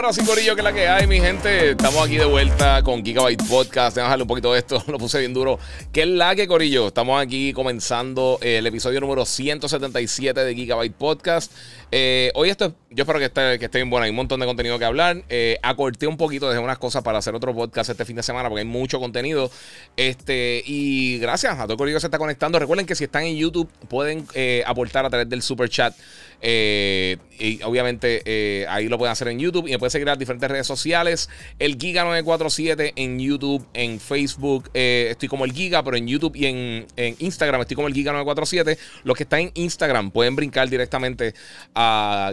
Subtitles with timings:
[0.00, 1.72] Ahora sí, Corillo, que es la que hay, mi gente.
[1.72, 3.94] Estamos aquí de vuelta con Gigabyte Podcast.
[3.94, 5.58] Déjame dejarle un poquito de esto, lo puse bien duro.
[5.92, 6.86] ¿Qué es la que, Corillo?
[6.86, 11.52] Estamos aquí comenzando el episodio número 177 de Gigabyte Podcast.
[11.92, 14.04] Eh, hoy esto, yo espero que esté, que esté bien bueno.
[14.04, 15.22] Hay un montón de contenido que hablar.
[15.28, 18.48] Eh, acorté un poquito, dejé unas cosas para hacer otro podcast este fin de semana
[18.48, 19.50] porque hay mucho contenido.
[19.98, 22.58] Este, y gracias a todo Corillo que se está conectando.
[22.58, 25.94] Recuerden que si están en YouTube pueden eh, aportar a través del super chat.
[26.42, 30.12] Eh, y obviamente eh, ahí lo pueden hacer en YouTube y me pueden seguir en
[30.12, 31.28] las diferentes redes sociales.
[31.58, 36.46] El Giga947 en YouTube, en Facebook eh, estoy como el Giga, pero en YouTube y
[36.46, 36.86] en,
[37.18, 38.78] Instagram estoy como el Giga947.
[39.04, 41.34] Los que están en Instagram pueden brincar directamente
[41.74, 42.32] a,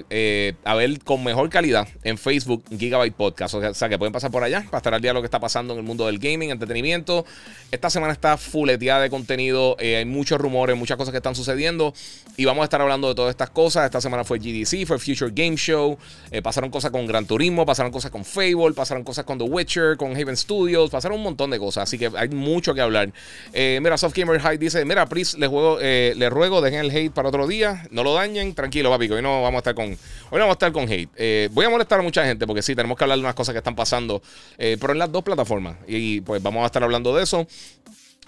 [0.64, 3.56] a ver con mejor calidad en Facebook Gigabyte Podcast.
[3.56, 5.40] O sea, que pueden pasar por allá para estar al día de lo que está
[5.40, 7.26] pasando en el mundo del gaming, entretenimiento.
[7.72, 9.76] Esta semana está fuleteada de contenido.
[9.80, 11.94] hay muchos rumores, muchas cosas que están sucediendo
[12.36, 15.56] y vamos a estar hablando de todas estas cosas semana fue GDC, fue Future Game
[15.56, 15.98] Show.
[16.32, 19.98] Eh, pasaron cosas con Gran Turismo, pasaron cosas con Fable, pasaron cosas con The Witcher,
[19.98, 21.84] con Haven Studios, pasaron un montón de cosas.
[21.84, 23.12] Así que hay mucho que hablar.
[23.54, 26.92] Eh, mira, Soft Gamer High dice: Mira, please, les, juego, eh, les ruego, dejen el
[26.92, 27.88] hate para otro día.
[27.92, 28.54] No lo dañen.
[28.54, 29.98] Tranquilo, papi, hoy no vamos a estar con, hoy
[30.32, 31.50] no vamos a estar con hate.
[31.52, 33.60] voy a molestar a mucha gente porque sí, tenemos que hablar de unas cosas que
[33.60, 34.22] están pasando,
[34.58, 35.78] pero en las dos plataformas.
[35.88, 37.48] Y pues vamos a estar hablando de eso.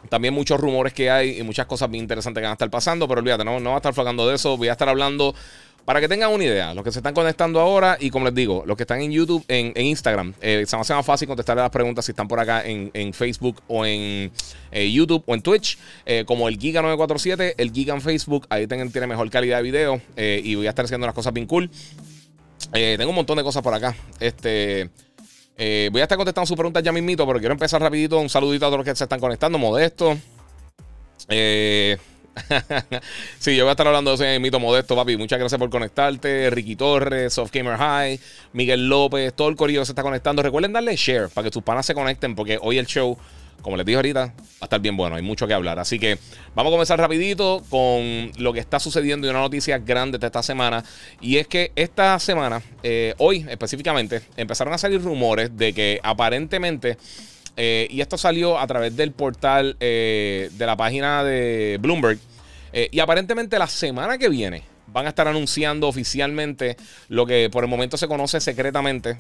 [0.08, 3.08] También muchos rumores que hay y muchas cosas bien interesantes que van a estar pasando,
[3.08, 4.56] pero olvídate, no, no va a estar flagando de eso.
[4.56, 5.36] Voy a estar hablando
[5.90, 8.62] para que tengan una idea, los que se están conectando ahora y como les digo,
[8.68, 11.72] los que están en YouTube, en, Instagram, eh, se me hace más fácil contestarle las
[11.72, 14.32] preguntas si están por acá en, Facebook o en
[14.72, 18.92] eh, YouTube o en Twitch, eh, como el Giga947, el Giga en Facebook, ahí tienen,
[18.92, 21.72] tiene mejor calidad de video y voy a estar haciendo unas cosas bien cool.
[22.72, 23.96] tengo un montón de cosas por acá.
[24.20, 24.92] Este...
[25.58, 28.20] voy a estar contestando sus preguntas ya mismito, pero quiero empezar rapidito.
[28.20, 29.58] Un saludito a todos los que se están conectando.
[29.58, 30.16] Modesto.
[31.30, 31.98] Eh,
[33.40, 35.18] sí, yo voy a estar hablando de ese en mito modesto, papi.
[35.18, 36.50] Muchas gracias por conectarte.
[36.50, 38.20] Ricky Torres, Soft Gamer High,
[38.54, 40.42] Miguel López, todo el corillo se está conectando.
[40.42, 43.18] Recuerden darle share para que sus panas se conecten, porque hoy el show,
[43.62, 45.16] como les dije ahorita, va a estar bien bueno.
[45.16, 45.80] Hay mucho que hablar.
[45.80, 46.18] Así que
[46.56, 50.44] vamos a comenzar rapidito con lo que está sucediendo y una noticia grande de esta
[50.44, 50.84] semana.
[51.22, 56.98] Y es que esta semana, eh, hoy específicamente, empezaron a salir rumores de que aparentemente
[57.62, 62.18] eh, y esto salió a través del portal eh, de la página de Bloomberg.
[62.72, 66.78] Eh, y aparentemente la semana que viene van a estar anunciando oficialmente
[67.10, 69.18] lo que por el momento se conoce secretamente,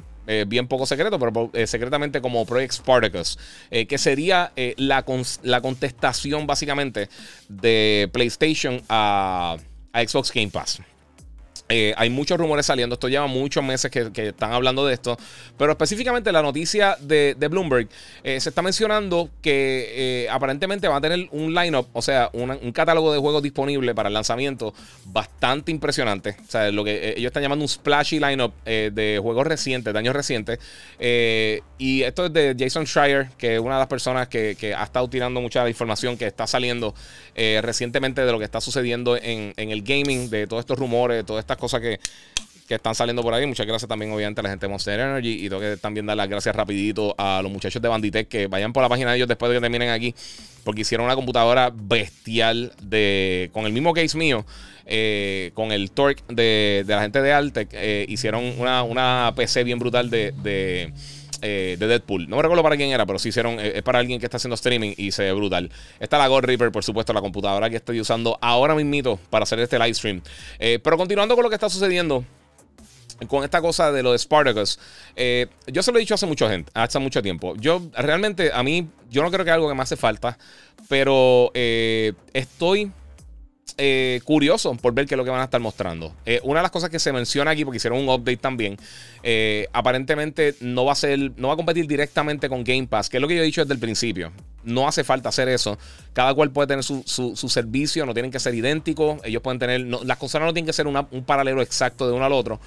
[0.47, 3.37] bien poco secreto, pero secretamente como Project Spartacus,
[3.69, 5.05] que sería la,
[5.43, 7.07] la, contestación básicamente
[7.49, 9.57] de PlayStation a
[9.93, 10.81] Xbox Game Pass.
[11.71, 15.19] Eh, hay muchos rumores saliendo, esto lleva muchos meses que, están hablando de esto,
[15.55, 17.87] pero específicamente la noticia de, Bloomberg
[18.23, 22.71] eh, se está mencionando que eh, aparentemente va a tener un lineup, o sea, un
[22.71, 24.73] catálogo de juegos disponible para el lanzamiento
[25.05, 26.37] bastante impresionante.
[26.47, 30.15] O sea, lo que ellos están llamando un splashy lineup de juegos recientes, de años
[30.15, 30.57] recientes.
[30.97, 35.07] y esto es de Jason Schreier, que es una de las personas que, ha estado
[35.07, 36.95] tirando mucha información que está saliendo
[37.35, 41.23] recientemente de lo que está sucediendo en, en el gaming, de todos estos rumores, de
[41.23, 41.99] todas estas cosas que,
[42.69, 43.47] están saliendo por ahí.
[43.47, 45.43] Muchas gracias también, obviamente, a la gente de Monster Energy.
[45.43, 48.73] Y tengo que también dar las gracias rapidito a los muchachos de Banditech que vayan
[48.73, 50.13] por la página de ellos después de que terminen aquí.
[50.63, 54.45] Porque hicieron una computadora bestial de con el mismo case mío.
[54.85, 57.69] Eh, con el torque de, la gente de Altec.
[57.73, 60.93] Eh, hicieron una, una, PC bien brutal de
[61.41, 62.27] eh, de Deadpool.
[62.27, 63.59] No me recuerdo para quién era, pero sí hicieron.
[63.59, 65.71] Eh, es para alguien que está haciendo streaming y se ve brutal.
[65.99, 69.59] Está la God Reaper, por supuesto, la computadora que estoy usando ahora mismito para hacer
[69.59, 70.21] este live stream.
[70.59, 72.23] Eh, pero continuando con lo que está sucediendo
[73.27, 74.79] con esta cosa de lo de Spartacus,
[75.67, 77.53] yo se lo he dicho hace mucho gente, hace mucho tiempo.
[77.57, 80.37] Yo realmente, a mí, yo no creo que es algo que me hace falta,
[80.87, 82.93] pero estoy
[83.77, 86.13] eh, curioso por ver qué es lo que van a estar mostrando.
[86.25, 88.77] Eh, una de las cosas que se menciona aquí, porque hicieron un update también,
[89.23, 93.17] eh, aparentemente no va a ser, no va a competir directamente con Game Pass, que
[93.17, 94.31] es lo que yo he dicho desde el principio.
[94.63, 95.77] No hace falta hacer eso.
[96.13, 97.03] Cada cual puede tener su,
[97.47, 99.19] servicio, no tienen que ser idénticos.
[99.23, 102.33] Ellos pueden tener, las cosas no tienen que ser un paralelo exacto de uno al
[102.33, 102.59] otro.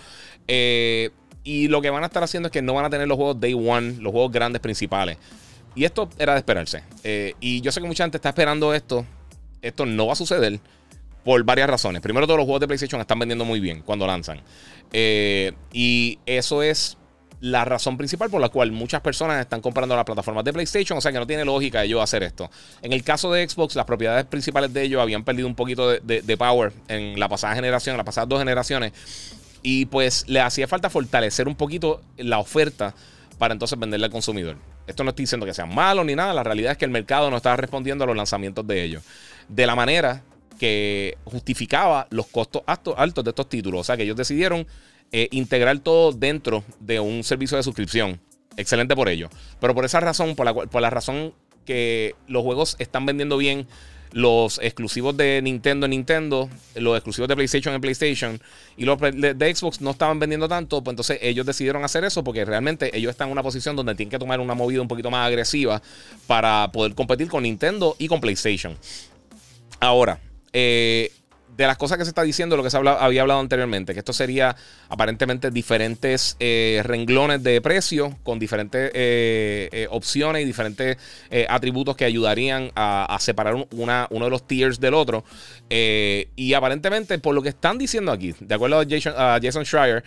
[0.46, 3.40] y lo que van a estar haciendo es que no van a tener los juegos
[3.40, 5.18] Day One, los juegos grandes principales.
[5.74, 6.82] Y esto era de esperarse.
[7.40, 9.06] y yo sé que mucha gente está esperando esto.
[9.62, 10.60] Esto no va a suceder.
[11.24, 12.02] Por varias razones.
[12.02, 14.40] Primero, todos los juegos de PlayStation están vendiendo muy bien cuando lanzan.
[14.92, 16.98] Eh, y eso es
[17.42, 20.96] la razón principal por la cual muchas personas están comprando las plataformas de PlayStation.
[20.96, 22.50] O sea que no tiene lógica ellos hacer esto.
[22.82, 26.36] En el caso de Xbox, las propiedades principales de ellos habían perdido un poquito de,
[26.36, 28.92] power en la pasada generación, en las pasadas dos generaciones.
[29.62, 32.94] Y pues le hacía falta fortalecer un poquito la oferta
[33.38, 34.56] para entonces venderle al consumidor.
[34.86, 36.32] Esto no estoy diciendo que sean malos ni nada.
[36.32, 39.02] La realidad es que el mercado no estaba respondiendo a los lanzamientos de ellos.
[39.48, 40.22] De la manera
[40.58, 43.80] que justificaba los costos altos de estos títulos.
[43.80, 44.66] O sea que ellos decidieron
[45.10, 48.20] eh, integrar todo dentro de un servicio de suscripción.
[48.56, 49.28] Excelente por ello.
[49.60, 51.34] Pero por esa razón, por la, por la razón
[51.64, 53.66] que los juegos están vendiendo bien,
[54.12, 58.40] los exclusivos de Nintendo en Nintendo, los exclusivos de PlayStation en PlayStation
[58.76, 62.44] y los de, Xbox no estaban vendiendo tanto, pues entonces ellos decidieron hacer eso porque
[62.44, 65.26] realmente ellos están en una posición donde tienen que tomar una movida un poquito más
[65.26, 65.82] agresiva
[66.26, 68.76] para poder competir con Nintendo y con PlayStation.
[69.80, 70.20] Ahora,
[70.52, 71.10] eh,
[71.62, 74.12] de las cosas que se está diciendo, lo que se había hablado anteriormente, que esto
[74.12, 74.56] sería
[74.88, 80.96] aparentemente diferentes eh, renglones de precio con diferentes eh, eh, opciones y diferentes
[81.48, 85.24] atributos que ayudarían a, separar uno de los tiers del otro.
[85.70, 90.02] y aparentemente, por lo que están diciendo aquí, de acuerdo a Jason, Jason Schreier,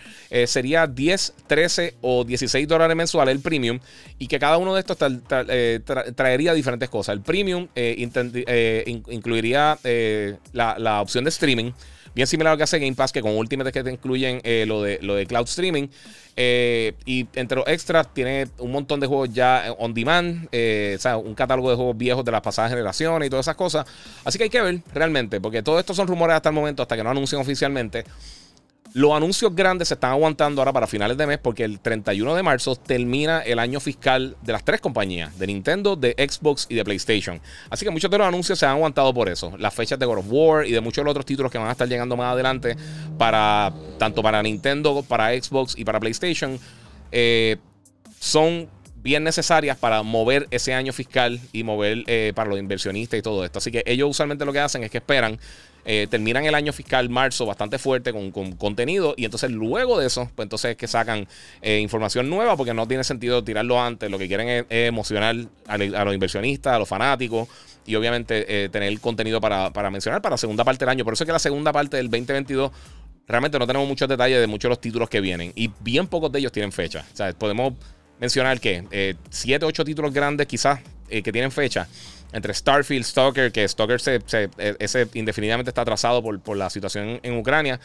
[0.46, 3.80] sería 10, 13 o 16 dólares mensuales el premium
[4.18, 4.98] y que cada uno de estos
[6.14, 7.14] traería diferentes cosas.
[7.14, 7.68] El premium
[9.06, 9.78] incluiría
[10.52, 11.45] la, la opción de streaming.
[12.16, 14.64] Bien similar a lo que hace Game Pass, que con Ultimate que te incluyen eh,
[14.66, 15.88] lo, de, lo de cloud streaming.
[16.34, 20.48] Eh, y entre los extras tiene un montón de juegos ya on demand.
[20.50, 23.56] Eh, o sea, un catálogo de juegos viejos de las pasadas generaciones y todas esas
[23.56, 23.86] cosas.
[24.24, 26.96] Así que hay que ver realmente, porque todo esto son rumores hasta el momento, hasta
[26.96, 28.06] que no anuncien oficialmente.
[28.92, 32.42] Los anuncios grandes se están aguantando ahora para finales de mes porque el 31 de
[32.42, 36.84] marzo termina el año fiscal de las tres compañías, de Nintendo, de Xbox y de
[36.84, 37.40] PlayStation.
[37.68, 39.56] Así que muchos de los anuncios se han aguantado por eso.
[39.58, 41.68] Las fechas de God of War y de muchos de los otros títulos que van
[41.68, 42.76] a estar llegando más adelante
[43.18, 46.58] para tanto para Nintendo, para Xbox y para PlayStation
[47.12, 47.56] eh,
[48.18, 48.68] son
[49.06, 53.44] bien necesarias para mover ese año fiscal y mover eh, para los inversionistas y todo
[53.44, 53.58] esto.
[53.58, 55.38] Así que ellos usualmente lo que hacen es que esperan
[55.84, 60.28] eh, terminan el año fiscal marzo bastante fuerte con, contenido y entonces luego de eso,
[60.34, 61.28] pues entonces es que sacan
[61.62, 64.10] eh, información nueva porque no tiene sentido tirarlo antes.
[64.10, 65.36] Lo que quieren es, emocionar
[65.68, 67.48] a, los inversionistas, a los fanáticos
[67.86, 71.04] y obviamente tener contenido para, mencionar para la segunda parte del año.
[71.04, 72.72] Por eso es que la segunda parte del 2022
[73.28, 76.32] realmente no tenemos muchos detalles de muchos de los títulos que vienen y bien pocos
[76.32, 77.04] de ellos tienen fecha.
[77.12, 77.74] O sea, podemos
[78.20, 81.86] mencionar que 7, 8 títulos grandes quizás que tienen fecha
[82.32, 84.20] entre Starfield, Stalker, que Stalker se,
[84.58, 87.80] e, indefinidamente está atrasado por, la situación en Ucrania.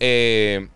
[0.00, 0.68] Eh,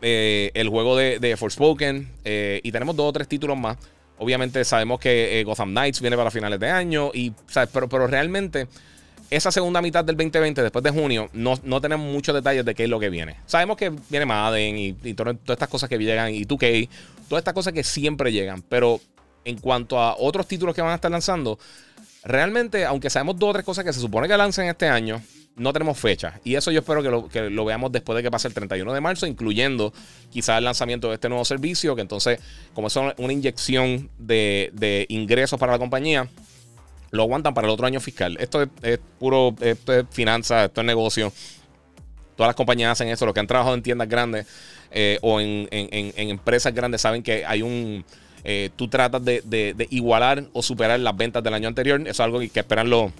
[0.00, 2.08] eh, el juego de, de Forspoken.
[2.24, 3.78] Eh, y tenemos dos o tres títulos más.
[4.18, 7.10] Obviamente sabemos que Gotham Knights viene para finales de año.
[7.14, 7.32] Y,
[7.72, 8.66] Pero, pero realmente,
[9.30, 12.90] esa segunda mitad del 2020, después de junio, no, tenemos muchos detalles de qué es
[12.90, 13.36] lo que viene.
[13.46, 16.34] Sabemos que viene Madden y, todas estas cosas que llegan.
[16.34, 16.88] Y 2K.
[17.28, 18.62] Todas estas cosas que siempre llegan.
[18.62, 19.00] Pero
[19.44, 21.58] en cuanto a otros títulos que van a estar lanzando
[22.24, 25.22] realmente, aunque sabemos dos o tres cosas que se supone que lancen este año,
[25.58, 26.40] no tenemos fecha.
[26.44, 29.26] Y eso yo espero que lo, veamos después de que pase el 31 de marzo,
[29.26, 29.92] incluyendo
[30.30, 32.40] quizás el lanzamiento de este nuevo servicio, que entonces,
[32.74, 36.28] como es una inyección de, ingresos para la compañía,
[37.10, 38.36] lo aguantan para el otro año fiscal.
[38.40, 41.32] Esto es, puro, esto es finanzas, esto es negocio.
[42.36, 43.24] Todas las compañías hacen eso.
[43.24, 44.46] Los que han trabajado en tiendas grandes
[44.90, 48.04] eh, o en empresas grandes saben que hay un
[48.44, 52.00] eh, tú tratas de, igualar o superar las ventas del año anterior.
[52.00, 53.12] Eso es algo que, esperan los,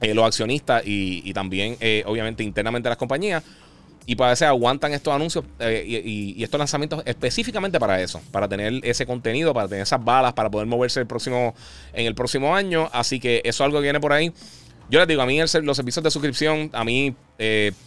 [0.00, 3.42] eh, los accionistas y, también, eh, obviamente, internamente las compañías.
[4.04, 9.06] Y para eso aguantan estos anuncios y, estos lanzamientos específicamente para eso, para tener ese
[9.06, 11.54] contenido, para tener esas balas, para poder moverse el próximo,
[11.92, 12.90] en el próximo año.
[12.92, 14.32] Así que eso es algo que viene por ahí.
[14.90, 17.14] Yo les digo, a mí los servicios de suscripción, a mí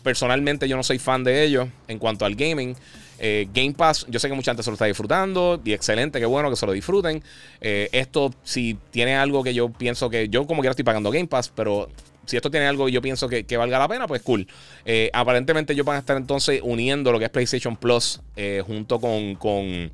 [0.03, 2.75] personalmente yo no soy fan de ellos en cuanto al gaming.
[3.17, 6.25] Eh, Game Pass, yo sé que mucha gente se lo está disfrutando y excelente, qué
[6.25, 7.23] bueno que se lo disfruten.
[7.61, 11.27] Eh, esto, si tiene algo que yo pienso que yo como quiera estoy pagando Game
[11.27, 11.89] Pass, pero
[12.25, 14.47] si esto tiene algo que yo pienso que, valga la pena, pues cool.
[14.85, 18.21] Eh, aparentemente ellos van a estar entonces uniendo lo que es PlayStation Plus
[18.65, 19.91] junto con, con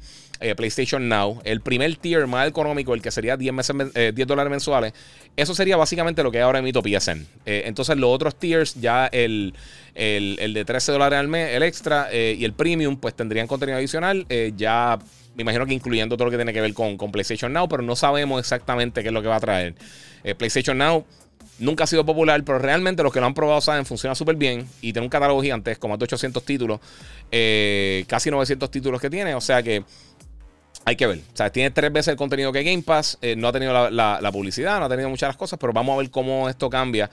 [0.56, 1.40] PlayStation Now.
[1.44, 4.94] El primer tier más económico, el que sería 10, meses, 10 dólares mensuales,
[5.36, 7.28] eso sería básicamente lo que ahora emito PSN.
[7.46, 9.54] entonces los otros tiers, ya el,
[9.96, 13.78] el, de 13 dólares al mes, el extra eh, y el premium, pues tendrían contenido
[13.78, 14.26] adicional.
[14.30, 15.00] Eh, ya
[15.36, 17.84] me imagino que incluyendo todo lo que tiene que ver con, con, PlayStation Now, pero
[17.84, 19.76] no sabemos exactamente qué es lo que va a traer.
[20.24, 21.06] Eh, PlayStation Now
[21.62, 24.68] nunca ha sido popular, pero realmente los que lo han probado saben, funciona súper bien
[24.82, 26.80] y tiene un catálogo gigantesco, más de 800 títulos,
[28.08, 29.84] casi 900 títulos que tiene, o sea que
[30.86, 31.20] hay que ver.
[31.20, 33.18] O sea, tiene tres veces el contenido que Game Pass.
[33.22, 35.98] Eh, no ha tenido la, publicidad, no ha tenido muchas las cosas, pero vamos a
[36.00, 37.10] ver cómo esto cambia.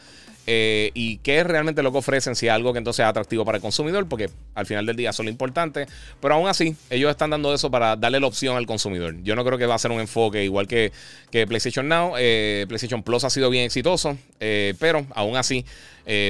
[0.51, 3.57] Eh, y qué es realmente lo que ofrecen, si algo que entonces es atractivo para
[3.57, 5.87] el consumidor, porque al final del día son lo importante.
[6.23, 9.15] Pero aún así, ellos están dando eso para darle la opción al consumidor.
[9.23, 10.91] Yo no creo que va a ser un enfoque igual que,
[11.31, 12.15] que PlayStation Now.
[12.17, 15.67] Eh, PlayStation Plus ha sido bien exitoso, pero aún así,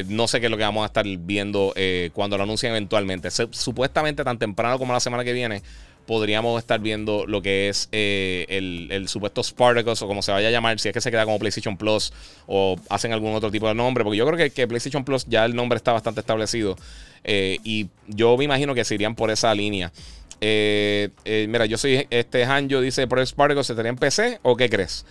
[0.08, 1.72] no sé qué es lo que vamos a estar viendo
[2.12, 3.30] cuando lo anuncien eventualmente.
[3.30, 5.62] supuestamente tan temprano como la semana que viene
[6.08, 10.50] podríamos estar viendo lo que es eh, el, supuesto Spartacus o como se vaya a
[10.50, 12.14] llamar, si es que se queda como PlayStation Plus
[12.46, 15.44] o hacen algún otro tipo de nombre, porque yo creo que, que PlayStation Plus ya
[15.44, 16.78] el nombre está bastante establecido
[17.24, 19.92] eh, y yo me imagino que se irían por esa línea.
[20.40, 21.10] Eh,
[21.46, 24.70] mira, yo soy este Hanjo, dice por el Spartacus, ¿se estaría en PC o qué
[24.70, 25.04] crees?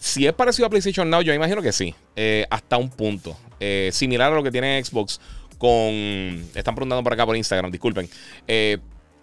[0.00, 1.94] Si es parecido a PlayStation Now, yo me imagino que sí,
[2.50, 3.36] hasta un punto.
[3.92, 5.20] similar a lo que tiene Xbox
[5.56, 5.78] con...
[6.56, 8.08] Están preguntando por acá por Instagram, disculpen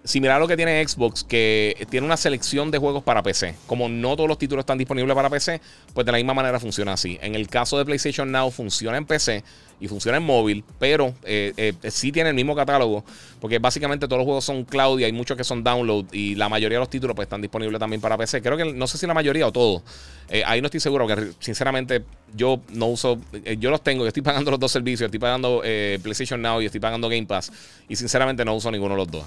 [0.09, 3.55] similar a lo que tiene Xbox, que tiene una selección de juegos para PC.
[3.67, 5.61] Como no todos los títulos están disponibles para PC,
[5.93, 7.19] pues de la misma manera funciona así.
[7.21, 9.43] En el caso de PlayStation Now funciona en PC
[9.79, 13.03] y funciona en móvil, pero eh, eh, sí tiene el mismo catálogo,
[13.39, 16.49] porque básicamente todos los juegos son cloud y hay muchos que son download y la
[16.49, 18.41] mayoría de los títulos pues están disponibles también para PC.
[18.41, 19.81] Creo que no sé si la mayoría o todos.
[20.29, 22.03] Eh, ahí no estoy seguro, porque sinceramente
[22.35, 23.19] yo no uso,
[23.57, 26.81] yo los tengo, yo estoy pagando los dos servicios, estoy pagando PlayStation Now y estoy
[26.81, 27.51] pagando Game Pass
[27.87, 29.25] y sinceramente no uso ninguno de los dos.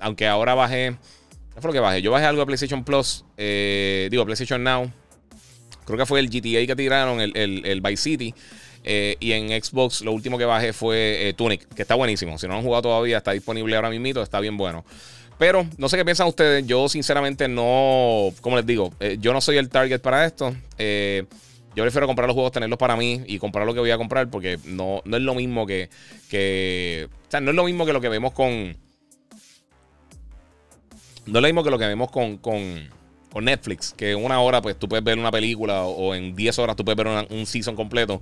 [0.00, 0.96] aunque ahora bajé,
[1.54, 2.02] ¿qué fue lo que bajé?
[2.02, 4.90] Yo bajé algo de PlayStation Plus, digo PlayStation Now.
[5.84, 8.34] Creo que fue el GTA que tiraron, el, el, el Vice City.
[8.84, 12.38] Eh, y en Xbox lo último que bajé fue eh, Tunic, que está buenísimo.
[12.38, 14.84] Si no lo han jugado todavía, está disponible ahora mismo, está bien bueno.
[15.38, 16.66] Pero no sé qué piensan ustedes.
[16.66, 20.54] Yo sinceramente no, como les digo, eh, yo no soy el target para esto.
[21.74, 24.28] yo prefiero comprar los juegos, tenerlos para mí y comprar lo que voy a comprar
[24.28, 25.88] porque no, no es lo mismo que,
[26.28, 27.08] que...
[27.28, 28.76] O sea, no es lo mismo que lo que vemos con...
[31.24, 32.88] No es lo mismo que lo que vemos con, con,
[33.32, 36.58] con Netflix, que en una hora pues tú puedes ver una película o, en 10
[36.58, 38.20] horas tú puedes ver un season completo.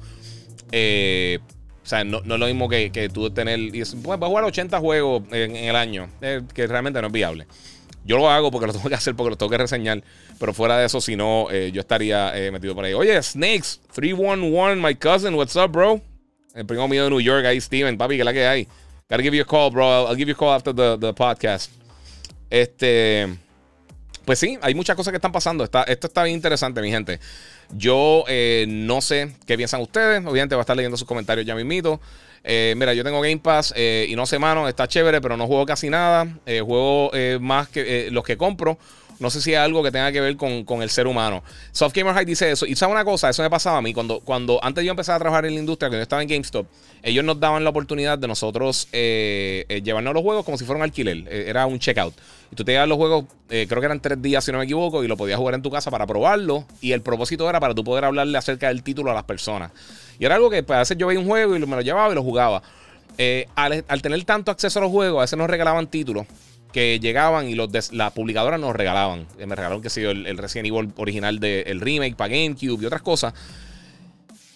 [0.72, 1.38] Eh,
[1.82, 3.58] o sea, no, es lo mismo que, que tú tener.
[3.58, 7.46] Y pues, a jugar 80 juegos en, el año, eh, que realmente no es viable.
[8.04, 10.02] Yo lo hago porque lo tengo que hacer, porque lo tengo que reseñar.
[10.38, 12.94] Pero fuera de eso, si no, eh, yo estaría metido por ahí.
[12.94, 16.00] Oye, Snakes, 311, my cousin, what's up, bro?
[16.54, 18.68] El primo mío de New York, ahí, Steven, papi, que la que hay.
[19.08, 20.06] Gotta give you a call, bro.
[20.06, 21.70] I'll give you a call after the, the podcast.
[22.48, 23.28] Este.
[24.30, 25.64] Pues sí, hay muchas cosas que están pasando.
[25.64, 27.18] Esto está bien interesante, mi gente.
[27.72, 30.24] Yo eh, no sé qué piensan ustedes.
[30.24, 32.00] Obviamente va a estar leyendo sus comentarios ya mismito.
[32.44, 35.48] Eh, mira, yo tengo Game Pass eh, y no sé, mano, está chévere, pero no
[35.48, 36.28] juego casi nada.
[36.46, 37.10] juego
[37.40, 38.78] más que los que compro.
[39.20, 41.44] No sé si es algo que tenga que ver con, el ser humano.
[41.72, 42.66] Soft Gamer High dice eso.
[42.66, 43.92] Y sabe una cosa, eso me pasaba a mí.
[43.92, 46.66] Cuando, cuando antes yo empezaba a trabajar en la industria, cuando yo estaba en GameStop,
[47.02, 51.28] ellos nos daban la oportunidad de nosotros llevarnos los juegos como si fuera un alquiler.
[51.28, 52.14] era un checkout.
[52.50, 55.04] Y tú te llevas los juegos, creo que eran tres días si no me equivoco,
[55.04, 56.64] y lo podías jugar en tu casa para probarlo.
[56.80, 59.70] Y el propósito era para tú poder hablarle acerca del título a las personas.
[60.18, 62.10] Y era algo que pues, a veces yo veía un juego y me lo llevaba
[62.10, 62.62] y lo jugaba.
[63.18, 66.26] Eh, al, tener tanto acceso a los juegos, a veces nos regalaban títulos
[66.72, 69.26] que llegaban y los de, la publicadora nos regalaban.
[69.38, 72.86] Eh, me regalaron, que sé yo, el, el Resident original del remake para GameCube y
[72.86, 73.34] otras cosas.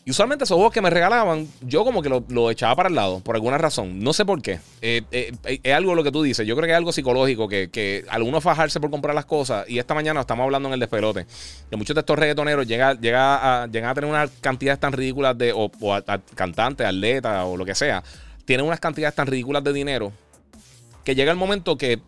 [0.06, 3.20] Y usualmente esos juegos que me regalaban, yo como que lo, echaba para el lado,
[3.20, 4.00] por alguna razón.
[4.00, 4.60] No sé por qué.
[4.82, 6.46] Eh, eh, es algo lo que tú dices.
[6.46, 9.64] Yo creo que es algo psicológico, que, que algunos fajarse por comprar las cosas.
[9.66, 11.24] Y esta mañana estamos hablando en el despelote.
[11.70, 15.54] Que muchos de estos reggaetoneros llegan, llega a, a tener unas cantidades tan ridículas de,
[15.54, 16.00] o, o
[16.34, 18.04] cantantes, atletas o lo que sea,
[18.44, 20.12] tienen unas cantidades tan ridículas de dinero
[21.04, 22.00] que llega el momento que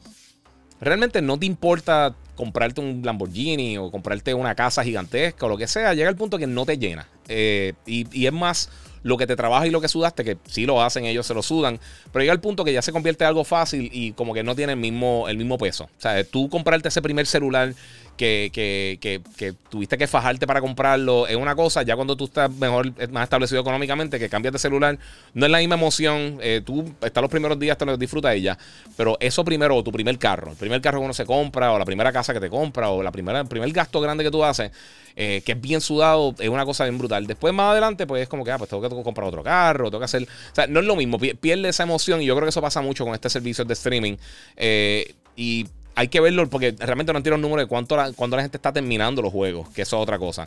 [0.81, 5.67] realmente no te importa comprarte un Lamborghini o comprarte una casa gigantesca o lo que
[5.67, 7.09] sea, llega el punto que no te llena.
[7.29, 8.71] Eh, y, es más
[9.03, 11.43] lo que te trabaja y lo que sudaste, que sí lo hacen, ellos se lo
[11.43, 11.81] sudan,
[12.13, 14.55] pero llega el punto que ya se convierte en algo fácil y como que no
[14.55, 15.85] tiene el mismo, el mismo peso.
[15.85, 17.73] O sea, tú comprarte ese primer celular
[18.17, 18.99] que, que,
[19.37, 21.83] que, tuviste que fajarte para comprarlo es una cosa.
[21.83, 24.99] Ya cuando tú estás mejor, más establecido económicamente, que cambias de celular,
[25.35, 26.39] no es la misma emoción.
[26.41, 28.59] Eh, tú estás los primeros días, te lo disfrutas de ella.
[28.97, 31.79] Pero eso primero, o tu primer carro, el primer carro que uno se compra, o
[31.79, 34.45] la primera casa que te compra, o la primera, el primer gasto grande que tú
[34.45, 34.71] haces,
[35.15, 37.27] eh, que es bien sudado, es una cosa bien brutal.
[37.27, 40.01] Después, más adelante, pues es como que, ah, pues tengo que comprar otro carro, tengo
[40.01, 40.23] que hacer.
[40.23, 42.81] O sea, no es lo mismo, pierde esa emoción, y yo creo que eso pasa
[42.81, 44.17] mucho con este servicio de streaming.
[44.57, 45.67] Eh, y
[45.97, 48.71] hay que verlo porque realmente no entiendo el número de cuánto la, la gente está
[48.71, 50.47] terminando los juegos, que eso es otra cosa.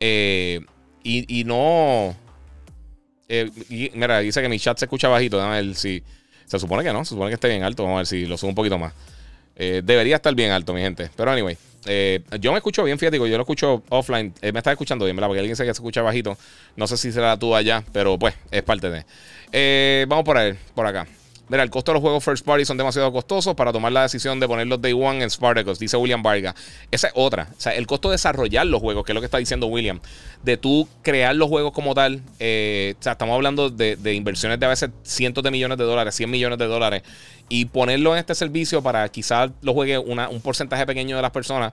[0.00, 0.60] Eh,
[1.04, 2.14] y, no.
[3.28, 3.50] Eh,
[3.94, 5.40] mira, dice que mi chat se escucha bajito.
[5.40, 6.02] a ver si.
[6.46, 7.84] Se supone que no, se supone que esté bien alto.
[7.84, 8.92] Vamos a ver si lo subo un poquito más.
[9.54, 11.10] Eh, debería estar bien alto, mi gente.
[11.14, 11.56] Pero anyway,
[12.40, 14.34] yo me escucho bien, fíjate, yo lo escucho offline.
[14.42, 15.28] me está escuchando bien, ¿verdad?
[15.28, 16.36] Porque alguien dice que se escucha bajito.
[16.74, 20.06] No sé si será tú allá, pero pues es parte de.
[20.08, 21.06] vamos por ahí, por acá.
[21.48, 24.38] Mira, el costo de los juegos first party son demasiado costosos para tomar la decisión
[24.38, 26.54] de ponerlos day one en Spartacus, dice William Vargas.
[26.90, 27.48] Esa es otra.
[27.56, 30.00] O sea, el costo de desarrollar los juegos, que es lo que está diciendo William,
[30.42, 32.22] de tú crear los juegos como tal.
[32.38, 36.14] Eh, o sea, estamos hablando de, inversiones de a veces cientos de millones de dólares,
[36.14, 37.02] 100 millones de dólares,
[37.48, 41.72] y ponerlo en este servicio para quizás lo juegue un porcentaje pequeño de las personas,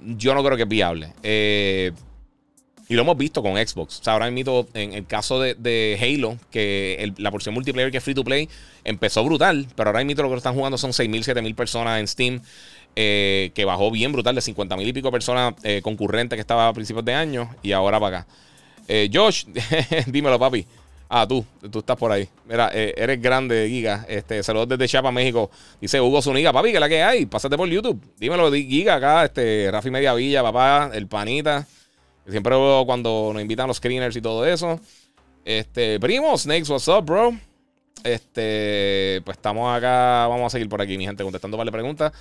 [0.00, 1.12] yo no creo que es viable.
[1.22, 1.92] Eh,
[2.88, 4.00] y lo hemos visto con Xbox.
[4.00, 8.04] O sea, ahora mismo, en el caso de, Halo, que la porción multiplayer que es
[8.04, 8.48] free to play
[8.84, 12.40] empezó brutal, pero ahora mismo lo que están jugando son 6.000, 7.000 personas en Steam,
[12.96, 16.72] eh, que bajó bien brutal, de 50.000 y pico personas eh, concurrentes que estaba a
[16.72, 18.28] principios de año y ahora para acá.
[18.88, 19.44] Eh, Josh,
[20.06, 20.64] dímelo, papi.
[21.10, 22.28] Ah, tú, tú estás por ahí.
[22.46, 24.04] Mira, eres grande, Giga.
[24.08, 25.50] Este, saludos desde Chapa, México.
[25.80, 27.26] Dice Hugo Zuniga, papi, que la que hay.
[27.26, 27.98] Pásate por YouTube.
[28.18, 31.66] Dímelo, Giga, acá, este, Rafi Mediavilla, papá, el panita.
[32.28, 32.54] Siempre
[32.86, 34.80] cuando nos invitan los screeners y todo eso.
[35.44, 37.34] Este, primo, Snakes, what's up, bro?
[38.04, 40.26] Este, pues estamos acá.
[40.28, 42.12] Vamos a seguir por aquí, mi gente, contestando para la pregunta.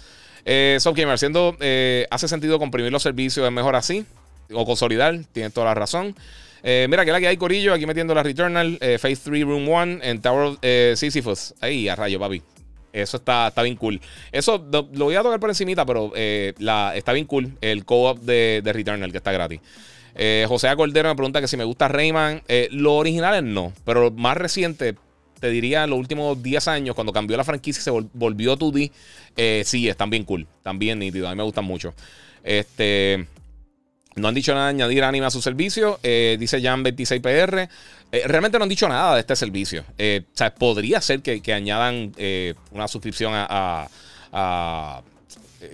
[0.46, 3.46] Eh, Gamer, haciendo, eh, ¿hace sentido comprimir los servicios?
[3.46, 4.06] ¿Es mejor así?
[4.54, 6.16] O consolidar, tienes toda la razón.
[6.64, 9.68] Eh, mira, que la que hay Corillo, aquí metiendo la Returnal, eh, Phase 3, Room
[9.68, 11.54] 1, en Tower eh, Sisyphus.
[11.62, 12.42] Ahí, a rayo, papi.
[12.94, 14.02] Eso está, está bien cool.
[14.32, 16.12] Eso lo, voy a tocar por encimita, pero
[16.58, 19.60] la, está bien cool el co-op de, de Returnal, que está gratis.
[20.20, 22.42] Eh, José Cordero me pregunta que si me gusta Rayman.
[22.48, 24.96] Eh, los originales no, pero lo más reciente,
[25.40, 28.92] te diría los últimos 10 años, cuando cambió la franquicia y se volvió 2D,
[29.38, 31.94] eh, sí, están bien cool, están bien nítidos, a mí me gustan mucho.
[32.44, 33.28] Este,
[34.16, 37.70] no han dicho nada de añadir anime a su servicio, dice Jan26PR.
[38.26, 39.82] realmente no han dicho nada de este servicio.
[39.82, 42.14] o sea, podría ser que, añadan
[42.72, 43.88] una suscripción a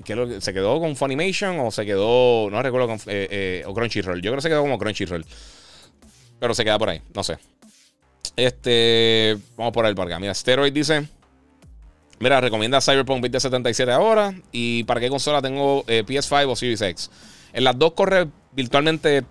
[0.03, 4.21] que ¿Se quedó con Funimation o se quedó, no recuerdo, con, eh, eh, o Crunchyroll?
[4.21, 5.25] Yo creo que se quedó como Crunchyroll.
[6.39, 7.37] Pero se queda por ahí, no sé.
[8.35, 10.19] Este, vamos por ahí para acá.
[10.19, 11.07] Mira, Steroid dice,
[12.19, 14.33] mira, recomienda Cyberpunk 2077 ahora.
[14.51, 17.11] ¿Y para qué consola tengo eh, PS5 o Series X?
[17.53, 19.23] En las dos corre virtualmente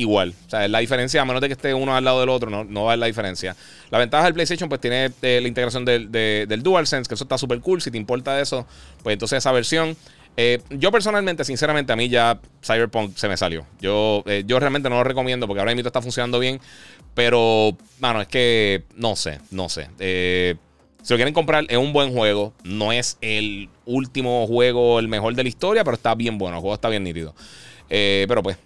[0.00, 0.34] igual.
[0.46, 2.64] O sea, la diferencia, a menos de que esté uno al lado del otro, no,
[2.64, 3.54] no va a la diferencia.
[3.90, 7.36] La ventaja del PlayStation, pues tiene eh, la integración del, del DualSense, que eso está
[7.36, 7.82] súper cool.
[7.82, 8.66] Si te importa eso,
[9.02, 9.96] pues entonces esa versión.
[10.36, 13.66] Eh, yo personalmente, sinceramente, a mí ya Cyberpunk se me salió.
[13.80, 16.60] Yo, eh, yo realmente no lo recomiendo porque ahora mismo está funcionando bien.
[17.14, 19.88] Pero, bueno, es que no sé, no sé.
[21.02, 22.54] si lo quieren comprar, es un buen juego.
[22.64, 26.56] No es el último juego, el mejor de la historia, pero está bien bueno.
[26.56, 27.34] El juego está bien nítido.
[27.88, 28.56] pero pues,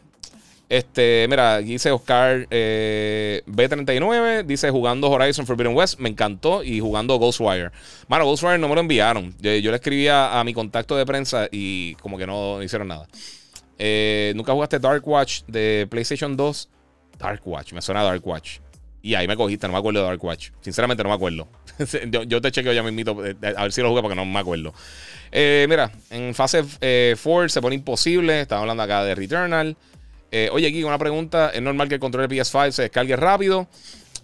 [0.68, 7.18] este, mira, dice Oscar eh, B39, dice jugando Horizon Forbidden West, me encantó, y jugando
[7.18, 7.70] Ghostwire.
[8.08, 9.34] Mano, Ghostwire no me lo enviaron.
[9.40, 13.06] Yo, le escribía a mi contacto de prensa y como que no hicieron nada.
[13.78, 16.68] Eh, ¿Nunca jugaste Dark Watch de PlayStation 2?
[17.18, 18.58] Dark Watch, me suena Dark Watch.
[19.02, 20.50] Y ahí me cogiste, no me acuerdo de Dark Watch.
[20.62, 21.46] Sinceramente no me acuerdo.
[22.26, 24.72] yo, te chequeo ya mismito eh, a ver si lo jugué porque no me acuerdo.
[25.30, 26.64] mira, en fase
[27.22, 28.40] 4 se pone imposible.
[28.40, 29.76] Estamos hablando acá de Returnal.
[30.36, 31.50] Eh, oye, aquí una pregunta.
[31.50, 33.68] ¿Es normal que el control de PS5 se descargue rápido?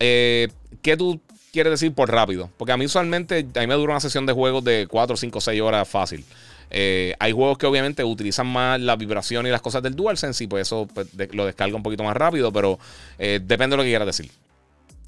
[0.01, 0.49] Eh,
[0.83, 1.21] ¿Qué tú
[1.53, 2.51] quieres decir por rápido?
[2.57, 5.41] Porque a mí usualmente, a mí me dura una sesión de juegos de 4, 5,
[5.41, 6.25] 6 horas fácil.
[6.73, 10.47] Eh, hay juegos que obviamente utilizan más la vibración y las cosas del DualSense y
[10.49, 12.81] pues eso pues, lo descarga un poquito más rápido, pero
[13.17, 14.33] depende de lo que quieras decir.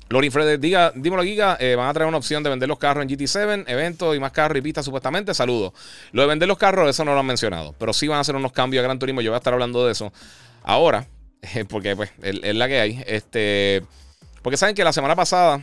[0.09, 1.59] Lori Fred, diga, dímelo, Giga.
[1.77, 4.59] van a traer una opción de vender los carros en GT7, eventos y más carros
[4.59, 5.35] y pistas, supuestamente.
[5.35, 5.73] Saludos.
[6.13, 7.75] Lo de vender los carros, eso no lo han mencionado.
[7.77, 9.21] Pero sí van a hacer unos cambios a Gran Turismo.
[9.21, 10.13] Yo voy a estar hablando de eso.
[10.63, 11.07] Ahora,
[11.69, 13.05] porque pues es la que hay.
[13.07, 13.83] Este,
[14.43, 15.63] porque saben que la semana pasada,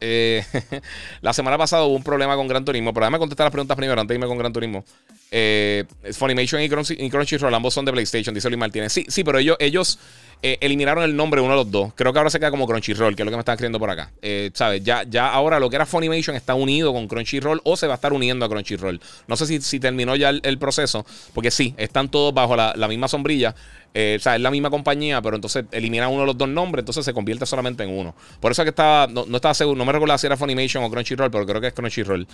[0.00, 0.44] eh,
[1.20, 4.00] la semana pasada hubo un problema con Gran Turismo, pero déjame contestar las preguntas primero
[4.00, 4.84] antes de irme con Gran Turismo.
[5.30, 8.92] Eh, Funimation y, Crunchyroll ambos son de PlayStation, dice Luis Martínez.
[8.92, 9.98] Sí, sí, pero ellos, ellos
[10.42, 11.92] eh, eliminaron el nombre uno de los dos.
[11.94, 13.90] Creo que ahora se queda como Crunchyroll, que es lo que me están escribiendo por
[13.90, 14.10] acá.
[14.22, 14.82] Eh, ¿Sabes?
[14.82, 17.96] Ya, ya ahora lo que era Funimation está unido con Crunchyroll o se va a
[17.96, 19.00] estar uniendo a Crunchyroll.
[19.28, 23.06] No sé si, si terminó ya el, proceso, porque sí, están todos bajo la, misma
[23.06, 23.54] sombrilla.
[23.92, 26.82] Eh, o sea, es la misma compañía, pero entonces eliminan uno de los dos nombres,
[26.82, 28.14] entonces se convierte solamente en uno.
[28.40, 30.90] Por eso es que estaba, no, estaba seguro, no me recuerdo si era Funimation o
[30.90, 32.26] Crunchyroll, pero creo que es Crunchyroll.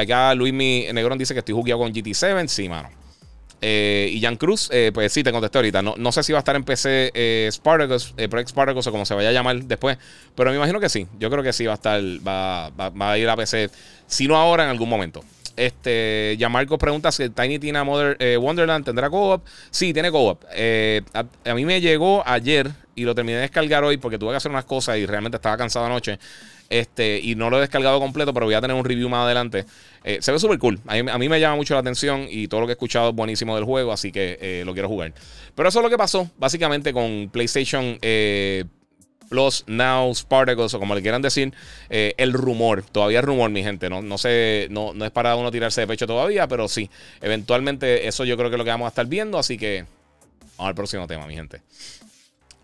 [0.00, 2.48] acá Luis Mi Negrón dice que estoy jugando con GT7.
[2.48, 3.02] Sí, mano.
[3.64, 5.82] Eh, y Jan Cruz, eh, pues sí, te contesté ahorita.
[5.82, 9.06] No, no sé si va a estar en PC eh, Spartacus, Project Spartacus o como
[9.06, 9.96] se vaya a llamar después.
[10.34, 11.06] Pero me imagino que sí.
[11.20, 13.70] Yo creo que sí va a estar, va, va, a ir a PC.
[14.08, 15.22] Si no ahora, en algún momento.
[15.56, 19.44] Este, ya Marcos pregunta si Tiny Tina Mother, Wonderland tendrá co-op.
[19.70, 20.42] Sí, tiene co-op.
[21.14, 24.50] A, mí me llegó ayer y lo terminé de descargar hoy porque tuve que hacer
[24.50, 26.18] unas cosas y realmente estaba cansado anoche.
[26.72, 29.66] Este, y no lo he descargado completo, pero voy a tener un review más adelante.
[30.04, 30.80] Eh, se ve súper cool.
[30.86, 33.54] A mí, me llama mucho la atención y todo lo que he escuchado es buenísimo
[33.54, 35.12] del juego, así que eh, lo quiero jugar.
[35.54, 37.98] Pero eso es lo que pasó básicamente con PlayStation.
[39.32, 41.54] Plus, Now, Spartacus, o como le quieran decir,
[41.88, 42.82] eh, el rumor.
[42.82, 43.88] Todavía es rumor, mi gente.
[43.88, 46.90] No, no, sé, no, no es para uno tirarse de pecho todavía, pero sí.
[47.22, 49.38] Eventualmente, eso yo creo que es lo que vamos a estar viendo.
[49.38, 49.86] Así que
[50.58, 51.62] vamos al próximo tema, mi gente.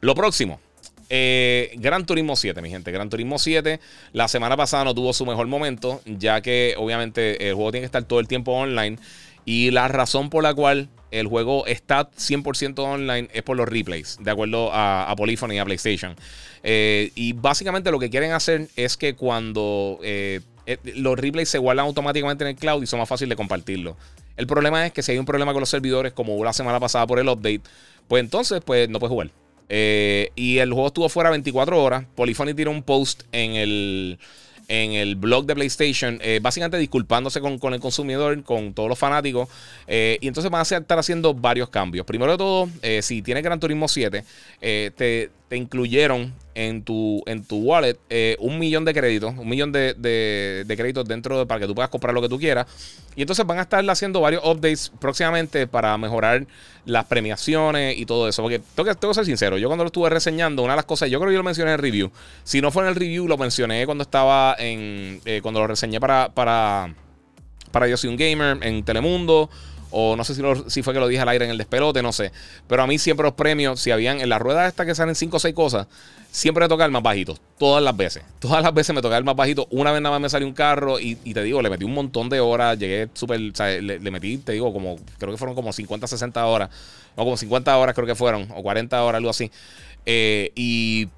[0.02, 0.60] Lo próximo.
[1.08, 2.92] Eh, Gran Turismo 7, mi gente.
[2.92, 3.80] Gran Turismo 7,
[4.12, 7.86] la semana pasada no tuvo su mejor momento, ya que obviamente el juego tiene que
[7.86, 8.98] estar todo el tiempo online.
[9.46, 14.18] Y la razón por la cual el juego está 100% online es por los replays,
[14.20, 16.14] de acuerdo a, Polyphony y a PlayStation.
[16.62, 20.40] Eh, y básicamente lo que quieren hacer es que cuando eh,
[20.96, 23.96] los replays se guardan automáticamente en el cloud y son más fácil de compartirlo.
[24.36, 26.78] El problema es que si hay un problema con los servidores, como hubo la semana
[26.78, 27.62] pasada por el update,
[28.06, 29.30] pues entonces pues no puedes jugar.
[29.68, 32.04] Eh, y el juego estuvo fuera 24 horas.
[32.14, 34.18] Polyphony tiró un post en el,
[34.68, 39.48] en el blog de PlayStation, eh, básicamente disculpándose con, el consumidor, con todos los fanáticos.
[39.86, 42.06] Eh, y entonces van a estar haciendo varios cambios.
[42.06, 42.68] Primero de todo,
[43.02, 44.24] si tienes Gran Turismo 7,
[44.60, 49.72] te, te incluyeron en tu, en tu wallet eh, un millón de créditos, un millón
[49.72, 52.66] de, de, créditos dentro de, para que tú puedas comprar lo que tú quieras.
[53.16, 56.46] Y entonces van a estar haciendo varios updates próximamente para mejorar
[56.84, 58.42] las premiaciones y todo eso.
[58.42, 61.10] Porque tengo que, tengo ser sincero, yo cuando lo estuve reseñando, una de las cosas,
[61.10, 62.10] yo creo que yo lo mencioné en el review.
[62.44, 65.20] Si no fue en el review, lo mencioné cuando estaba en.
[65.24, 66.28] Eh, cuando lo reseñé para.
[66.28, 66.94] para
[67.70, 69.50] para Yo Soy un Gamer en Telemundo
[69.90, 72.12] o no sé si, si, fue que lo dije al aire en el despelote, no
[72.12, 72.32] sé.
[72.66, 75.36] Pero a mí siempre los premios, si habían en la rueda esta que salen 5
[75.36, 75.86] o 6 cosas,
[76.30, 77.36] siempre me toca el más bajito.
[77.58, 78.22] Todas las veces.
[78.38, 79.66] Todas las veces me toca el más bajito.
[79.70, 82.28] Una vez nada más me salió un carro y, te digo, le metí un montón
[82.28, 82.78] de horas.
[82.78, 83.40] Llegué súper.
[83.40, 84.96] O sea, le, metí, te digo, como.
[85.18, 86.70] Creo que fueron como 50, 60 horas.
[87.16, 88.48] No, como 50 horas creo que fueron.
[88.54, 89.50] O 40 horas, algo así.
[90.06, 91.08] Eh, y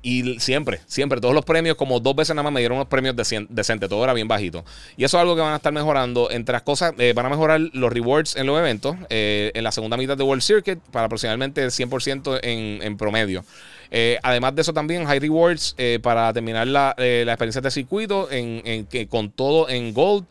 [0.00, 3.16] y siempre, siempre, todos los premios, como dos veces nada más me dieron unos premios
[3.16, 4.64] decentes, todo era bien bajito.
[4.96, 6.30] Y eso es algo que van a estar mejorando.
[6.30, 9.72] Entre las cosas, eh, van a mejorar los rewards en los eventos, eh, en la
[9.72, 13.44] segunda mitad de World Circuit, para aproximadamente el 100% en, en, promedio.
[13.90, 18.62] Eh, además de eso, también high rewards para terminar la, la, experiencia de circuito en,
[18.64, 20.26] en, con todo en gold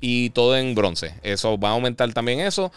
[0.00, 1.14] y todo en bronce.
[1.22, 2.72] Eso va a aumentar también eso.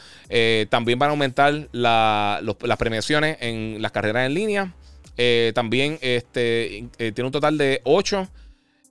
[0.70, 4.74] también van a aumentar las premiaciones en las carreras en línea.
[5.18, 8.28] Eh, también este, eh, tiene un total de 8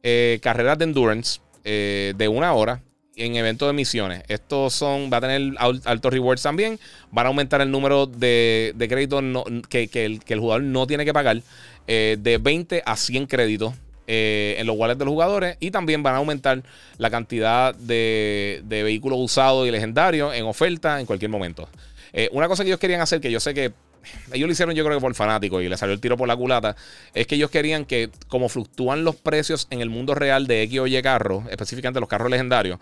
[0.02, 2.82] eh, carreras de endurance de una hora
[3.16, 4.22] en eventos de misiones.
[4.28, 6.78] Estos son, va a tener altos rewards también.
[7.10, 9.22] Van a aumentar el número de, créditos
[9.70, 11.40] que, el, jugador no tiene que pagar
[11.86, 13.72] de 20 a 100 créditos
[14.06, 15.56] en los wallets de los jugadores.
[15.58, 16.62] Y también van a aumentar
[16.98, 21.66] la cantidad de, de vehículos usados y legendarios en oferta en cualquier momento.
[22.32, 23.72] una cosa que ellos querían hacer, que yo sé que
[24.32, 26.36] ellos lo hicieron yo creo que por fanático y le salió el tiro por la
[26.36, 26.76] culata,
[27.14, 30.78] es que ellos querían que como fluctúan los precios en el mundo real de X
[30.80, 32.78] o Y carros, específicamente los carros legendarios,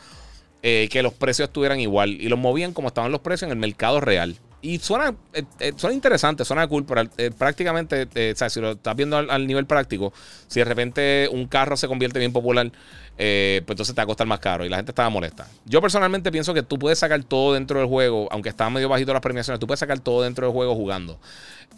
[0.63, 3.59] eh, que los precios estuvieran igual y los movían como estaban los precios en el
[3.59, 4.37] mercado real.
[4.61, 7.03] Y suena, eh, eh, suena interesante, suena cool, pero
[7.37, 8.07] prácticamente,
[8.49, 10.13] si lo estás viendo al, nivel práctico,
[10.47, 12.71] si de repente un carro se convierte bien popular,
[13.17, 15.47] pues entonces te va a costar más caro y la gente estaba molesta.
[15.65, 19.13] Yo personalmente pienso que tú puedes sacar todo dentro del juego, aunque estaban medio bajito
[19.13, 21.19] las premiaciones, tú puedes sacar todo dentro del juego jugando.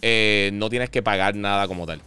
[0.00, 2.00] no tienes que pagar nada como tal.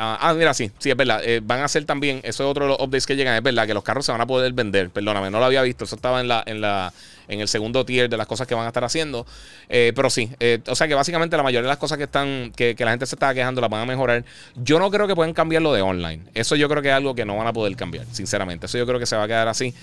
[0.00, 1.20] Ah, ah, mira, sí, sí, es verdad.
[1.24, 3.66] Eh, van a hacer también, eso es otro de los updates que llegan, es verdad,
[3.66, 4.90] que los carros se van a poder vender.
[4.90, 5.84] Perdóname, no lo había visto.
[5.84, 6.92] Eso estaba en la, en la,
[7.28, 9.26] en el segundo tier de las cosas que van a estar haciendo.
[9.68, 12.52] Eh, pero sí, eh, o sea que básicamente la mayoría de las cosas que están,
[12.56, 14.24] que, la gente se está quejando, las van a mejorar.
[14.56, 16.24] Yo no creo que puedan cambiar lo de online.
[16.34, 18.66] Eso yo creo que es algo que no van a poder cambiar, sinceramente.
[18.66, 19.74] Eso yo creo que se va a quedar así.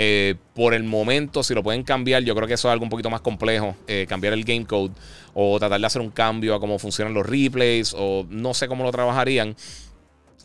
[0.00, 2.90] Eh, por el momento, si lo pueden cambiar, yo creo que eso es algo un
[2.90, 3.76] poquito más complejo.
[4.08, 4.92] Cambiar el game code
[5.34, 8.84] o tratar de hacer un cambio a cómo funcionan los replays o no sé cómo
[8.84, 9.56] lo trabajarían.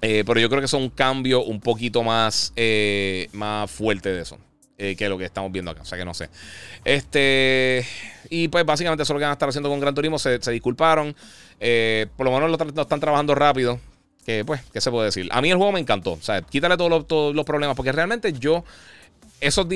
[0.02, 2.54] Pero yo creo que es un cambio un poquito más,
[3.32, 4.38] más fuerte de eso.
[4.77, 5.81] Que lo que estamos viendo acá.
[5.81, 6.29] O sea que no sé.
[6.83, 7.86] Este.
[8.29, 10.19] Y pues básicamente eso es lo que van a estar haciendo con Gran Turismo.
[10.19, 11.15] Se, disculparon.
[12.15, 13.79] por lo menos lo, están trabajando rápido.
[14.25, 15.27] Que pues, ¿qué se puede decir?
[15.31, 16.13] A mí el juego me encantó.
[16.13, 17.75] O sea, quítale todos los problemas.
[17.75, 18.63] Porque realmente yo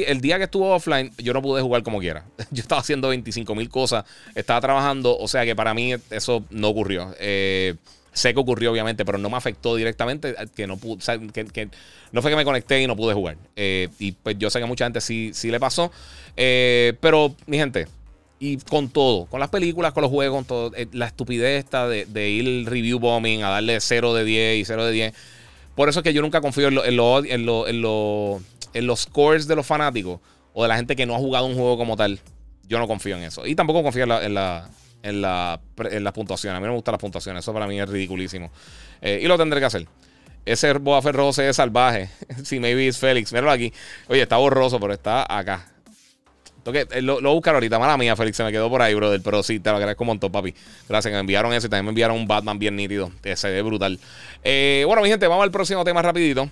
[0.07, 2.23] el día que estuvo offline, yo no pude jugar como quiera.
[2.51, 4.05] Yo estaba haciendo 25 mil cosas,
[4.35, 7.13] estaba trabajando, o sea que para mí eso no ocurrió.
[7.19, 7.75] Eh,
[8.13, 10.29] sé que ocurrió, obviamente, pero no me afectó directamente.
[10.29, 10.99] Eh, que no, pude,
[11.31, 11.69] que,
[12.11, 13.37] no fue que me conecté y no pude jugar.
[13.55, 15.91] Eh, y pues yo sé que mucha gente sí, sí le pasó.
[16.35, 17.87] pero, mi gente,
[18.39, 22.05] y con todo, con las películas, con los juegos, con todo, la estupidez esta de,
[22.05, 25.13] de, ir review bombing a darle 0 de 10 y 0 de 10.
[25.75, 29.47] Por eso es que yo nunca confío en lo, en lo, en en los scores
[29.47, 30.19] de los fanáticos
[30.53, 32.19] o de la gente que no ha jugado un juego como tal,
[32.67, 33.45] yo no confío en eso.
[33.45, 34.69] Y tampoco confío en la,
[35.07, 36.57] en la, en las puntuaciones.
[36.57, 37.43] A mí no me gustan las puntuaciones.
[37.43, 38.51] Eso para mí es ridiculísimo.
[39.01, 39.87] Eh, y lo tendré que hacer.
[40.45, 42.09] Ese Boa Ferro es salvaje.
[42.43, 43.31] si maybe es Félix.
[43.31, 43.73] Míralo aquí.
[44.07, 45.71] Oye, está borroso, pero está acá.
[46.65, 47.79] Lo, que, lo, buscar ahorita.
[47.79, 49.21] Mala mía, Félix, se me quedó por ahí, brother.
[49.23, 50.53] Pero sí, te lo agradezco un montón, papi.
[50.89, 53.11] Gracias me enviaron eso y también me enviaron un Batman bien nítido.
[53.35, 53.99] Se ve brutal.
[54.43, 56.49] Eh, bueno, mi gente, vamos al próximo tema rapidito.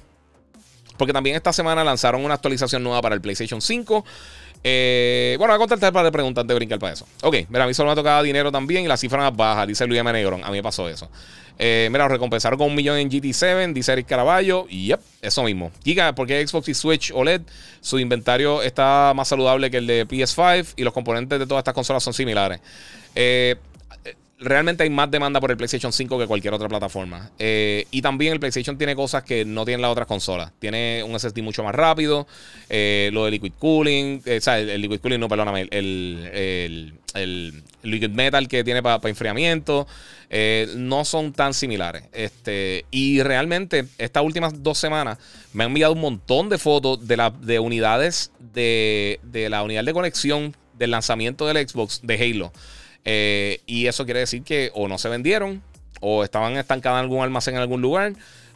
[0.97, 4.05] Porque también esta semana lanzaron una actualización nueva para el PlayStation 5.
[4.67, 7.05] Eh, bueno, voy a contestar para antes de brincar para eso.
[7.21, 9.85] Ok, mira, a mí solo me tocaba dinero también y la cifra más baja, dice
[9.85, 10.09] Luis M.
[10.09, 11.07] A mí me pasó eso.
[11.59, 14.65] Eh, mira, recompensaron con un millón en GT7, dice Eric Caraballo.
[14.67, 15.71] Yep, eso mismo.
[15.83, 17.41] Giga, porque Xbox y Switch OLED,
[17.79, 21.75] su inventario está más saludable que el de PS5 y los componentes de todas estas
[21.75, 22.59] consolas son similares.
[23.13, 23.57] Eh,
[24.39, 27.31] realmente hay más demanda por el PlayStation 5 que cualquier otra plataforma.
[27.39, 30.51] Eh, y también el PlayStation tiene cosas que no tienen las otras consolas.
[30.59, 32.27] Tiene un SSD mucho más rápido,
[32.69, 37.63] eh, lo de liquid cooling, eh, o sea, el, liquid cooling, no, perdóname, el, el,
[37.83, 39.87] liquid metal que tiene para enfriamiento,
[40.75, 42.03] no son tan similares.
[42.11, 45.17] Este, y realmente, estas últimas dos semanas
[45.53, 49.85] me han enviado un montón de fotos de, la, de unidades de, de la unidad
[49.85, 52.51] de conexión del lanzamiento del Xbox de Halo.
[53.05, 55.61] Eh, y eso quiere decir que o no se vendieron
[56.01, 58.13] o estaban estancadas en algún almacén en algún lugar.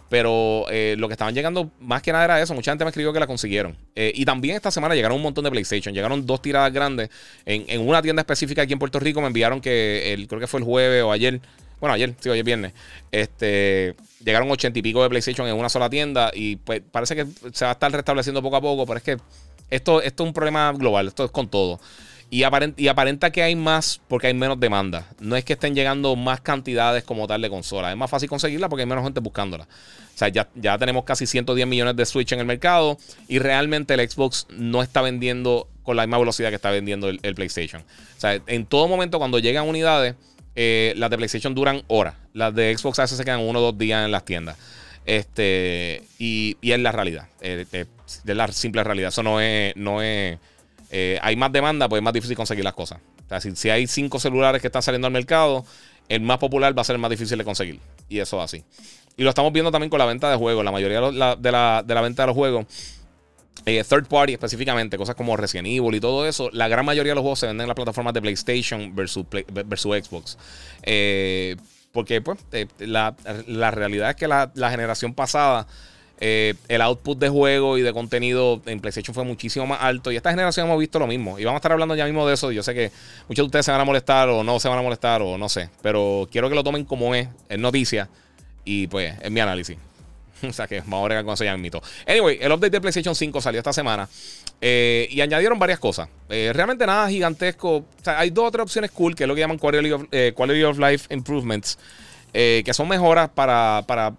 [0.10, 2.56] Pero eh, lo que estaban llegando más que nada era eso.
[2.56, 3.78] Mucha gente me escribió que la consiguieron.
[3.96, 5.94] Eh, y también esta semana llegaron un montón de PlayStation.
[5.94, 7.10] Llegaron dos tiradas grandes.
[7.46, 10.62] En, una tienda específica aquí en Puerto Rico me enviaron que el, creo que fue
[10.62, 11.40] el jueves o ayer.
[11.80, 12.74] Bueno, ayer, sí, hoy es viernes.
[13.12, 16.32] Este, llegaron ochenta y pico de PlayStation en una sola tienda.
[16.34, 18.88] Y pues parece que se va a estar restableciendo poco a poco.
[18.88, 19.18] Pero es que
[19.70, 21.08] esto, esto es un problema global.
[21.08, 21.80] Esto es con todo.
[22.32, 25.08] Y aparenta, que hay más porque hay menos demanda.
[25.20, 27.92] No es que estén llegando más cantidades como tal de consolas.
[27.92, 29.64] Es más fácil conseguirla porque hay menos gente buscándola.
[29.64, 33.96] O sea, ya, ya tenemos casi 110 millones de Switch en el mercado y realmente
[33.96, 37.82] el Xbox no está vendiendo con la misma velocidad que está vendiendo el, PlayStation.
[37.82, 40.14] O sea, en todo momento cuando llegan unidades,
[40.56, 42.14] eh, las de PlayStation duran horas.
[42.34, 44.56] Las de Xbox a veces se quedan uno o dos días en las tiendas.
[45.06, 47.28] Este, y, es la realidad.
[47.42, 49.10] Eh, eh, es la simple realidad.
[49.10, 50.38] Eso no es, no es
[50.90, 53.00] eh, hay más demanda, pues es más difícil conseguir las cosas.
[53.26, 55.66] O sea, si, hay cinco celulares que están saliendo al mercado,
[56.08, 57.80] el más popular va a ser el más difícil de conseguir.
[58.08, 58.64] Y eso así.
[59.16, 60.66] Y lo estamos viendo también con la venta de juegos.
[60.66, 61.52] La mayoría de la, de
[61.94, 62.66] la, venta de los juegos,
[63.66, 67.16] eh, third party específicamente, cosas como Resident Evil y todo eso, la gran mayoría de
[67.16, 70.38] los juegos se venden en las plataformas de PlayStation versus, versus Xbox.
[70.84, 71.56] Eh,
[71.92, 72.40] porque pues
[72.80, 73.16] la,
[73.72, 75.68] realidad es que la, la generación pasada
[76.22, 80.12] eh, el output de juego y de contenido en PlayStation fue muchísimo más alto.
[80.12, 81.40] Y esta generación hemos visto lo mismo.
[81.40, 82.52] Y vamos a estar hablando ya mismo de eso.
[82.52, 82.92] Yo sé que
[83.30, 85.48] muchos de ustedes se van a molestar o no se van a molestar o no
[85.48, 85.70] sé.
[85.82, 88.10] Pero quiero que lo tomen como es, en noticia.
[88.66, 89.78] Y pues, es mi análisis.
[90.48, 91.82] o sea que vamos a ver con eso ya mito.
[92.06, 94.10] Anyway, el update de PlayStation 5 salió esta semana.
[94.60, 96.10] Eh, y añadieron varias cosas.
[96.28, 97.78] Eh, realmente nada gigantesco.
[97.78, 100.04] O sea, hay dos o tres opciones cool, que es lo que llaman Quality of,
[100.36, 101.80] quality of Life Improvements.
[102.34, 104.14] que son mejoras para, para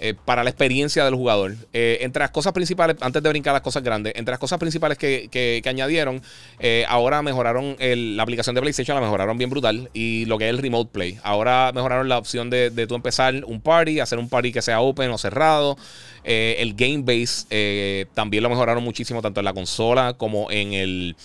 [0.00, 1.56] eh, para la experiencia del jugador.
[1.72, 4.96] Eh, entre las cosas principales, antes de brincar las cosas grandes, entre las cosas principales
[4.96, 6.22] que, añadieron,
[6.60, 9.90] eh, ahora mejoraron la aplicación de PlayStation, la mejoraron bien brutal.
[9.92, 11.18] Y lo que es el Remote Play.
[11.24, 14.80] Ahora mejoraron la opción de, de tú empezar un party, hacer un party que sea
[14.80, 15.76] open o cerrado.
[16.22, 21.16] el Game Base también lo mejoraron muchísimo, tanto en la consola como en el.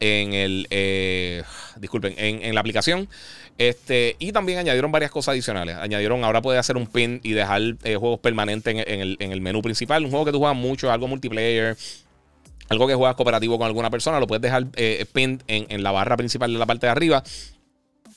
[0.00, 0.66] En el.
[1.76, 3.08] disculpen, en, en la aplicación.
[3.58, 5.76] Este, y también añadieron varias cosas adicionales.
[5.76, 10.04] Añadieron, ahora puedes hacer un pin y dejar eh, juegos permanentes en, el, menú principal.
[10.04, 11.76] Un juego que tú juegas mucho, algo multiplayer,
[12.68, 16.16] algo que juegas cooperativo con alguna persona, lo puedes dejar eh, pin en, la barra
[16.16, 17.22] principal de la parte de arriba.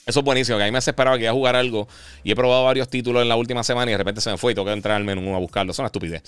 [0.06, 1.88] Eso es buenísimo, que a mí me esperaba que iba a jugar algo
[2.24, 4.54] y he probado varios títulos en la última semana y de repente se me fue
[4.54, 5.72] y tengo que entrar al menú a buscarlo.
[5.72, 6.24] Son una estupidez.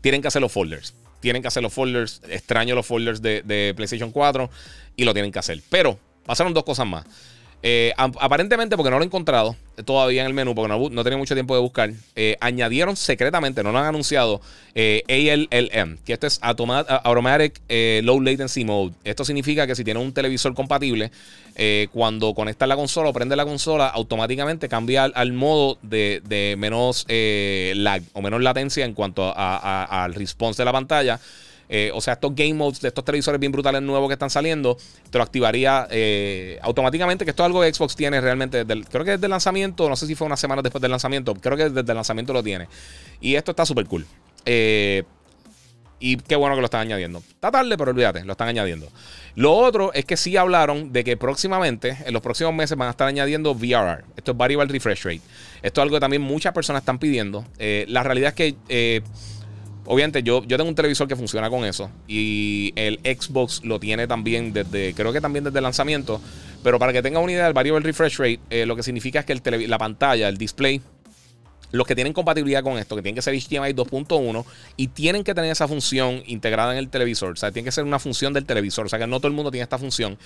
[0.00, 0.94] Tienen que hacer los folders.
[1.20, 2.22] Tienen que hacer los folders.
[2.28, 4.48] Extraño los folders de, de PlayStation 4
[4.94, 5.60] y lo tienen que hacer.
[5.68, 7.04] Pero pasaron dos cosas más.
[7.68, 11.34] Eh, aparentemente, porque no lo he encontrado todavía en el menú, porque no, tenía mucho
[11.34, 14.40] tiempo de buscar, eh, añadieron secretamente, no lo han anunciado,
[14.76, 17.60] eh, ALLM, que esto es Automatic
[18.04, 18.92] Low Latency Mode.
[19.02, 21.10] Esto significa que si tienes un televisor compatible,
[21.90, 28.00] cuando conectas la consola o prendes la consola, automáticamente cambia al, modo de, menos lag
[28.12, 31.18] o menos latencia en cuanto al response de la pantalla.
[31.68, 34.76] Eh, o sea, estos game modes de estos televisores bien brutales nuevos que están saliendo,
[35.10, 37.24] te lo activaría eh, automáticamente.
[37.24, 38.64] Que esto es algo que Xbox tiene realmente.
[38.64, 41.56] creo que desde el lanzamiento, no sé si fue unas semanas después del lanzamiento, creo
[41.56, 42.68] que desde el lanzamiento lo tiene.
[43.20, 44.06] Y esto está súper cool.
[44.44, 45.02] Eh,
[45.98, 47.20] y qué bueno que lo están añadiendo.
[47.20, 48.86] Está tarde, pero olvídate, lo están añadiendo.
[49.34, 52.90] Lo otro es que sí hablaron de que próximamente, en los próximos meses, van a
[52.90, 54.04] estar añadiendo VRR.
[54.14, 55.22] Esto es Variable Refresh Rate.
[55.62, 57.46] Esto es algo que también muchas personas están pidiendo.
[57.58, 59.02] la realidad es que
[59.86, 61.90] Obviamente, yo, yo tengo un televisor que funciona con eso.
[62.08, 66.20] Y el Xbox lo tiene también desde, creo que también desde el lanzamiento.
[66.62, 69.26] Pero para que tenga una idea, el variable refresh rate, eh, lo que significa es
[69.26, 70.80] que el la pantalla, el display,
[71.76, 74.44] los que tienen compatibilidad con esto, que tienen que ser HDMI 2.1
[74.76, 77.32] y tienen que tener esa función integrada en el televisor.
[77.32, 78.86] O sea, tiene que ser una función del televisor.
[78.86, 80.18] O sea, que no todo el mundo tiene esta función.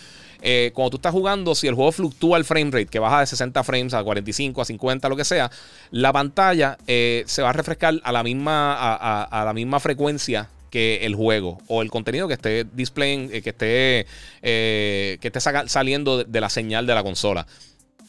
[0.43, 3.27] Eh, cuando tú estás jugando, si el juego fluctúa el frame rate, que baja de
[3.27, 5.51] 60 frames a 45, a 50, lo que sea,
[5.91, 11.01] la pantalla eh, se va a refrescar a la misma, a, la misma frecuencia que
[11.03, 14.07] el juego o el contenido que esté displaying, eh, que esté,
[14.41, 17.47] que esté saliendo de la señal de la consola.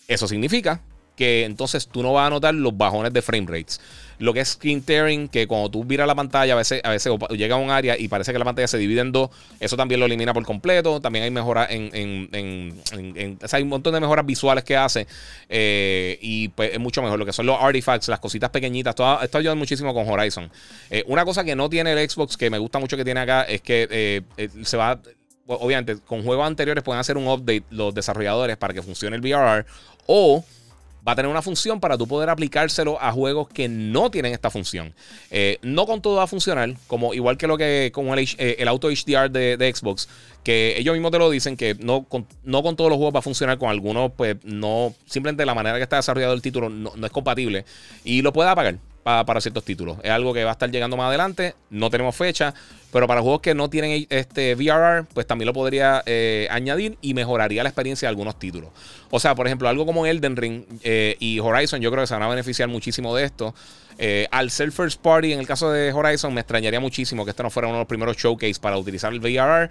[0.07, 0.81] Eso significa
[1.21, 3.79] que entonces tú no vas a notar los bajones de frame rates.
[4.17, 7.13] Lo que es screen tearing, que cuando tú miras la pantalla, a veces, a veces
[7.29, 9.29] llega a un área y parece que la pantalla se divide en dos,
[9.59, 10.99] eso también lo elimina por completo.
[10.99, 15.05] También hay mejoras en, en, hay un montón de mejoras visuales que hace
[15.47, 17.19] eh, y pues, es mucho mejor.
[17.19, 20.49] Lo que son los artifacts, las cositas pequeñitas, todo, esto ayuda muchísimo con Horizon.
[20.89, 23.43] Eh, una cosa que no tiene el Xbox, que me gusta mucho que tiene acá,
[23.43, 23.87] es que
[24.37, 24.99] eh, se va
[25.45, 29.65] obviamente, con juegos anteriores pueden hacer un update los desarrolladores para que funcione el VRR
[30.07, 30.43] o
[31.07, 34.49] va a tener una función para tú poder aplicárselo a juegos que no tienen esta
[34.49, 34.93] función.
[35.29, 38.57] Eh, no con todo va a funcionar, como igual que lo que con el, eh,
[38.59, 40.07] el auto HDR de, Xbox,
[40.43, 43.19] que ellos mismos te lo dicen que no con, no con todos los juegos va
[43.19, 46.93] a funcionar, con algunos pues no, simplemente la manera que está desarrollado el título no,
[47.03, 47.65] es compatible
[48.03, 49.97] y lo puede apagar para, ciertos títulos.
[50.03, 51.55] Es algo que va a estar llegando más adelante.
[51.71, 52.53] No tenemos fecha.
[52.91, 57.13] Pero para juegos que no tienen este VRR, pues también lo podría eh, añadir y
[57.13, 58.69] mejoraría la experiencia de algunos títulos.
[59.09, 62.13] O sea, por ejemplo, algo como Elden Ring eh, y Horizon, yo creo que se
[62.13, 63.55] van a beneficiar muchísimo de esto.
[63.97, 67.43] Eh, al ser first party, en el caso de Horizon, me extrañaría muchísimo que este
[67.43, 69.69] no fuera uno de los primeros showcase para utilizar el VRR.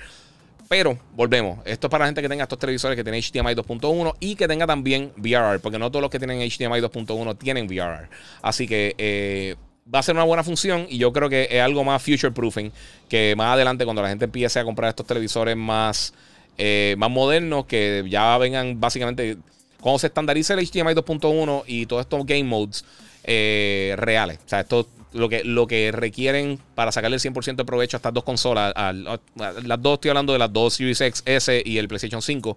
[0.69, 1.59] Pero volvemos.
[1.67, 4.47] Esto es para la gente que tenga estos televisores que tienen HDMI 2.1 y que
[4.47, 8.09] tenga también VRR, porque no todos los que tienen HDMI 2.1 tienen VRR.
[8.41, 9.57] Así que
[9.93, 12.73] va a ser una buena función y yo creo que es algo más future proofing
[13.09, 16.15] que más adelante cuando la gente empiece a comprar estos televisores más,
[16.59, 19.37] eh, más modernos que ya vengan básicamente
[19.81, 22.85] cuando se estandarice el HDMI 2.1 y todos estos game modes
[23.25, 24.39] eh, reales.
[24.45, 27.99] O sea, esto lo que, lo que requieren para sacarle el 100% de provecho a
[27.99, 28.73] estas dos consolas.
[28.75, 32.57] las dos, estoy hablando de las dos Series X S y el PlayStation 5.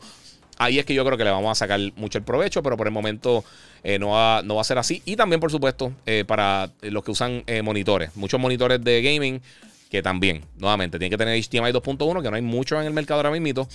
[0.58, 2.88] Ahí es que yo creo que le vamos a sacar mucho el provecho, pero por
[2.88, 3.44] el momento
[3.84, 5.02] eh, no, va, no va a ser así.
[5.06, 8.16] Y también, por supuesto, eh, para los que usan eh, monitores.
[8.16, 9.42] Muchos monitores de gaming
[9.89, 13.20] que también, nuevamente, tienen que tener HDMI 2.1, que no hay mucho en el mercado
[13.20, 13.68] ahora mismo.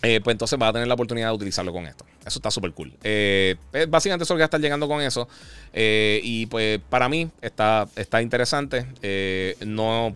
[0.00, 2.04] Pues entonces va a tener la oportunidad de utilizarlo con esto.
[2.26, 2.92] Eso está súper cool.
[3.04, 3.54] Eh,
[3.88, 5.28] básicamente eso que va a estar llegando con eso.
[5.72, 8.84] Y pues para mí está, está interesante.
[9.64, 10.14] no,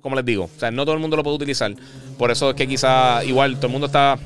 [0.00, 1.74] como les digo, o sea, no todo el mundo lo puede utilizar.
[2.16, 4.18] Por eso es que quizá igual todo el mundo está...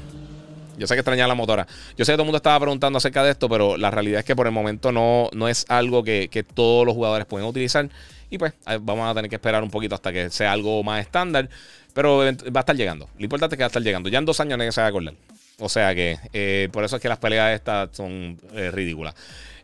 [0.80, 1.66] Yo sé que extraña la motora.
[1.96, 4.24] Yo sé que todo el mundo estaba preguntando acerca de esto, pero la realidad es
[4.24, 7.88] que por el momento no, no es algo que, que todos los jugadores pueden utilizar.
[8.30, 11.50] Y pues vamos a tener que esperar un poquito hasta que sea algo más estándar.
[11.92, 13.08] Pero va a estar llegando.
[13.18, 14.08] Lo importante es que va a estar llegando.
[14.08, 15.14] Ya en dos años nadie se va a acordar.
[15.58, 19.14] O sea que eh, por eso es que las peleas estas son eh, ridículas.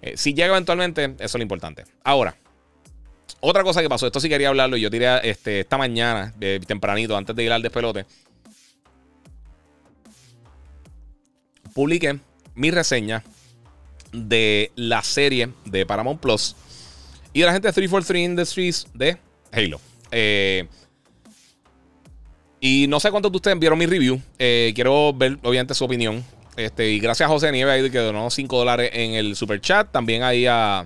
[0.03, 1.85] Eh, si llega eventualmente, eso es lo importante.
[2.05, 2.37] Ahora,
[3.41, 6.35] otra cosa que pasó, esto sí quería hablarlo yo tiré este, esta mañana,
[6.67, 8.05] tempranito, antes de ir al despelote.
[11.77, 12.19] Publiqué
[12.55, 13.23] mi reseña
[14.11, 16.57] de la serie de Paramount Plus
[17.35, 19.19] y de la gente de 343 Industries de
[19.53, 19.79] Halo.
[20.11, 20.67] Eh,
[22.61, 24.19] y no sé cuántos de ustedes vieron mi review.
[24.39, 26.25] Eh, quiero ver, obviamente, su opinión.
[26.57, 29.93] Este, y gracias a José Nieves que donó 5 dólares en el super chat.
[29.93, 30.83] También ahí a,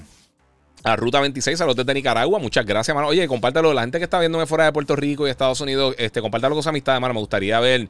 [0.82, 2.40] a Ruta 26, a los de Nicaragua.
[2.40, 3.06] Muchas gracias, mano.
[3.06, 3.72] Oye, compártelo.
[3.72, 6.64] La gente que está viéndome fuera de Puerto Rico y Estados Unidos, este, compártelo con
[6.64, 7.14] su amistad, hermano.
[7.14, 7.88] Me gustaría ver.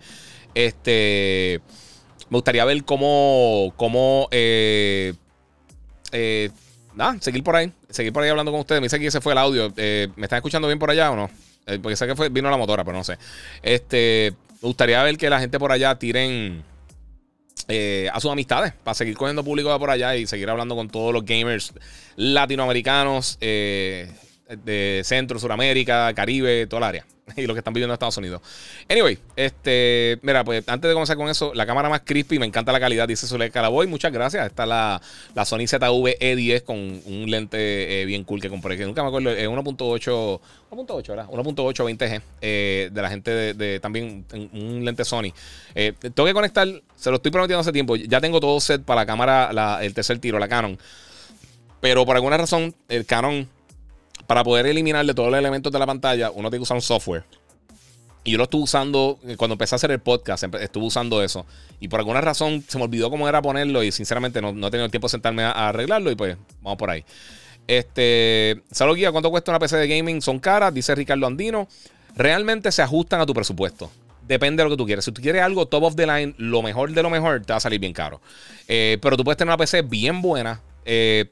[0.55, 1.63] Este.
[2.31, 3.73] Me gustaría ver cómo.
[3.77, 5.15] cómo eh,
[6.13, 6.51] eh,
[7.21, 7.73] seguir por ahí.
[7.89, 8.81] Seguir por ahí hablando con ustedes.
[8.81, 9.73] Me dice que ese fue el audio.
[9.77, 11.31] Eh, ¿Me están escuchando bien por allá o no?
[11.67, 13.19] Eh, porque sé que fue, vino la motora, pero no sé.
[13.63, 16.65] Este, me gustaría ver que la gente por allá tiren
[18.13, 21.25] a sus amistades para seguir cogiendo público por allá y seguir hablando con todos los
[21.25, 21.73] gamers
[22.17, 23.39] latinoamericanos
[24.65, 27.07] de Centro, Suramérica, Caribe, toda el área.
[27.37, 28.41] y los que están viviendo en Estados Unidos.
[28.89, 32.73] Anyway, este, mira, pues antes de comenzar con eso, la cámara más crispy, me encanta
[32.73, 33.87] la calidad, dice Zuleika Calaboy.
[33.87, 34.47] Muchas gracias.
[34.47, 35.01] Está la,
[35.35, 39.09] la Sony ZV E10 con un lente eh, bien cool que compré, que nunca me
[39.09, 41.27] acuerdo, es 1.8, 1.8, ¿verdad?
[41.29, 45.33] 1.8 20G eh, de la gente de, también un lente Sony.
[45.75, 47.97] Eh, tengo que conectar, se lo estoy prometiendo hace tiempo.
[47.97, 50.79] Ya tengo todo set para la cámara, el tercer tiro, la Canon.
[51.81, 53.49] Pero por alguna razón, el Canon
[54.31, 57.25] para poder eliminarle todos los elementos de la pantalla, uno tiene que usar un software.
[58.23, 61.45] Y yo lo estuve usando, eh, cuando empecé a hacer el podcast, estuve usando eso.
[61.81, 64.71] Y por alguna razón se me olvidó cómo era ponerlo y sinceramente no, no he
[64.71, 67.05] tenido tiempo de sentarme a, arreglarlo y pues vamos por ahí.
[67.67, 70.23] Este, Salud Guía, ¿cuánto cuesta una PC de gaming?
[70.23, 71.67] Son caras, dice Ricardo Andino.
[72.15, 73.91] Realmente se ajustan a tu presupuesto.
[74.29, 75.05] Depende de lo que tú quieres.
[75.05, 77.57] Si tú quieres algo top of the line, lo mejor de lo mejor, te va
[77.57, 78.21] a salir bien caro.
[78.69, 80.61] Eh, pero tú puedes tener una PC bien buena.
[80.85, 81.25] Eh,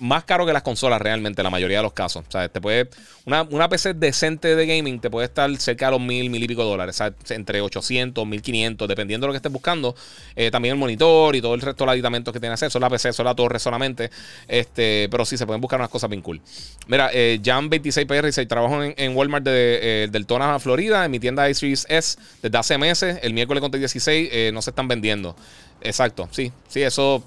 [0.00, 2.24] más caro que las consolas realmente, la mayoría de los casos.
[2.26, 2.88] O sea, te puede.
[3.24, 6.46] Una, una PC decente de gaming te puede estar cerca de los mil, mil y
[6.46, 6.96] pico dólares.
[6.96, 9.94] Sea, entre 800, 1500, dependiendo de lo que estés buscando.
[10.36, 12.78] Eh, también el monitor y todo el resto de los aditamentos que tiene acceso.
[12.78, 14.10] La PC, la torre solamente.
[14.46, 16.40] Este, pero sí, se pueden buscar unas cosas bien cool.
[16.86, 21.48] Mira, eh, Jam26PR dice: Trabajo en, Walmart de, eh, del Tona, Florida, en mi tienda
[21.48, 23.18] iSeries S desde hace meses.
[23.22, 25.36] El miércoles con 16 eh, no se están vendiendo.
[25.80, 27.22] Exacto, sí, sí, eso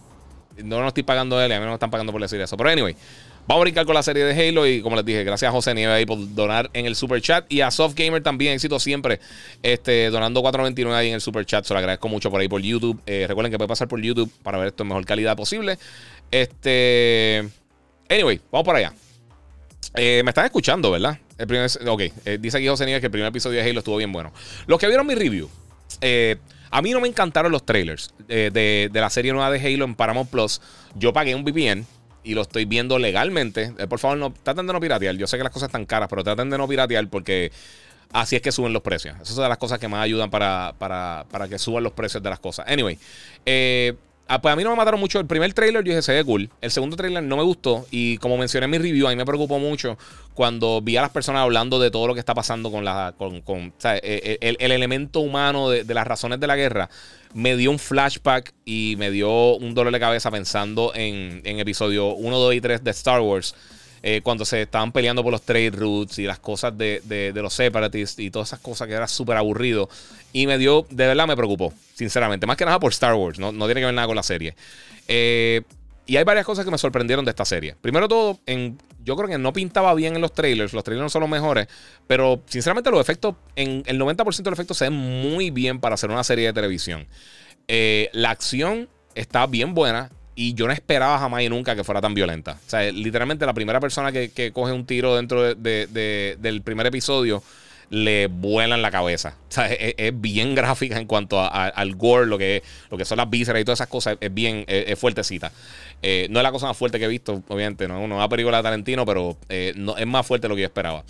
[0.64, 2.58] no nos estoy pagando él, a mí no me están pagando por decir eso.
[2.58, 2.96] Pero anyway,
[3.48, 4.68] vamos a brincar con la serie de Halo.
[4.68, 7.46] Y como les dije, gracias a José Nieves ahí por donar en el super chat.
[7.52, 9.20] Y a Soft Gamer también, éxito siempre,
[9.64, 11.66] este, donando 4.99 ahí en el super chat.
[11.66, 13.00] Se lo agradezco mucho por ahí por YouTube.
[13.06, 15.78] Eh, recuerden que puede pasar por YouTube para ver esto en mejor calidad posible.
[16.32, 17.48] Este.
[18.10, 18.94] Anyway, vamos por allá.
[19.96, 21.18] Eh, me están escuchando, ¿verdad?
[21.38, 23.98] El primer, ok, eh, dice aquí José Nieves que el primer episodio de Halo estuvo
[23.98, 24.32] bien bueno.
[24.68, 25.50] Los que vieron mi review,
[26.00, 26.38] eh,
[26.72, 29.94] a mí no me encantaron los trailers eh, de, la serie nueva de Halo en
[29.94, 30.62] Paramount Plus.
[30.96, 31.86] Yo pagué un VPN
[32.24, 33.74] y lo estoy viendo legalmente.
[33.78, 35.16] Eh, por favor, no, traten de no piratear.
[35.16, 37.52] Yo sé que las cosas están caras, pero traten de no piratear porque
[38.14, 39.16] así es que suben los precios.
[39.16, 42.30] Esas son las cosas que más ayudan para, para, para que suban los precios de
[42.30, 42.66] las cosas.
[42.70, 42.98] Anyway,
[43.46, 43.94] eh,
[44.34, 45.20] Ah, pues a mí no me mataron mucho.
[45.20, 46.50] El primer trailer yo dije, se ve cool.
[46.62, 47.86] El segundo trailer no me gustó.
[47.92, 49.98] Y como mencioné en mi review, a mí me preocupó mucho
[50.34, 53.14] cuando vi a las personas hablando de todo lo que está pasando con la.
[53.18, 56.90] Con, con eh, eh, el, el, elemento humano de, de, las razones de la guerra.
[57.34, 62.14] Me dio un flashback y me dio un dolor de cabeza pensando en, en episodio
[62.14, 63.54] 1, 2 y 3 de Star Wars.
[64.04, 67.54] Eh, cuando se estaban peleando por los trade routes y las cosas de, de, los
[67.54, 69.90] separatists y todas esas cosas que era súper aburrido.
[70.34, 72.48] Y me dio, de verdad me preocupó, sinceramente.
[72.48, 74.56] Más que nada por Star Wars, no, no tiene que ver nada con la serie.
[75.08, 75.62] Eh,
[76.08, 77.76] y hay varias cosas que me sorprendieron de esta serie.
[77.80, 80.74] Primero todo, en, yo creo que no pintaba bien en los trailers.
[80.74, 81.68] Los trailers no son los mejores.
[82.08, 85.96] Pero sinceramente los efectos, en el 90% de los efectos se ven muy bien para
[85.96, 87.08] hacer una serie de televisión.
[87.68, 90.10] Eh, la acción está bien buena.
[90.36, 92.58] Y yo no esperaba jamás y nunca que fuera tan violenta.
[92.66, 97.44] O sea, literalmente la primera persona que, coge un tiro dentro de, del primer episodio
[97.92, 99.36] le vuela en la cabeza.
[99.50, 103.30] O sea, es, bien gráfica en cuanto al gore, lo que, lo que son las
[103.30, 104.18] vísceras y todas esas cosas.
[104.20, 105.52] Es bien es, fuertecita.
[106.02, 107.88] Eh, no es la cosa más fuerte que he visto, obviamente.
[107.88, 110.62] No es una película de Tarantino, pero eh, no, es más fuerte de lo que
[110.62, 111.04] yo esperaba.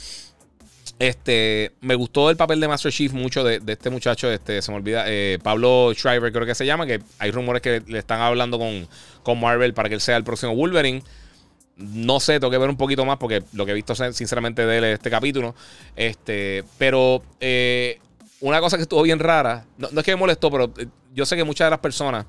[1.01, 4.77] Este, me gustó el papel de Master Chief mucho de, este muchacho, este, se me
[4.77, 8.59] olvida, eh, Pablo Schreiber creo que se llama, que hay rumores que le están hablando
[8.59, 8.87] con,
[9.23, 11.01] con Marvel para que él sea el próximo Wolverine.
[11.75, 14.77] No sé, tengo que ver un poquito más porque lo que he visto sinceramente de
[14.77, 15.55] él es este capítulo.
[15.95, 17.99] Este, pero eh,
[18.39, 20.85] una cosa que estuvo bien rara, no, es que me molestó, pero eh,
[21.15, 22.27] yo sé que muchas de las personas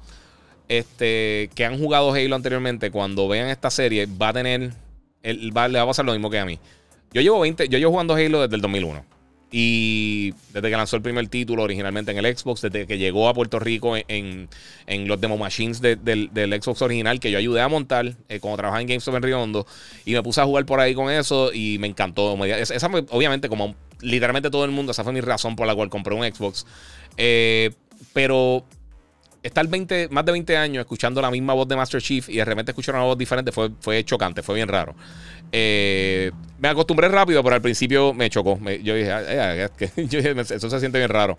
[0.69, 4.73] este, que han jugado Halo anteriormente, cuando vean esta serie, va a tener,
[5.23, 6.59] el, va, le va a pasar lo mismo que a mí.
[7.13, 9.05] Yo llevo 20, yo llevo jugando Halo desde el 2001.
[9.55, 13.35] Y desde que lanzó el primer título originalmente en el Xbox, desde que llegó a
[13.35, 14.49] Puerto Rico en,
[15.07, 18.89] los demo machines del, Xbox original que yo ayudé a montar eh, cuando trabajaba en
[18.89, 19.67] GameStop en Riondo.
[20.07, 22.43] Y me puse a jugar por ahí con eso y me encantó.
[22.47, 26.15] Esa, obviamente, como literalmente todo el mundo, esa fue mi razón por la cual compré
[26.15, 26.67] un Xbox.
[27.19, 27.73] Eh,
[28.15, 28.65] pero
[29.43, 32.45] estar 20, más de 20 años escuchando la misma voz de Master Chief y de
[32.45, 34.95] repente escuchar una voz diferente fue, fue chocante, fue bien raro.
[35.51, 38.59] Eh, me acostumbré rápido, pero al principio me chocó.
[38.83, 39.69] yo dije,
[40.55, 41.39] eso se siente bien raro.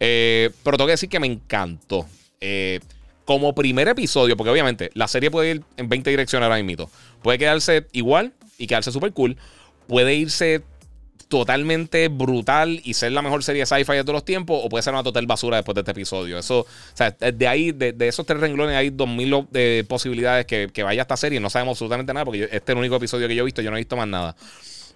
[0.00, 2.06] Eh, pero tengo que decir que me encantó.
[2.40, 2.80] Eh,
[3.24, 6.90] como primer episodio, porque obviamente la serie puede ir en 20 direcciones ahora mismo.
[7.22, 9.36] Puede quedarse igual y quedarse súper cool.
[9.86, 10.62] Puede irse
[11.32, 14.92] totalmente brutal y ser la mejor serie sci-fi de todos los tiempos, o puede ser
[14.92, 16.38] una total basura después de este episodio.
[16.38, 20.68] Eso, o sea, de ahí, de, esos tres renglones, hay dos mil de posibilidades que,
[20.70, 21.40] que, vaya esta serie.
[21.40, 23.70] No sabemos absolutamente nada, porque este es el único episodio que yo he visto, yo
[23.70, 24.36] no he visto más nada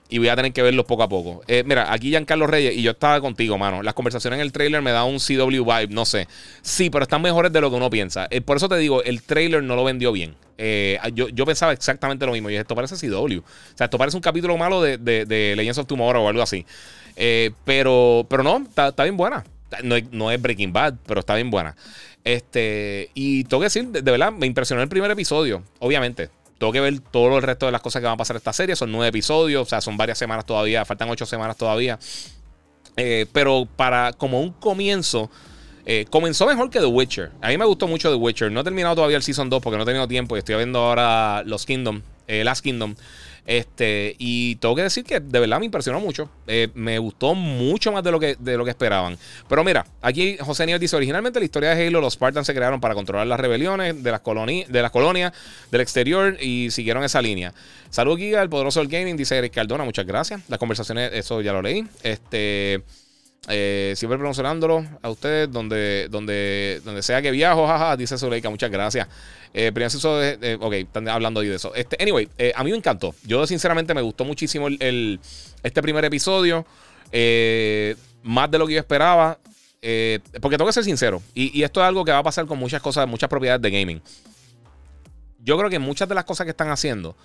[0.08, 1.42] y voy a tener que verlos poco a poco.
[1.48, 3.82] Eh, mira, aquí Giancarlo Reyes y yo estaba contigo, mano.
[3.82, 6.28] Las conversaciones en el trailer me da un CW vibe, no sé.
[6.62, 8.28] Sí, pero están mejores de lo que uno piensa.
[8.30, 10.36] Eh, por eso te digo, el trailer no lo vendió bien.
[10.58, 12.50] Eh, yo, yo, pensaba exactamente lo mismo.
[12.50, 13.38] Y esto parece CW.
[13.38, 13.42] O
[13.74, 16.64] sea, esto parece un capítulo malo de, de, Legends of Tomorrow o algo así.
[17.64, 19.44] pero, pero no, está, bien buena.
[19.82, 21.74] No, no, es Breaking Bad, pero está bien buena.
[22.22, 25.62] Este, y tengo que decir, de verdad, me impresionó el primer episodio.
[25.80, 28.38] Obviamente, tengo que ver todo el resto de las cosas que van a pasar en
[28.38, 28.76] esta serie.
[28.76, 31.98] Son nueve episodios, o sea, son varias semanas todavía, faltan ocho semanas todavía.
[32.96, 35.30] Eh, pero para como un comienzo,
[35.84, 37.32] eh, comenzó mejor que The Witcher.
[37.42, 38.50] A mí me gustó mucho The Witcher.
[38.50, 40.80] No he terminado todavía el Season 2 porque no he tenido tiempo y estoy viendo
[40.80, 42.94] ahora Los Kingdom, eh, Last Kingdom.
[43.46, 46.28] Este, y tengo que decir que de verdad me impresionó mucho.
[46.48, 49.16] Eh, me gustó mucho más de lo, que, de lo que esperaban.
[49.48, 52.80] Pero mira, aquí José Nieves dice: originalmente la historia de Halo, los Spartans se crearon
[52.80, 55.32] para controlar las rebeliones de las, de las colonias
[55.70, 57.54] del exterior y siguieron esa línea.
[57.88, 60.42] Salud, Giga, el poderoso del gaming, dice Eric Cardona, muchas gracias.
[60.48, 61.86] Las conversaciones, eso ya lo leí.
[62.02, 62.82] Este.
[63.48, 68.72] Eh, siempre promocionándolo a ustedes donde, donde, donde sea que viajo, jaja, dice Zuleika, muchas
[68.72, 69.06] gracias.
[69.58, 71.74] Eh, eso de, ok, están hablando ahí de eso.
[71.74, 73.14] Este, anyway, eh, a mí me encantó.
[73.24, 75.18] Yo sinceramente me gustó muchísimo el,
[75.62, 76.66] este primer episodio.
[77.10, 79.38] Eh, más de lo que yo esperaba.
[80.42, 81.22] porque tengo que ser sincero.
[81.32, 83.70] Y, y, esto es algo que va a pasar con muchas cosas, muchas propiedades de
[83.70, 84.02] gaming.
[85.38, 87.16] Yo creo que muchas de las cosas que están haciendo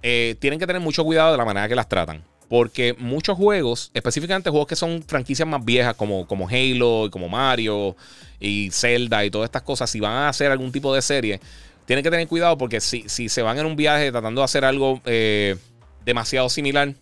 [0.00, 2.24] tienen que tener mucho cuidado de la manera que las tratan.
[2.48, 7.28] Porque muchos juegos, específicamente juegos que son franquicias más viejas, como, como Halo y como
[7.28, 7.96] Mario
[8.38, 11.40] y Zelda y todas estas cosas, si van a hacer algún tipo de serie,
[11.86, 14.64] tienen que tener cuidado porque si, si se van en un viaje tratando de hacer
[14.64, 15.56] algo eh,
[16.04, 16.94] demasiado similar,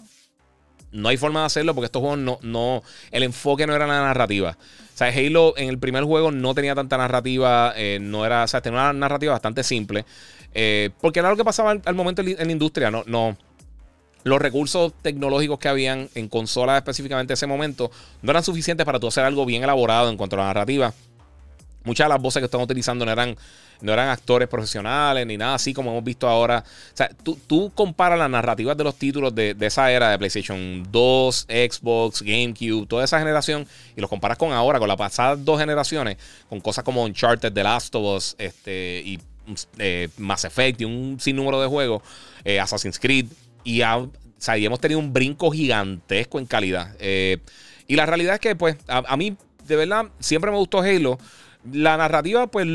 [0.92, 2.82] no hay forma de hacerlo porque estos juegos no, no.
[3.10, 4.56] El enfoque no era la narrativa.
[4.94, 8.44] O sea, Halo en el primer juego no tenía tanta narrativa, eh, no era.
[8.44, 10.04] O sea, tenía una narrativa bastante simple.
[10.52, 12.90] Eh, porque era lo que pasaba al, momento en la industria.
[12.90, 13.36] No, no,
[14.24, 17.90] los recursos tecnológicos que habían en consolas específicamente en ese momento
[18.22, 20.92] no eran suficientes para tú hacer algo bien elaborado en cuanto a la narrativa.
[21.84, 23.34] Muchas de las voces que están utilizando no eran,
[23.80, 26.62] no eran actores profesionales ni nada así como hemos visto ahora.
[26.92, 30.86] O sea, tú, tú comparas las narrativas de los títulos de, esa era de PlayStation
[30.90, 33.66] 2, Xbox, GameCube, toda esa generación,
[33.96, 36.18] y los comparas con ahora, con las pasadas dos generaciones,
[36.50, 39.18] con cosas como Uncharted, The Last of Us este, y
[39.78, 42.02] eh, Mass Effect y un sinnúmero de juegos,
[42.44, 43.26] eh, Assassin's Creed
[43.64, 46.94] y, hemos tenido un brinco gigantesco en calidad.
[46.98, 47.38] Eh,
[47.86, 49.36] y la realidad es que, pues, a, mí,
[49.66, 51.18] de verdad, siempre me gustó Halo.
[51.72, 52.66] La narrativa, pues,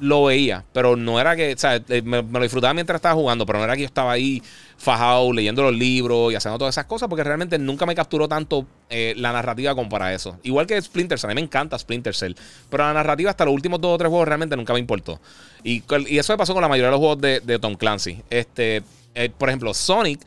[0.00, 3.44] lo veía, pero no era que, o sea, eh, me, lo disfrutaba mientras estaba jugando,
[3.44, 4.42] pero no era que yo estaba ahí
[4.78, 8.66] fajado leyendo los libros y haciendo todas esas cosas, porque realmente nunca me capturó tanto
[8.88, 10.38] eh, la narrativa como para eso.
[10.42, 12.32] Igual que Splinter Cell, a mí me encanta Splinter Cell,
[12.70, 15.20] pero la narrativa hasta los últimos dos o tres juegos realmente nunca me importó.
[15.62, 15.82] Y,
[16.18, 18.22] eso me pasó con la mayoría de los juegos de, de Tom Clancy.
[18.30, 18.82] Este,
[19.14, 20.20] eh, por ejemplo, Sonic,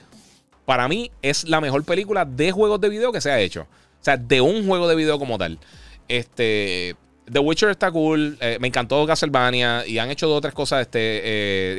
[0.66, 3.62] para mí es la mejor película de juegos de video que se ha hecho.
[3.62, 5.60] O sea, de un juego de video como tal.
[6.08, 6.96] Este.
[7.32, 8.38] The Witcher está cool.
[8.42, 9.86] Eh, me encantó Castlevania.
[9.88, 10.82] Y han hecho dos o tres cosas.
[10.82, 11.00] Este.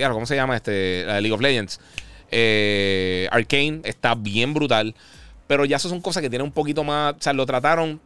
[0.00, 0.56] Eh, ¿Cómo se llama?
[0.56, 1.04] Este.
[1.06, 1.80] League of Legends.
[3.30, 4.94] Arcane está bien brutal.
[5.46, 7.14] Pero ya eso son cosas que tienen un poquito más.
[7.14, 8.00] O sea, lo trataron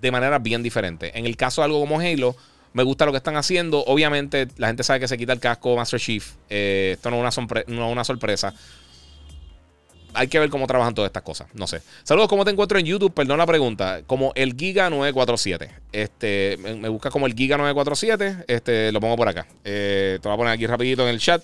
[0.00, 1.18] de manera bien diferente.
[1.18, 2.34] En el caso de algo como Halo.
[2.72, 3.84] Me gusta lo que están haciendo.
[3.84, 6.34] Obviamente, la gente sabe que se quita el casco Master Chief.
[6.48, 8.54] Eh, esto no es, una sorpresa.
[10.12, 11.48] Hay que ver cómo trabajan todas estas cosas.
[11.54, 11.82] No sé.
[12.02, 13.12] Saludos, ¿cómo te encuentro en YouTube?
[13.12, 14.02] Perdón la pregunta.
[14.06, 15.70] Como el Giga 947.
[15.92, 18.44] Este, me, busca como el Giga 947.
[18.46, 19.46] Este, lo pongo por acá.
[19.64, 21.42] Eh, te voy a poner aquí rapidito en el chat.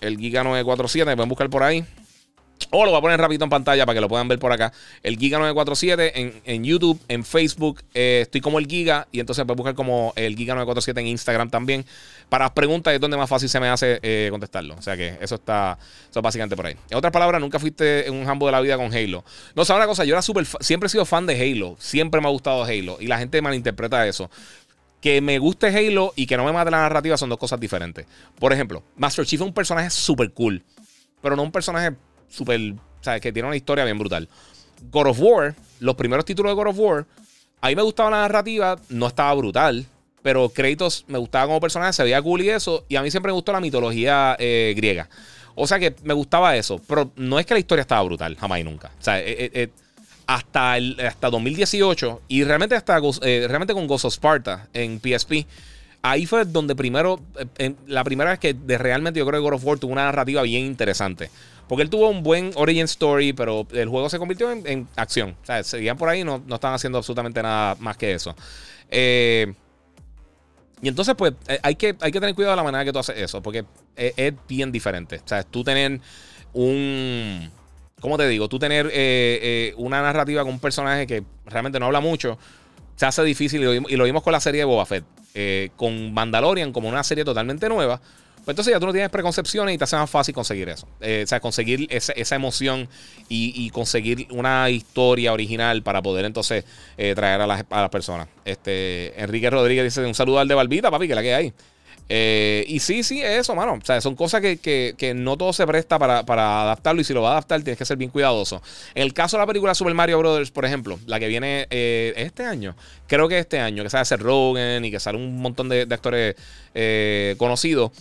[0.00, 1.06] El Giga 947.
[1.10, 1.84] Me pueden buscar por ahí.
[2.70, 4.72] O lo voy a poner rapidito en pantalla para que lo puedan ver por acá.
[5.02, 7.82] El Giga947 en, en YouTube, en Facebook.
[7.94, 9.08] Eh, estoy como el Giga.
[9.10, 11.86] Y entonces puedes buscar como el Giga947 en Instagram también.
[12.28, 14.74] Para preguntas es donde más fácil se me hace eh, contestarlo.
[14.76, 15.78] O sea que eso está,
[16.10, 16.76] eso básicamente por ahí.
[16.90, 19.24] En otras palabras, nunca fuiste en un jambo de la vida con Halo.
[19.54, 20.46] No, sabes una cosa, yo era súper.
[20.60, 21.76] Siempre he sido fan de Halo.
[21.78, 22.98] Siempre me ha gustado Halo.
[23.00, 24.30] Y la gente malinterpreta eso
[25.00, 28.06] que me guste Halo y que no me mate la narrativa son dos cosas diferentes.
[28.38, 30.62] Por ejemplo, Master Chief es un personaje súper cool,
[31.22, 31.96] pero no un personaje
[32.28, 33.20] súper, ¿sabes?
[33.20, 34.28] Que tiene una historia bien brutal.
[34.90, 37.06] God of War, los primeros títulos de God of War,
[37.60, 39.86] a mí me gustaba la narrativa, no estaba brutal,
[40.22, 43.30] pero Kratos me gustaba como personaje, se veía cool y eso, y a mí siempre
[43.30, 45.08] me gustó la mitología eh, griega.
[45.54, 48.60] O sea que me gustaba eso, pero no es que la historia estaba brutal, jamás
[48.60, 48.92] y nunca.
[49.00, 49.68] O sea, eh, eh,
[50.26, 55.46] hasta, el, hasta 2018 y realmente, hasta, realmente con Ghost of Sparta en PSP,
[56.02, 57.20] ahí fue donde primero,
[57.86, 60.42] la primera vez que de realmente yo creo que God of War tuvo una narrativa
[60.42, 61.30] bien interesante.
[61.68, 65.36] Porque él tuvo un buen origin story, pero el juego se convirtió en, acción.
[65.42, 68.34] O sea, seguían por ahí y no, no estaban haciendo absolutamente nada más que eso.
[68.90, 69.52] Eh,
[70.80, 72.98] y entonces, pues, eh, hay que, hay que tener cuidado de la manera que tú
[72.98, 73.64] haces eso, porque
[73.96, 75.16] es, bien diferente.
[75.16, 76.00] O sea, tú tener
[76.54, 77.50] un.
[78.00, 78.48] ¿Cómo te digo?
[78.48, 82.38] Tú tener eh, una narrativa con un personaje que realmente no habla mucho,
[82.96, 83.60] se hace difícil.
[83.88, 85.04] Y lo, vimos con la serie de Boba Fett.
[85.76, 88.00] con Mandalorian como una serie totalmente nueva.
[88.48, 90.88] Pues entonces ya tú no tienes preconcepciones y te hace más fácil conseguir eso.
[91.02, 92.88] Eh, o sea, conseguir esa, emoción
[93.28, 96.64] y, conseguir una historia original para poder entonces
[96.96, 98.26] eh, traer a las, personas.
[98.46, 101.52] Este, Enrique Rodríguez dice un saludo al de Balbita, papi, que la que hay.
[102.08, 103.74] Eh, y sí, sí, eso, mano.
[103.74, 107.02] O sea, son cosas que, no todo se presta para, adaptarlo.
[107.02, 108.62] Y si lo va a adaptar, tienes que ser bien cuidadoso.
[108.94, 112.44] En el caso de la película Super Mario Brothers, por ejemplo, la que viene este
[112.44, 112.74] año,
[113.08, 116.34] creo que este año, que sale ser Rogan y que sale un montón de actores
[117.36, 117.92] conocidos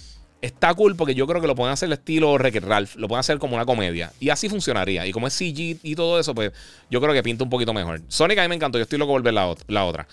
[0.42, 3.20] está cool porque yo creo que lo pueden hacer el estilo Wreck Ralph, lo pueden
[3.20, 4.12] hacer como una comedia.
[4.20, 5.06] Y así funcionaría.
[5.06, 6.52] Y como es CG y todo eso, pues
[6.90, 8.02] yo creo que pinta un poquito mejor.
[8.08, 10.08] Sonic a mí me encantó, yo estoy loco por ver la, la otra.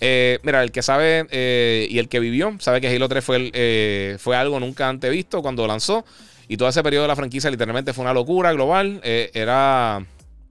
[0.00, 3.50] Eh, mira, el que sabe eh, y el que vivió, sabe que Halo 3 fue,
[3.52, 6.04] eh, fue algo nunca antes visto cuando lanzó.
[6.48, 9.00] Y todo ese periodo de la franquicia literalmente fue una locura global.
[9.04, 10.04] era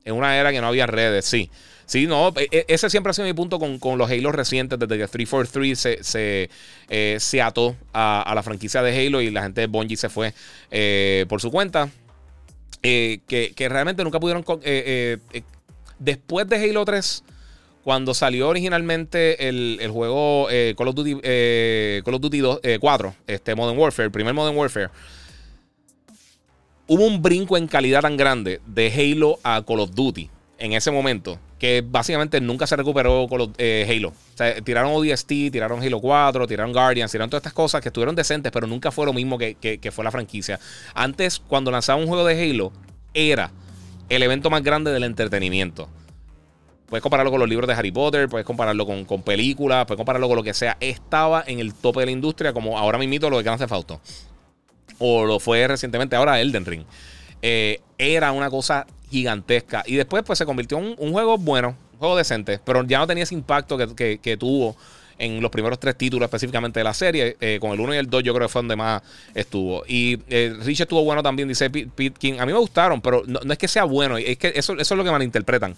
[0.06, 1.50] en una era que no había redes, sí.
[1.90, 4.96] Sí, no, e, e, ese siempre ha sido mi punto con, los Halo recientes, desde
[4.96, 6.50] que 343 se, se,
[6.88, 10.34] eh, se ató a, la franquicia de Halo y la gente de Bungie se fue
[10.70, 11.90] eh, por su cuenta.
[12.82, 14.46] que, que, realmente nunca pudieron.
[16.00, 17.24] después de Halo 3
[17.84, 22.42] cuando salió originalmente el, juego eh, Call of Duty, eh, Call of Duty
[22.80, 24.90] 4, eh, este Modern Warfare, el primer Modern Warfare,
[26.88, 30.30] hubo un brinco en calidad tan grande de Halo a Call of Duty
[30.60, 34.10] en ese momento que básicamente nunca se recuperó Call Halo.
[34.10, 38.16] O sea, tiraron ODST, tiraron Halo 4, tiraron Guardians, tiraron todas estas cosas que estuvieron
[38.16, 40.60] decentes, pero nunca fue lo mismo que, que fue la franquicia.
[40.96, 42.72] Antes, cuando lanzaba un juego de Halo,
[43.14, 43.52] era
[44.08, 45.90] el evento más grande del entretenimiento.
[46.88, 50.38] Puedes compararlo con los libros de Harry Potter, puedes compararlo con, películas, puedes compararlo con
[50.38, 50.76] lo que sea.
[50.80, 54.02] Estaba en el tope de la industria, como ahora mismo lo de Grand Theft Auto.
[54.98, 56.84] O lo fue recientemente ahora Elden Ring.
[57.44, 59.84] Eh, era una cosa gigantesca.
[59.86, 63.08] Y después pues se convirtió en un, juego bueno, un juego decente, pero ya no
[63.08, 64.76] tenía ese impacto que, tuvo
[65.18, 67.36] en los primeros tres títulos específicamente de la serie.
[67.42, 69.02] Eh, con el 1 y el 2 yo creo que fue donde más
[69.36, 69.84] estuvo.
[69.88, 72.40] Y eh, Rich estuvo bueno también, dice Pete.
[72.40, 74.98] A mí me gustaron, pero no, es que sea bueno, es que eso, eso es
[74.98, 75.76] lo que malinterpretan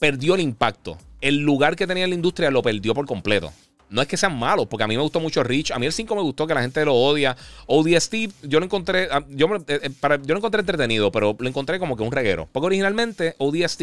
[0.00, 0.98] perdió el impacto.
[1.20, 3.52] El lugar que tenía en la industria lo perdió por completo.
[3.90, 5.72] No es que sean malos, porque a mí me gustó mucho Rich.
[5.72, 7.36] A mí el 5 me gustó, que la gente lo odia.
[7.66, 8.14] ODST,
[8.44, 12.04] yo lo encontré, ah, eh, eh, yo lo encontré entretenido, pero lo encontré como que
[12.04, 12.48] un reguero.
[12.52, 13.82] Porque originalmente ODST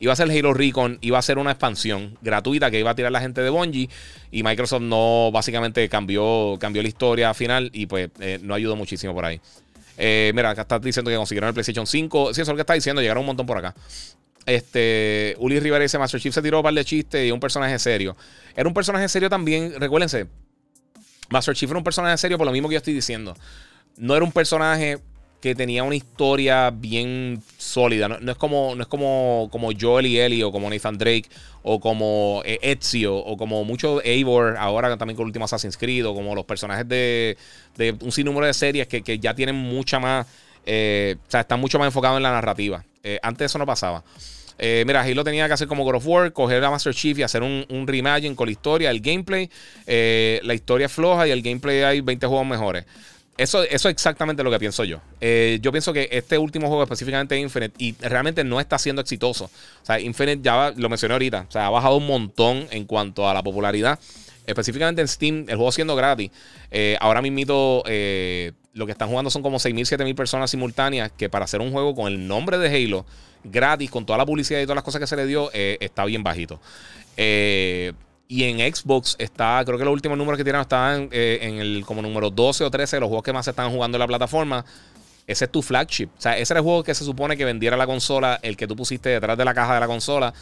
[0.00, 3.12] iba a ser Halo Recon, iba a ser una expansión gratuita que iba a tirar
[3.12, 3.88] la gente de Bungie.
[4.32, 9.14] Y Microsoft no, básicamente cambió, cambió la historia final y pues eh, no ayudó muchísimo
[9.14, 9.40] por ahí.
[9.96, 12.34] mira, acá está diciendo que consiguieron el PlayStation 5.
[12.34, 13.76] Sí, eso es lo que está diciendo, llegaron un montón por acá.
[14.46, 17.78] Este, Uli Rivera dice: Master Chief se tiró un par de chistes y un personaje
[17.78, 18.16] serio.
[18.54, 20.26] Era un personaje serio también, recuérdense.
[21.28, 23.36] Master Chief era un personaje serio por lo mismo que yo estoy diciendo.
[23.96, 24.98] No era un personaje
[25.40, 28.08] que tenía una historia bien sólida.
[28.08, 31.28] No, es como, no es como, como Joel y Ellie o como Nathan Drake
[31.62, 36.06] o como eh, Ezio o como mucho Eivor ahora también con el último Assassin's Creed
[36.06, 37.36] o como los personajes de,
[37.76, 40.26] de un sinnúmero de series que, que ya tienen mucha más,
[40.64, 42.84] eh, o sea, están mucho más enfocados en la narrativa.
[43.02, 44.02] Eh, antes eso no pasaba.
[44.58, 47.22] Eh, mira, Halo tenía que hacer como God of War, coger a Master Chief y
[47.22, 49.50] hacer un, un reimagine con la historia, el gameplay.
[49.86, 52.84] Eh, la historia es floja y el gameplay hay 20 juegos mejores.
[53.36, 55.00] Eso, eso es exactamente lo que pienso yo.
[55.20, 59.44] Eh, yo pienso que este último juego, específicamente Infinite, y realmente no está siendo exitoso.
[59.82, 61.44] O sea, Infinite ya lo mencioné ahorita.
[61.46, 63.98] O sea, ha bajado un montón en cuanto a la popularidad.
[64.46, 66.30] Específicamente en Steam, el juego siendo gratis.
[67.00, 67.82] ahora mismo
[68.76, 71.10] lo que están jugando son como 6.000, 7.000 personas simultáneas.
[71.16, 73.06] Que para hacer un juego con el nombre de Halo
[73.42, 76.04] gratis, con toda la publicidad y todas las cosas que se le dio, eh, está
[76.04, 76.60] bien bajito.
[77.16, 77.92] Eh,
[78.28, 81.84] y en Xbox está, creo que los últimos números que tiraron estaban eh, en el
[81.86, 84.06] como número 12 o 13 de los juegos que más se están jugando en la
[84.06, 84.64] plataforma.
[85.26, 86.08] Ese es tu flagship.
[86.18, 88.66] O sea, ese era el juego que se supone que vendiera la consola, el que
[88.66, 90.34] tú pusiste detrás de la caja de la consola.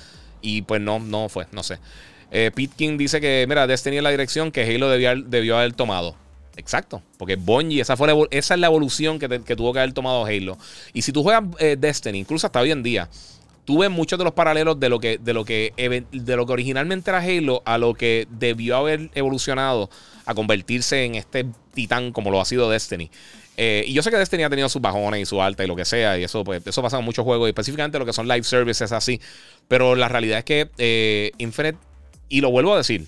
[0.42, 1.78] Y pues no, no fue, no sé.
[2.30, 6.16] Pete King dice que, mira, Destiny es la dirección que Halo debió haber tomado.
[6.56, 10.56] Exacto, porque Bungie, esa, fue esa es la evolución que, tuvo que haber tomado Halo.
[10.92, 13.08] Y si tú juegas eh, Destiny, incluso hasta hoy en día,
[13.64, 15.72] tú ves muchos de los paralelos de lo que, de lo que,
[16.12, 19.90] de lo que originalmente era Halo a lo que debió haber evolucionado
[20.26, 23.10] a convertirse en este titán como lo ha sido Destiny.
[23.56, 25.76] Eh, y yo sé que Destiny ha tenido sus bajones y su alta y lo
[25.76, 28.26] que sea, y eso, pues, eso pasa en muchos juegos, y específicamente lo que son
[28.26, 29.20] live services así.
[29.68, 31.78] Pero la realidad es que eh, Infinite,
[32.28, 33.06] y lo vuelvo a decir,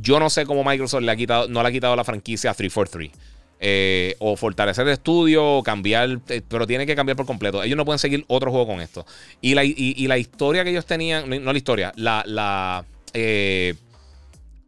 [0.00, 2.54] yo no sé cómo Microsoft le ha quitado, no le ha quitado la franquicia a
[2.54, 3.34] 343.
[3.66, 7.62] Eh, o fortalecer el estudio, o cambiar, eh, pero tiene que cambiar por completo.
[7.62, 9.06] Ellos no pueden seguir otro juego con esto.
[9.40, 12.84] Y la, y, la historia que ellos tenían, no, la historia, la, la,
[13.14, 13.74] eh,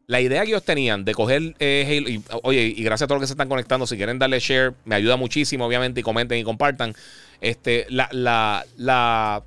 [0.07, 3.25] la idea que ellos tenían de coger Halo, y, oye, y gracias a todos los
[3.25, 6.45] que se están conectando, si quieren darle share, me ayuda muchísimo, obviamente, y comenten y
[6.45, 6.95] compartan.
[7.43, 9.43] Este, la, la, la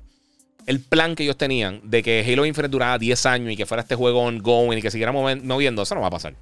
[0.66, 3.82] el plan que ellos tenían de que Halo Infinite durara 10 años y que fuera
[3.82, 6.34] este juego ongoing y que siguiera moviendo, eso no va a pasar.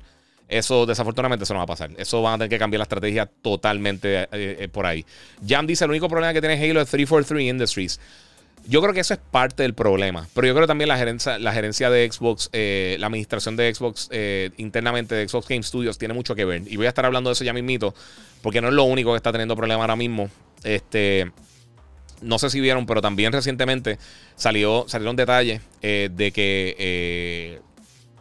[0.48, 1.90] Eso, desafortunadamente, eso no va a pasar.
[1.98, 5.04] Eso van a tener que cambiar la estrategia totalmente eh, eh, por ahí.
[5.46, 8.00] Jam dice: el único problema que tiene Halo es 343 Industries.
[8.66, 10.26] Yo creo que eso es parte del problema.
[10.34, 14.10] Pero yo creo también la gerencia, la gerencia de Xbox, eh, la administración de Xbox
[14.56, 16.62] internamente de Xbox Game Studios tiene mucho que ver.
[16.66, 17.94] Y voy a estar hablando de eso ya mismito.
[18.42, 20.30] Porque no es lo único que está teniendo problema ahora mismo.
[20.64, 21.30] Este
[22.22, 23.98] no sé si vieron, pero también recientemente
[24.36, 27.60] salió, salieron detalles eh, de que eh,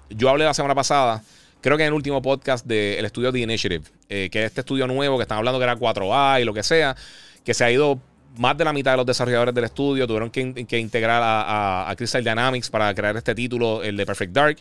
[0.09, 1.23] yo hablé la semana pasada,
[1.61, 4.87] creo que en el último podcast del estudio The Initiative, eh, que es este estudio
[4.87, 6.95] nuevo que están hablando que era 4A y lo que sea,
[7.43, 7.99] que se ha ido
[8.37, 12.69] más de la mitad de los desarrolladores del estudio tuvieron que, integrar a, Crystal Dynamics
[12.69, 14.57] para crear este título, el de Perfect Dark.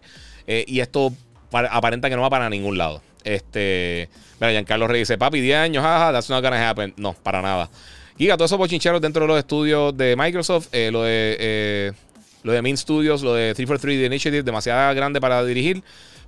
[0.47, 1.13] y esto
[1.53, 3.03] aparenta que no va para ningún lado.
[3.27, 4.09] Este,
[4.41, 6.95] mira, Giancarlo Reyes dice, papi, 10 años, jaja, that's not gonna happen.
[6.97, 7.69] No, para nada.
[8.19, 11.37] Giga, todos esos bochincheros dentro de los estudios de Microsoft, eh, lo de.
[11.39, 11.93] Eh,
[12.47, 15.83] lo de Main Studios, lo de 343 The Initiative, demasiado grande para dirigir.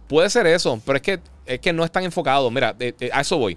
[0.08, 2.50] Puede ser eso, pero es que, es que no están enfocados.
[2.50, 3.56] Mira, eh, eh, a eso voy.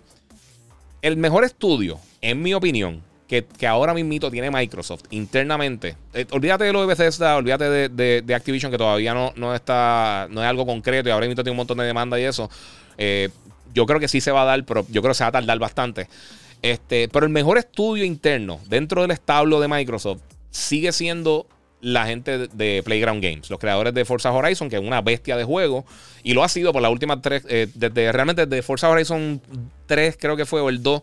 [1.02, 5.96] El mejor estudio, en mi opinión, que, ahora mismo tiene Microsoft internamente.
[6.30, 10.48] Olvídate de lo de Bethesda, olvídate de, Activision, que todavía no, no, está, no es
[10.48, 12.50] algo concreto y ahora mismo tiene un montón de demanda y eso.
[13.74, 15.32] yo creo que sí se va a dar, pero yo creo que se va a
[15.32, 16.08] tardar bastante.
[16.62, 21.48] Este, pero el mejor estudio interno dentro del establo de Microsoft sigue siendo
[21.82, 25.44] la gente de Playground Games, los creadores de Forza Horizon, que es una bestia de
[25.44, 25.84] juego,
[26.24, 29.42] y lo ha sido por las últimas tres, eh, desde realmente desde Forza Horizon
[29.88, 31.02] 3, creo que fue, o el 2,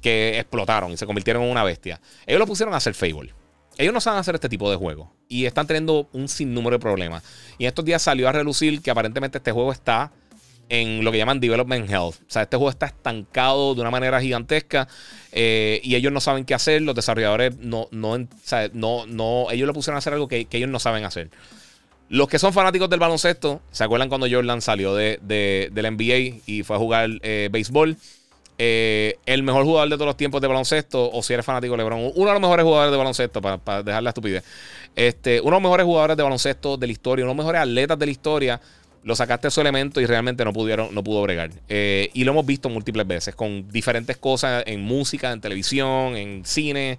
[0.00, 2.00] que explotaron y se convirtieron en una bestia.
[2.26, 3.34] Ellos lo pusieron a hacer Fable.
[3.78, 7.24] Ellos no saben hacer este tipo de juego y están teniendo un sinnúmero de problemas.
[7.58, 10.12] Y en estos días salió a relucir que aparentemente este juego está
[10.72, 12.14] en lo que llaman Development Health.
[12.14, 14.88] O sea, este juego está estancado de una manera gigantesca
[15.30, 16.80] eh, y ellos no saben qué hacer.
[16.80, 18.16] Los desarrolladores no, no,
[18.72, 21.28] no, no ellos le pusieron a hacer algo que, ellos no saben hacer.
[22.08, 25.18] Los que son fanáticos del baloncesto, ¿se acuerdan cuando Jordan salió de,
[25.70, 27.98] del NBA y fue a jugar eh, béisbol?
[28.56, 31.82] Eh, el mejor jugador de todos los tiempos de baloncesto, o si eres fanático de
[31.82, 34.42] LeBron, uno de los mejores jugadores de baloncesto, para, para dejar la estupidez.
[34.96, 37.60] Este, uno de los mejores jugadores de baloncesto de la historia, uno de los mejores
[37.60, 38.60] atletas de la historia
[39.04, 41.50] lo sacaste su elemento y realmente no pudieron, no pudo bregar.
[41.68, 46.44] Eh, y lo hemos visto múltiples veces con diferentes cosas en música, en televisión, en
[46.44, 46.98] cine.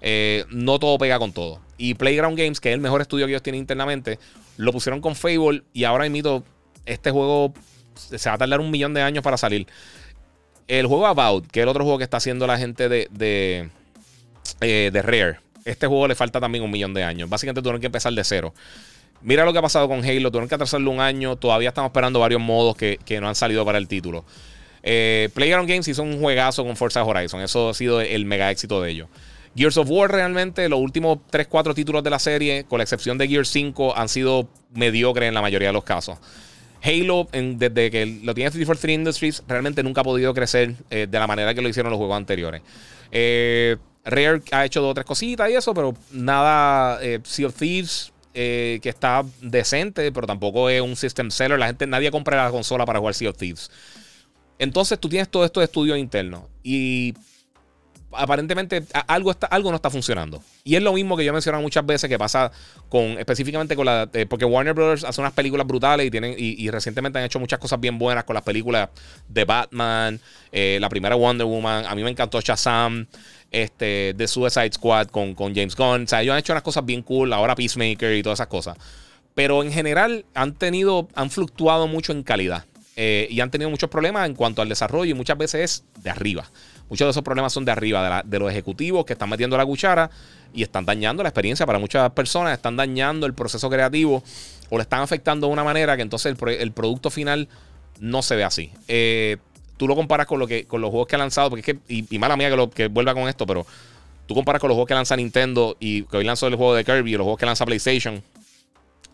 [0.00, 1.60] Eh, no todo pega con todo.
[1.78, 4.18] Y Playground Games, que es el mejor estudio que ellos tienen internamente,
[4.56, 6.42] lo pusieron con Fable y ahora mismo
[6.84, 7.52] este juego
[7.94, 9.66] se va a tardar un millón de años para salir.
[10.68, 13.70] El juego About, que es el otro juego que está haciendo la gente de, de,
[14.60, 17.28] eh, de Rare, este juego le falta también un millón de años.
[17.28, 18.54] Básicamente tuvieron que empezar de cero.
[19.26, 20.30] Mira lo que ha pasado con Halo.
[20.30, 21.34] Tuvieron que atrasarlo un año.
[21.34, 24.24] Todavía estamos esperando varios modos que, no han salido para el título.
[24.84, 27.40] Eh, Playground Games hizo un juegazo con Forza Horizon.
[27.40, 29.08] Eso ha sido el mega éxito de ellos.
[29.56, 33.26] Gears of War realmente, los últimos 3-4 títulos de la serie, con la excepción de
[33.26, 36.18] Gears 5, han sido mediocres en la mayoría de los casos.
[36.84, 41.26] Halo, desde que lo tiene 343 Industries, realmente nunca ha podido crecer eh, de la
[41.26, 42.62] manera que lo hicieron los juegos anteriores.
[43.10, 47.00] Eh, Rare ha hecho dos o tres cositas y eso, pero nada.
[47.24, 51.58] sea of Thieves eh, que está decente, pero tampoco es un system seller.
[51.58, 53.70] La gente, nadie compra la consola para jugar Sea of Thieves.
[54.58, 57.14] Entonces tú tienes todo esto de estudios internos y
[58.16, 60.42] aparentemente algo, está, algo no está funcionando.
[60.64, 62.50] Y es lo mismo que yo he mencionado muchas veces que pasa
[62.88, 64.08] con específicamente con la...
[64.12, 67.58] Eh, porque Warner Brothers hace unas películas brutales y, tienen, y, recientemente han hecho muchas
[67.58, 68.88] cosas bien buenas con las películas
[69.28, 70.20] de Batman,
[70.52, 73.06] eh, la primera Wonder Woman, a mí me encantó Shazam
[73.50, 76.04] este, de Suicide Squad con, con James Gunn.
[76.04, 78.76] O sea, ellos han hecho unas cosas bien cool, ahora Peacemaker y todas esas cosas.
[79.34, 82.64] Pero en general han tenido, han fluctuado mucho en calidad.
[82.98, 86.08] Eh, y han tenido muchos problemas en cuanto al desarrollo y muchas veces es de
[86.08, 86.50] arriba.
[86.88, 90.10] Muchos de esos problemas son de arriba, de, los ejecutivos que están metiendo la cuchara
[90.54, 94.22] y están dañando la experiencia para muchas personas, están dañando el proceso creativo
[94.70, 97.48] o le están afectando de una manera que entonces el, producto final
[97.98, 98.70] no se ve así.
[98.86, 99.38] Eh,
[99.76, 102.06] tú lo comparas con, lo que, con los juegos que ha lanzado, porque es que,
[102.10, 103.66] y, mala mía que, lo, que vuelva con esto, pero
[104.26, 106.84] tú comparas con los juegos que lanza Nintendo y que hoy lanzó el juego de
[106.84, 108.22] Kirby y los juegos que lanza PlayStation,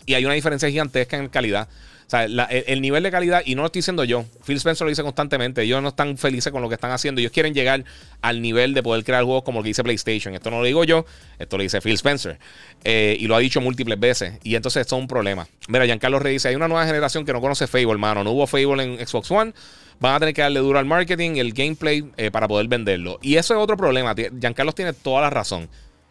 [0.04, 1.68] y hay una diferencia gigantesca en calidad.
[2.12, 5.02] Sea, el, nivel de calidad, y no lo estoy diciendo yo, Phil Spencer lo dice
[5.02, 7.86] constantemente, ellos no están felices con lo que están haciendo, ellos quieren llegar
[8.20, 10.34] al nivel de poder crear juegos como lo que dice PlayStation.
[10.34, 11.06] Esto no lo digo yo,
[11.38, 12.38] esto lo dice Phil Spencer.
[12.84, 14.38] Eh, y lo ha dicho múltiples veces.
[14.42, 15.48] Y entonces esto es un problema.
[15.68, 18.22] Mira, Giancarlo Rey dice, hay una nueva generación que no conoce Fable, hermano.
[18.22, 19.54] No hubo Fable en Xbox One.
[19.98, 23.20] Van a tener que darle duro al marketing, el gameplay, eh, para poder venderlo.
[23.22, 24.14] Y eso es otro problema.
[24.14, 25.66] Giancarlo tiene toda la razón.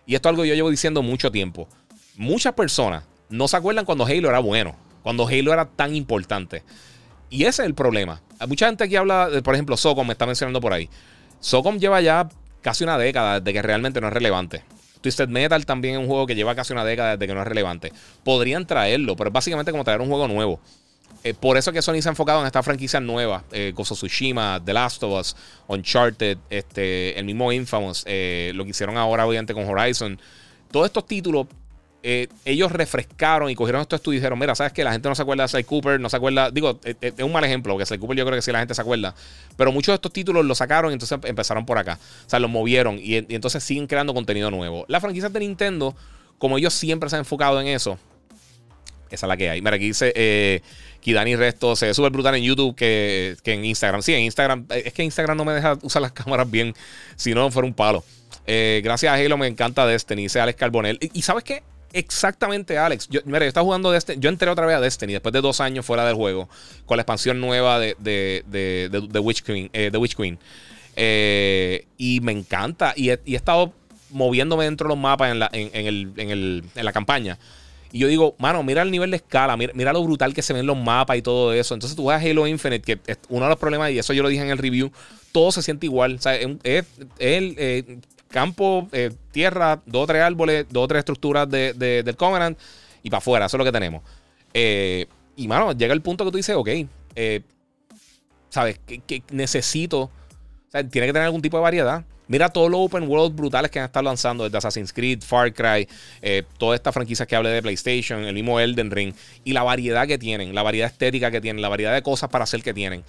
[0.08, 1.68] Y esto es algo que yo llevo diciendo mucho tiempo.
[2.16, 6.64] Muchas personas no se acuerdan cuando Halo era bueno, cuando Halo era tan importante.
[7.30, 8.22] Y ese es el problema.
[8.40, 10.90] Hay mucha gente aquí habla, por ejemplo, Socom me está mencionando por ahí.
[11.40, 12.28] Socom lleva ya
[12.62, 14.64] casi una década de que realmente no es relevante.
[15.02, 17.48] Twisted Metal también es un juego que lleva casi una década desde que no es
[17.48, 17.92] relevante.
[18.24, 20.60] Podrían traerlo, pero es básicamente como traer un juego nuevo.
[21.24, 23.44] Eh, por eso que Sony se ha enfocado en estas franquicias nuevas.
[23.52, 25.36] Eh, Tsushima, The Last of Us,
[25.68, 30.20] Uncharted, este, el mismo Infamous, eh, lo que hicieron ahora obviamente con Horizon.
[30.72, 31.48] Todos estos títulos
[32.04, 35.22] eh, ellos refrescaron y cogieron estudios y dijeron, mira, ¿sabes que La gente no se
[35.22, 37.86] acuerda de Sly Cooper, no se acuerda, digo, eh, eh, es un mal ejemplo, porque
[37.86, 39.14] Sly Cooper yo creo que sí la gente se acuerda,
[39.56, 42.50] pero muchos de estos títulos los sacaron y entonces empezaron por acá, o sea, los
[42.50, 44.86] movieron y, entonces siguen creando contenido nuevo.
[44.88, 45.96] Las franquicias de Nintendo,
[46.40, 48.00] como ellos siempre se han enfocado en eso,
[49.12, 49.62] esa es la que hay.
[49.62, 50.62] Mira, aquí dice eh,
[51.02, 54.02] Kidani Resto, se ve súper brutal en YouTube que, que, en Instagram.
[54.02, 56.74] Sí, en Instagram, es que Instagram no me deja usar las cámaras bien,
[57.16, 58.04] si no fuera un palo.
[58.48, 60.98] gracias a Halo me encanta Destiny, dice Alex Carbonell.
[61.14, 61.62] Y ¿sabes qué?
[61.94, 63.08] Exactamente, Alex.
[63.10, 64.20] Yo, mira, yo estaba jugando Destiny.
[64.20, 66.50] Yo entré otra vez a Destiny después de dos años fuera del juego.
[66.86, 68.44] Con la expansión nueva de, de,
[68.90, 69.70] de, Witch Queen.
[69.74, 70.40] Eh, Witch Queen.
[70.96, 72.94] Eh, y me encanta.
[72.96, 73.74] Y he, estado
[74.10, 77.38] moviéndome dentro de los mapas en la, en, el, en, el, en la campaña.
[77.94, 80.66] Y yo digo, mano, mira el nivel de escala, mira, lo brutal que se ven
[80.66, 81.74] los mapas y todo eso.
[81.74, 84.24] Entonces tú vas a Halo Infinite, que es uno de los problemas, y eso yo
[84.24, 84.92] lo dije en el review,
[85.34, 86.20] todo se siente igual.
[86.64, 86.86] Es,
[87.20, 88.00] eh,
[88.32, 92.58] campo, eh, tierra, dos o tres árboles, dos o tres estructuras de, del Covenant
[93.04, 94.02] y para afuera, eso es lo que tenemos.
[94.54, 95.06] Eh,
[95.36, 96.70] y mano, llega el punto que tú dices, ok,
[98.50, 98.80] ¿sabes?
[98.86, 100.12] Que, necesito, o
[100.72, 102.04] sea, tiene que tener algún tipo de variedad.
[102.28, 105.86] Mira todos los open world brutales que han estado lanzando desde Assassin's Creed, Far Cry,
[106.22, 109.14] eh, toda esta franquicia que hable de PlayStation, el mismo Elden Ring,
[109.44, 112.46] y la variedad que tienen, la variedad estética que tienen, la variedad de cosas para
[112.46, 113.04] hacer que tienen.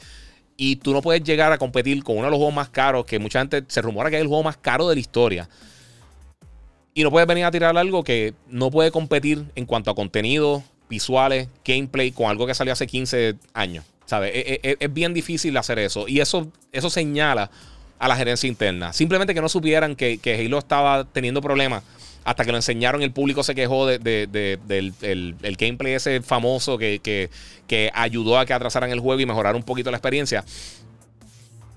[0.65, 3.19] Y tú no puedes llegar a competir con uno de los juegos más caros, que
[3.19, 5.49] mucha gente se rumora que es el juego más caro de la historia.
[6.95, 10.63] Y no puedes venir a tirar algo que no puede competir en cuanto a contenido,
[10.89, 13.85] visuales, gameplay, con algo que salió hace 15 años.
[14.07, 14.31] ¿Sabes?
[14.37, 16.07] Es, es, es, bien difícil hacer eso.
[16.07, 17.51] Y eso, eso señala
[17.99, 18.93] a la gerencia interna.
[18.93, 21.83] Simplemente que no supieran que, que Halo estaba teniendo problemas
[22.25, 27.01] hasta que lo enseñaron el público se quejó de, del el, gameplay ese famoso que,
[27.67, 30.45] que, ayudó a que atrasaran el juego y mejorar un poquito la experiencia.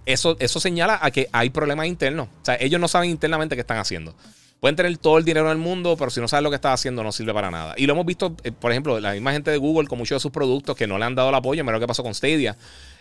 [0.05, 2.27] Eso, eso señala a que hay problemas internos.
[2.41, 4.15] O sea, ellos no saben internamente qué están haciendo.
[4.59, 7.03] Pueden tener todo el dinero del mundo, pero si no saben lo que está haciendo,
[7.03, 7.73] no sirve para nada.
[7.77, 10.19] Y lo hemos visto, eh, por ejemplo, la misma gente de Google con muchos de
[10.21, 11.63] sus productos que no le han dado el apoyo.
[11.63, 12.55] Mira lo que pasó con Stadia.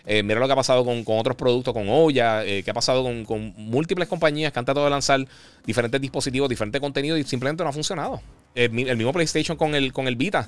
[0.05, 3.03] Eh, mira lo que ha pasado con, otros productos, con Oya, eh, que ha pasado
[3.03, 5.25] con, múltiples compañías que han tratado de lanzar
[5.65, 8.21] diferentes dispositivos, diferentes contenidos y simplemente no ha funcionado.
[8.53, 10.47] el mismo PlayStation con el, con el Vita.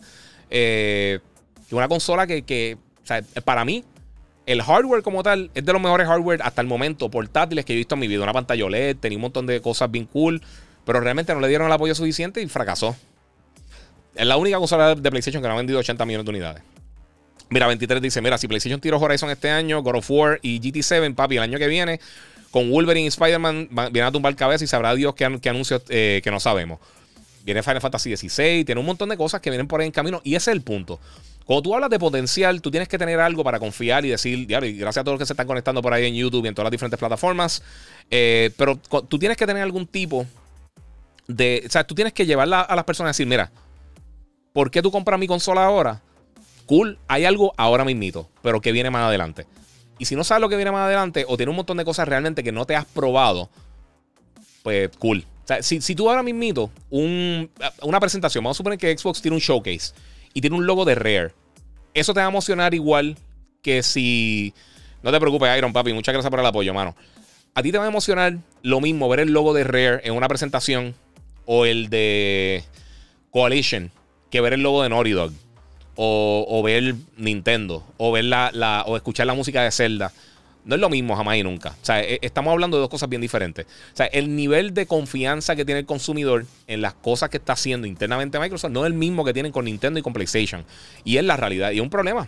[1.72, 2.78] una consola que,
[3.44, 3.84] para mí,
[4.46, 7.76] el hardware como tal es de los mejores hardware hasta el momento portátiles que he
[7.76, 8.24] visto en mi vida.
[8.24, 10.42] Una pantalla OLED, tenía un montón de cosas bien cool.
[10.88, 12.96] Pero realmente no le dieron el apoyo suficiente y fracasó.
[14.16, 16.64] Es la única consola de PlayStation que no ha vendido 80 millones de unidades.
[17.50, 21.16] Mira, 23 dice: Mira, si PlayStation tiró Horizon este año, God of War y GT7,
[21.16, 22.00] papi, el año que viene,
[22.52, 26.32] con Wolverine y Spider-Man, viene a tumbar cabeza y sabrá Dios qué, anuncios eh, que
[26.32, 26.80] no sabemos.
[27.44, 30.20] Viene Final Fantasy XVI, tiene un montón de cosas que vienen por ahí en camino.
[30.26, 31.00] Y ese es el punto.
[31.46, 34.46] Cuando tú hablas de potencial, tú tienes que tener algo para confiar y decir, y
[34.74, 36.66] gracias a todos los que se están conectando por ahí en YouTube y en todas
[36.66, 37.64] las diferentes plataformas.
[38.12, 40.26] Eh, pero tú tienes que tener algún tipo
[41.26, 41.64] de.
[41.66, 43.50] O sea, tú tienes que llevarla a las personas a decir, mira,
[44.52, 46.02] ¿por qué tú compras mi consola ahora?
[46.68, 49.48] Cool, hay algo ahora mismito, pero que viene más adelante.
[49.98, 52.08] Y si no sabes lo que viene más adelante, o tiene un montón de cosas
[52.08, 53.50] realmente que no te has probado,
[54.64, 55.26] pues cool.
[55.44, 57.50] O sea, si, tú ahora mismito un,
[57.82, 59.94] una presentación, vamos a suponer que Xbox tiene un showcase
[60.34, 61.32] y tiene un logo de Rare,
[61.94, 63.18] eso te va a emocionar igual
[63.62, 64.54] que si.
[65.04, 66.96] No te preocupes, Iron Papi, muchas gracias por el apoyo, mano.
[67.56, 70.28] A ti te va a emocionar lo mismo ver el logo de Rare en una
[70.28, 70.96] presentación
[71.46, 72.64] o el de
[73.32, 73.90] Coalition
[74.30, 75.32] que ver el logo de Naughty Dog.
[75.98, 77.84] O, ver Nintendo.
[77.98, 80.12] O ver la, o escuchar la música de Zelda.
[80.64, 81.70] No es lo mismo jamás y nunca.
[81.70, 83.66] O sea, e, estamos hablando de dos cosas bien diferentes.
[83.66, 87.54] O sea, el nivel de confianza que tiene el consumidor en las cosas que está
[87.54, 90.66] haciendo internamente Microsoft no es el mismo que tienen con Nintendo y con PlayStation.
[91.04, 91.72] Y es la realidad.
[91.72, 92.28] Y es un problema.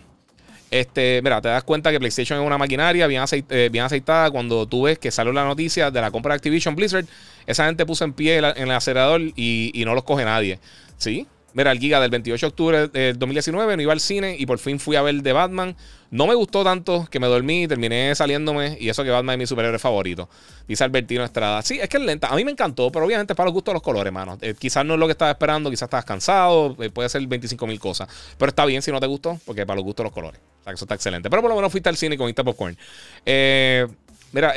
[0.72, 4.84] Este, mira, te das cuenta que PlayStation es una maquinaria bien, eh, aceitada cuando tú
[4.84, 7.06] ves que salió la noticia de la compra de Activision Blizzard.
[7.46, 10.60] Esa gente puso en pie en el acelerador y, y no los coge nadie.
[10.98, 14.46] Sí, Mira, el Giga del 28 de octubre del 2019 no iba al cine y
[14.46, 15.76] por fin fui a ver The Batman.
[16.12, 18.78] No me gustó tanto que me dormí y terminé saliéndome.
[18.80, 20.30] Y eso que Batman es mi superhéroe favorito.
[20.68, 21.62] Dice Albertino Estrada.
[21.62, 22.28] Sí, es que es lenta.
[22.28, 24.38] A mí me encantó, pero obviamente es para los gustos de los colores, hermano.
[24.42, 27.68] Eh, quizás no es lo que estaba esperando, quizás estabas cansado, eh, puede ser 25
[27.68, 28.08] mil cosas.
[28.38, 30.40] Pero está bien si no te gustó, porque para los gustos de los colores.
[30.62, 31.30] O sea, que eso está excelente.
[31.30, 32.78] Pero por lo menos fuiste al cine y comiste popcorn.
[33.26, 33.88] Eh,
[34.32, 34.50] mira,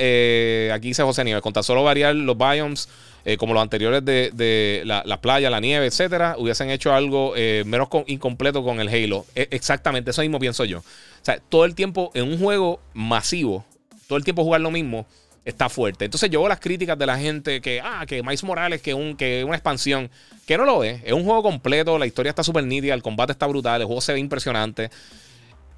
[0.74, 2.88] aquí dice José Nieves, con tan solo variar los biomes
[3.24, 7.88] eh, como los anteriores de, la, playa, la nieve, etcétera, hubiesen hecho algo eh, menos
[8.06, 9.24] incompleto con el Halo.
[9.36, 10.78] E, exactamente, eso mismo pienso yo.
[10.78, 10.84] O
[11.24, 13.64] sea, todo el tiempo en un juego masivo,
[14.08, 15.06] todo el tiempo jugar lo mismo,
[15.44, 16.04] está fuerte.
[16.04, 19.16] Entonces yo veo las críticas de la gente que, ah, que Miles Morales, que, un,
[19.16, 20.10] que una expansión,
[20.44, 21.00] que no lo es.
[21.04, 24.00] Es un juego completo, la historia está súper nítida, el combate está brutal, el juego
[24.00, 24.90] se ve impresionante.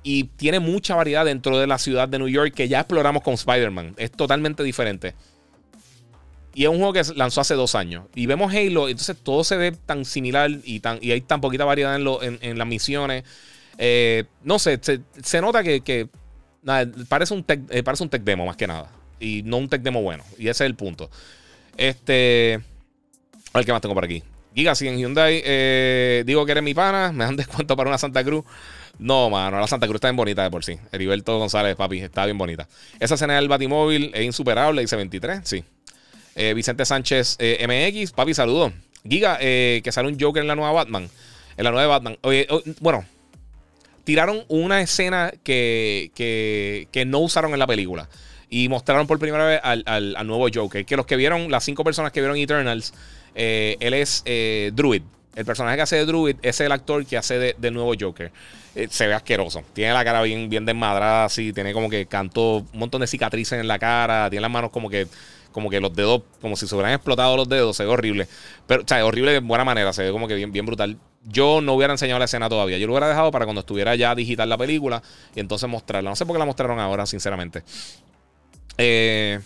[0.05, 3.35] Y tiene mucha variedad dentro de la ciudad de New York que ya exploramos con
[3.35, 3.95] Spider-Man.
[3.97, 5.15] Es totalmente diferente.
[6.55, 8.05] Y es un juego que lanzó hace dos años.
[8.15, 11.65] Y vemos Halo, entonces todo se ve tan similar y, tan, y hay tan poquita
[11.65, 13.25] variedad en, las misiones.
[13.79, 16.09] Eh, no sé, se, nota que,
[17.09, 18.89] parece, un tech, eh, parece un tech demo más que nada.
[19.19, 20.23] Y no un tech demo bueno.
[20.39, 21.11] Y ese es el punto.
[21.77, 22.61] Este.
[23.53, 24.23] A ver qué más tengo por aquí.
[24.55, 27.99] Giga, si en Hyundai eh, digo que eres mi pana, me dan descuento para una
[27.99, 28.45] Santa Cruz.
[28.99, 30.79] No, mano, la Santa Cruz está bien bonita de por sí.
[30.93, 32.69] Heriberto González, papi, está bien bonita.
[33.01, 35.65] Esa escena del Batimóvil es insuperable, dice 23, sí.
[36.37, 38.73] Eh, Vicente Sánchez eh, MX, papi, saludos.
[39.09, 41.09] Giga, eh, que sale un Joker en la nueva Batman.
[41.57, 42.19] En la nueva Batman.
[42.81, 43.05] bueno,
[44.05, 48.09] tiraron una escena que, que, no usaron en la película.
[48.49, 50.85] Y mostraron por primera vez al, nuevo Joker.
[50.85, 52.95] Que los que vieron, las cinco personas que vieron Eternals,
[53.35, 54.25] él es
[54.73, 55.03] Druid.
[55.35, 58.31] El personaje que hace de Druid es el actor que hace de, del nuevo Joker.
[58.75, 59.63] Eh, se ve asqueroso.
[59.73, 61.53] Tiene la cara bien, bien desmadrada, así.
[61.53, 64.29] Tiene como que canto un montón de cicatrices en la cara.
[64.31, 65.07] Tiene las manos como que,
[65.53, 67.77] como que los dedos, como si se hubieran explotado los dedos.
[67.77, 68.29] Se ve horrible.
[68.67, 69.93] Pero, o sea, horrible de buena manera.
[69.93, 70.99] Se ve como que bien, bien brutal.
[71.27, 72.79] Yo no hubiera enseñado la escena todavía.
[72.79, 75.03] Yo lo hubiera dejado para cuando estuviera ya digital la película
[75.35, 76.11] y entonces mostrarla.
[76.11, 77.63] No sé por qué la mostraron ahora, sinceramente.
[78.77, 79.41] Eh,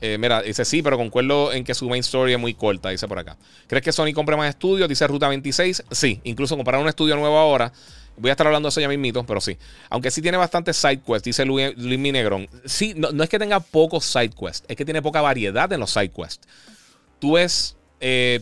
[0.00, 3.08] eh, mira, dice sí, pero concuerdo en que su main story es muy corta, dice
[3.08, 3.36] por acá.
[3.66, 4.88] ¿Crees que Sony compre más estudios?
[4.88, 5.84] Dice Ruta 26.
[5.90, 7.72] Sí, incluso comprar un estudio nuevo ahora.
[8.18, 9.56] Voy a estar hablando de eso ya mismito, pero sí.
[9.90, 12.48] Aunque sí tiene bastantes side quests, dice Luis, Luis Minegrón.
[12.64, 15.90] Sí, no, es que tenga pocos side quests, es que tiene poca variedad en los
[15.90, 16.40] side quests.
[17.18, 18.40] Tú ves eh,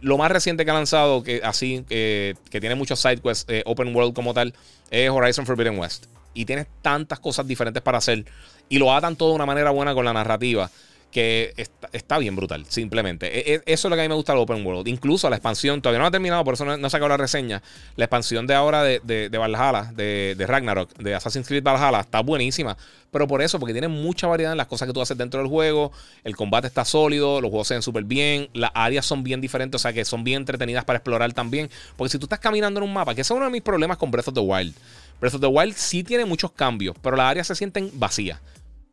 [0.00, 3.94] lo más reciente que ha lanzado, que así, que tiene muchos side quests, eh, open
[3.94, 4.54] world como tal,
[4.90, 6.06] es Horizon Forbidden West.
[6.34, 8.24] Y tienes tantas cosas diferentes para hacer.
[8.68, 10.70] Y lo atan todo de una manera buena con la narrativa
[11.16, 11.54] que
[11.92, 13.26] está, bien brutal, simplemente.
[13.38, 14.86] E, e, eso es lo que a mí me gusta del Open World.
[14.86, 17.62] Incluso la expansión, todavía no ha terminado, por eso no, he sacado la reseña.
[17.96, 22.20] La expansión de ahora de, de, Valhalla, de, de, Ragnarok, de Assassin's Creed Valhalla, está
[22.20, 22.76] buenísima.
[23.10, 25.48] Pero por eso, porque tiene mucha variedad en las cosas que tú haces dentro del
[25.48, 25.90] juego.
[26.22, 29.80] El combate está sólido, los juegos se ven súper bien, las áreas son bien diferentes,
[29.80, 31.70] o sea que son bien entretenidas para explorar también.
[31.96, 33.96] Porque si tú estás caminando en un mapa, que ese es uno de mis problemas
[33.96, 34.74] con Breath of the Wild.
[35.18, 38.38] Breath of the Wild sí tiene muchos cambios, pero las áreas se sienten vacías.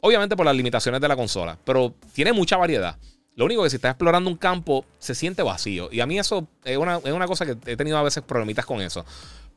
[0.06, 2.98] Obviamente por las limitaciones de la consola, pero tiene mucha variedad.
[3.38, 5.88] Lo único que si estás explorando un campo se siente vacío.
[5.94, 9.06] Y a mí eso es una, cosa que he tenido a veces problemitas con eso.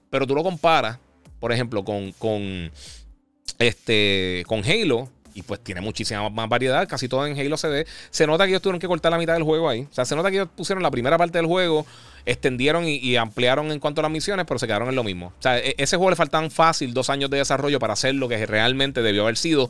[0.08, 0.98] Pero tú lo comparas,
[1.40, 2.70] por ejemplo, con, con,
[3.58, 5.08] este, con Halo.
[5.34, 6.86] Y pues tiene muchísima más variedad.
[6.86, 7.86] Casi todo en Halo se ve.
[8.10, 9.88] Se nota que ellos tuvieron que cortar la mitad del juego ahí.
[9.90, 11.84] O sea, se nota que ellos pusieron la primera parte del juego,
[12.24, 15.34] extendieron y, ampliaron en cuanto a las misiones, pero se quedaron en lo mismo.
[15.38, 18.28] O sea, e, ese juego le faltan fácil dos años de desarrollo para hacer lo
[18.28, 19.68] que realmente debió haber sido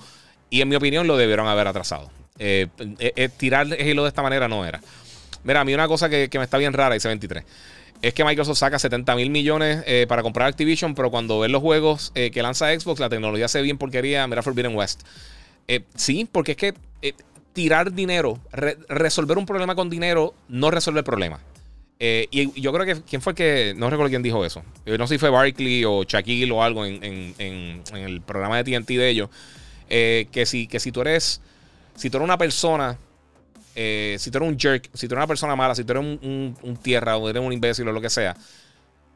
[0.50, 2.10] y en mi opinión lo debieron haber atrasado.
[2.38, 2.66] Eh,
[2.98, 4.80] eh, eh, tirar Halo de esta manera no era.
[5.44, 7.44] Mira, a mí una cosa que, me está bien rara, dice 23,
[8.02, 12.12] es que Microsoft saca 70 mil millones para comprar Activision, pero cuando ven los juegos
[12.14, 14.26] que lanza Xbox, la tecnología se ve bien porquería.
[14.26, 15.02] Mira Forbidden West.
[15.94, 16.74] sí, porque es que
[17.52, 18.38] tirar dinero,
[18.88, 21.40] resolver un problema con dinero, no resuelve el problema.
[21.98, 24.64] y yo creo que, ¿quién fue el que, no recuerdo quién dijo eso?
[24.84, 28.88] no sé si fue Barkley o Shaquille o algo en, en el programa de TNT
[28.88, 29.30] de ellos
[29.88, 31.40] eh, que, si, que si tú eres.
[31.94, 32.98] Si tú eres una persona.
[33.74, 36.02] Eh, si tú eres un jerk, si tú eres una persona mala, si tú eres
[36.02, 38.34] un, tierra o eres un imbécil o lo que sea,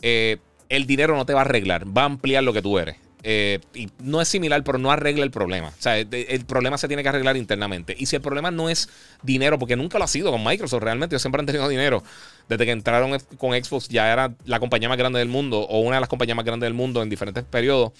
[0.02, 0.36] eh,
[0.68, 2.96] el dinero no te va a arreglar, va a ampliar lo que tú eres.
[3.24, 5.68] y no es similar, pero no arregla el problema.
[5.68, 7.94] O sea, el, problema se tiene que arreglar internamente.
[7.98, 8.90] Y si el problema no es
[9.22, 12.02] dinero, porque nunca lo ha sido con Microsoft, realmente ellos siempre han tenido dinero.
[12.50, 15.96] Desde que entraron con Xbox ya era la compañía más grande del mundo o una
[15.96, 17.92] de las compañías más grandes del mundo en diferentes periodos.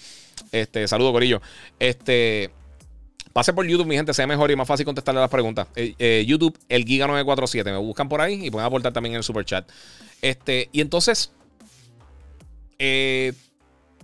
[0.51, 1.41] Este, saludo, Corillo.
[1.79, 2.51] Este,
[3.33, 5.67] Pase por YouTube, mi gente, sea mejor y más fácil contestarle las preguntas.
[5.75, 7.65] Eh, eh, YouTube, el Giga947.
[7.65, 9.69] Me buscan por ahí y pueden aportar también en el super chat.
[10.21, 11.31] Este, y entonces,
[12.77, 13.33] eh,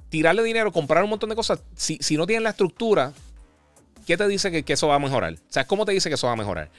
[0.10, 1.60] tirarle dinero, comprar un montón de cosas.
[1.76, 3.12] Si, no tienen la estructura,
[4.06, 5.34] ¿qué te dice que, eso va a mejorar?
[5.34, 6.70] O sea, ¿cómo te dice que eso va a mejorar?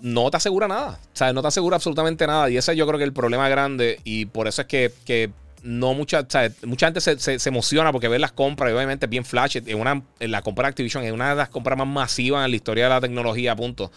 [0.00, 0.98] No te asegura nada.
[1.12, 2.48] O sea, no te asegura absolutamente nada.
[2.48, 4.00] Y ese yo creo que es el problema grande.
[4.04, 5.30] Y por eso es que, que
[5.62, 6.26] no mucha,
[6.64, 9.58] mucha gente se, emociona porque ve las compras y obviamente bien flash.
[9.66, 12.50] En una, en la compra de Activision es una de las compras más masivas en
[12.50, 13.90] la historia de la tecnología, punto.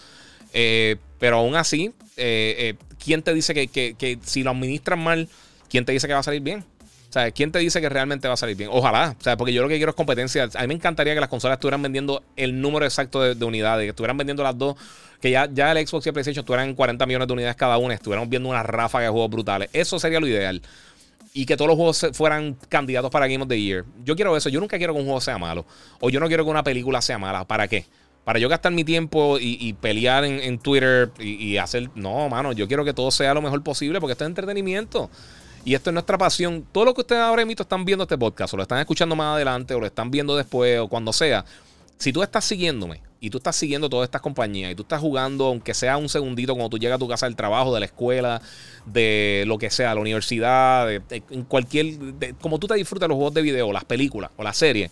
[0.53, 5.29] Eh, pero aún así, eh, eh, ¿quién te dice que, que, si lo administran mal,
[5.69, 6.65] quién te dice que va a salir bien?
[7.09, 8.69] O sea, ¿quién te dice que realmente va a salir bien?
[8.71, 10.49] Ojalá, o sea, porque yo lo que quiero es competencia.
[10.55, 13.89] A mí me encantaría que las consolas estuvieran vendiendo el número exacto de, unidades, que
[13.89, 14.77] estuvieran vendiendo las dos,
[15.21, 17.93] que ya, ya el Xbox y el PlayStation estuvieran 40 millones de unidades cada una,
[17.93, 19.69] estuviéramos viendo una ráfaga de juegos brutales.
[19.73, 20.61] Eso sería lo ideal
[21.33, 23.85] y que todos los juegos fueran candidatos para Game of the Year.
[24.03, 24.49] Yo quiero eso.
[24.49, 25.65] Yo nunca quiero que un juego sea malo.
[25.99, 27.45] O yo no quiero que una película sea mala.
[27.45, 27.85] ¿Para qué?
[28.23, 31.89] Para yo gastar mi tiempo y, pelear en, Twitter y, hacer.
[31.95, 32.51] No, mano.
[32.51, 35.09] Yo quiero que todo sea lo mejor posible porque esto es entretenimiento.
[35.63, 36.65] Y esto es nuestra pasión.
[36.71, 39.35] Todo lo que ustedes ahora mismo están viendo este podcast, o lo están escuchando más
[39.35, 41.45] adelante, o lo están viendo después, o cuando sea.
[41.97, 45.45] Si tú estás siguiéndome y tú estás siguiendo todas estas compañías y tú estás jugando,
[45.45, 48.41] aunque sea un segundito, cuando tú llegas a tu casa del trabajo, de la escuela,
[48.87, 51.97] de lo que sea, la universidad, de, en cualquier.
[52.41, 54.89] como tú te disfrutas los juegos de video, las películas o las series,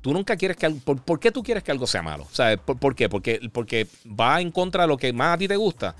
[0.00, 0.80] tú nunca quieres que algo.
[0.80, 2.26] Por, qué tú quieres que algo sea malo?
[2.32, 2.58] ¿Sabes?
[2.58, 3.08] ¿Por, ¿Por, qué?
[3.08, 5.94] Porque, porque va en contra de lo que más a ti te gusta.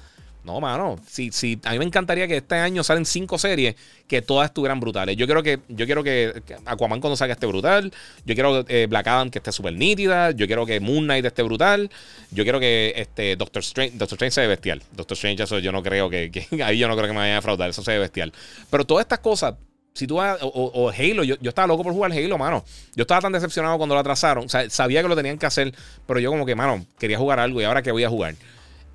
[0.48, 0.98] No, mano.
[1.06, 3.76] Si, si, a mí me encantaría que este año salen cinco series
[4.06, 5.14] que todas estuvieran brutales.
[5.14, 7.92] Yo quiero que, yo quiero que Aquaman cuando salga esté brutal.
[8.24, 10.30] Yo quiero eh, Black Adam que esté súper nítida.
[10.30, 11.90] Yo quiero que Moon Knight esté brutal.
[12.30, 14.82] Yo quiero que este Doctor Strange, Doctor Strange se ve bestial.
[14.92, 16.30] Doctor Strange, eso yo no creo que,
[16.64, 17.68] ahí yo no creo que me vaya a defraudar.
[17.68, 18.32] Eso se ve bestial.
[18.70, 19.54] Pero todas estas cosas,
[19.92, 22.64] si tú vas, o, Halo, yo, yo, estaba loco por jugar Halo, mano.
[22.94, 24.46] Yo estaba tan decepcionado cuando lo atrasaron.
[24.46, 25.74] O sea, sabía que lo tenían que hacer,
[26.06, 28.34] pero yo como que, mano, quería jugar algo y ahora que voy a jugar.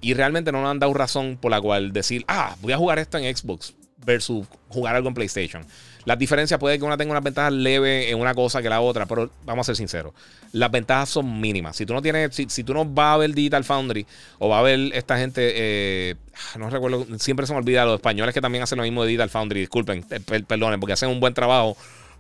[0.04, 3.00] Y realmente no nos han dado razón por la cual decir, ah, voy a jugar
[3.00, 3.74] esto en Xbox
[4.06, 5.66] versus jugar algo en PlayStation.
[6.04, 9.06] Las diferencias puede que una tenga unas ventajas leves en una cosa que la otra,
[9.06, 10.14] pero vamos a ser sinceros.
[10.52, 11.78] Las ventajas son mínimas.
[11.78, 14.06] Si tú no tienes, si, tú no vas a ver Digital Foundry
[14.40, 16.16] o va a ver esta gente, eh,
[16.60, 19.30] no recuerdo, siempre se me olvida los españoles que también hacen lo mismo de Digital
[19.30, 21.78] Foundry, disculpen, eh, porque hacen un buen trabajo,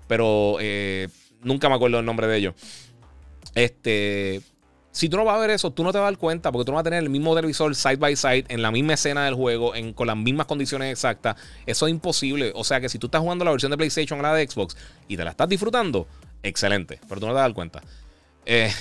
[0.07, 1.09] pero eh,
[1.41, 2.55] nunca me acuerdo el nombre de ellos.
[3.53, 4.41] Este,
[4.93, 6.65] si tú no vas a ver eso, tú no te vas a dar cuenta porque
[6.65, 9.25] tú no vas a tener el mismo televisor side by side en la misma escena
[9.25, 11.35] del juego, con las mismas condiciones exactas.
[11.65, 12.51] Eso es imposible.
[12.53, 14.77] O sea que si tú estás jugando la versión de PlayStation a la de Xbox
[15.07, 16.07] y te la estás disfrutando,
[16.43, 16.99] excelente.
[17.09, 17.81] Pero tú no te dar cuenta.
[18.45, 18.71] Eh,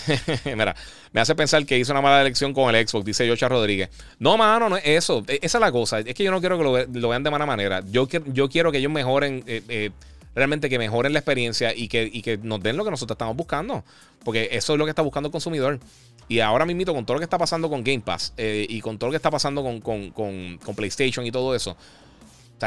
[0.45, 0.77] mira,
[1.13, 3.89] me hace pensar que hizo una mala elección con el Xbox, dice Yocha Rodríguez.
[4.19, 5.25] No, mano, no es eso.
[5.27, 6.01] E, esa es la cosa.
[6.01, 7.83] Es que yo no quiero que lo, vean de mala manera.
[7.91, 9.45] Yo, yo quiero que ellos mejoren.
[9.47, 9.91] Eh, eh,
[10.35, 13.37] realmente que mejoren la experiencia y que, y que nos den lo que nosotros estamos
[13.37, 13.85] buscando.
[14.25, 15.81] Porque eso es lo que está buscando el consumidor.
[16.29, 18.99] Y ahora mismo, con todo lo que está pasando con Game Pass eh, y con
[18.99, 21.77] todo lo que está pasando con, PlayStation y todo eso,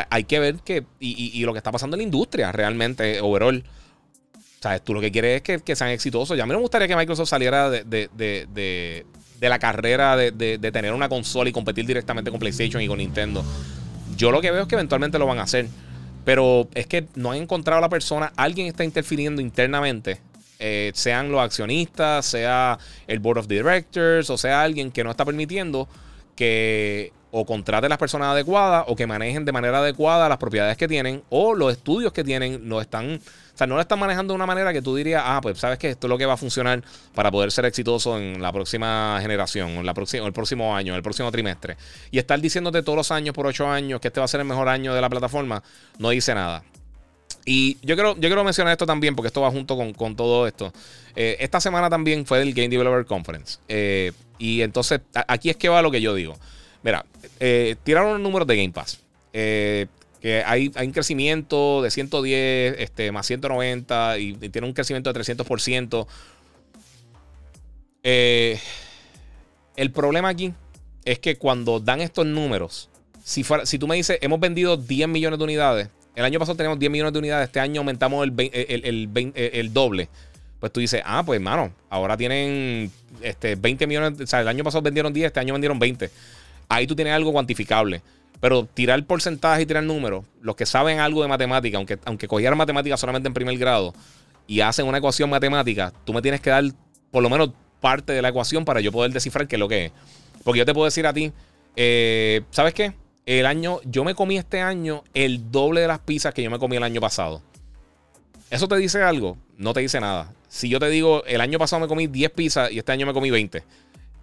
[0.09, 0.86] hay que ver que.
[0.99, 3.63] Y, lo que está pasando en la industria realmente, overall.
[4.36, 6.38] O sea, tú lo que quieres es que, sean exitosos.
[6.38, 9.05] Ya me gustaría que Microsoft saliera de, de,
[9.41, 10.32] la carrera de,
[10.72, 13.43] tener una consola y competir directamente con PlayStation y con Nintendo.
[14.18, 15.68] Yo lo que veo es que eventualmente lo van a hacer.
[16.26, 18.34] Pero es que no han encontrado a la persona.
[18.36, 20.19] Alguien está interfiriendo internamente
[20.57, 25.26] eh, sean los accionistas, sea el board of directors, o sea alguien que no está
[25.26, 25.89] permitiendo
[26.36, 30.88] que o contrate las personas adecuadas o que manejen de manera adecuada las propiedades que
[30.88, 34.36] tienen o los estudios que tienen no están, o sea, no lo están manejando de
[34.36, 36.38] una manera que tú dirías, ah, pues sabes que esto es lo que va a
[36.38, 36.82] funcionar
[37.14, 40.96] para poder ser exitoso en la próxima generación, en la próxima, el próximo año, en
[40.96, 41.76] el próximo trimestre.
[42.10, 44.48] Y estar diciéndote todos los años por ocho años que este va a ser el
[44.48, 45.62] mejor año de la plataforma,
[46.00, 46.64] no dice nada.
[47.44, 50.72] Y yo quiero, yo quiero mencionar esto también porque esto va junto con, todo esto.
[51.18, 53.60] Eh, esta semana también fue el Game Developer Conference.
[53.68, 56.38] Eh, y entonces aquí es que va lo que yo digo.
[56.86, 57.04] Mira,
[57.40, 59.02] eh, tiraron los números de Game Pass.
[59.34, 59.90] que
[60.46, 66.08] hay, hay, un crecimiento de 110 este, más 190 y, tiene un crecimiento de 300%.
[68.04, 70.54] el problema aquí
[71.06, 72.90] es que cuando dan estos números,
[73.24, 76.78] si, si tú me dices, hemos vendido 10 millones de unidades, el año pasado teníamos
[76.78, 80.08] 10 millones de unidades, este año aumentamos el, el, doble.
[80.60, 84.64] Pues tú dices, ah, pues hermano, ahora tienen este, 20 millones, o sea, el año
[84.64, 86.10] pasado vendieron 10, este año vendieron 20.
[86.70, 88.01] Ahí tú tienes algo cuantificable.
[88.41, 92.57] Pero tirar porcentaje y tirar números, los que saben algo de matemática, aunque, aunque cogieran
[92.57, 93.93] matemática solamente en primer grado
[94.45, 96.63] y hacen una ecuación matemática, tú me tienes que dar
[97.11, 99.86] por lo menos parte de la ecuación para yo poder descifrar qué es lo que
[99.86, 99.91] es.
[100.43, 101.32] Porque yo te puedo decir a ti,
[101.76, 102.93] eh, ¿sabes qué?
[103.26, 106.59] el año, yo me comí este año el doble de las pizzas que yo me
[106.59, 107.41] comí el año pasado.
[108.51, 109.38] ¿Eso te dice algo?
[109.57, 110.32] No te dice nada.
[110.47, 113.13] Si yo te digo, el año pasado me comí 10 pizzas y este año me
[113.13, 113.63] comí 20,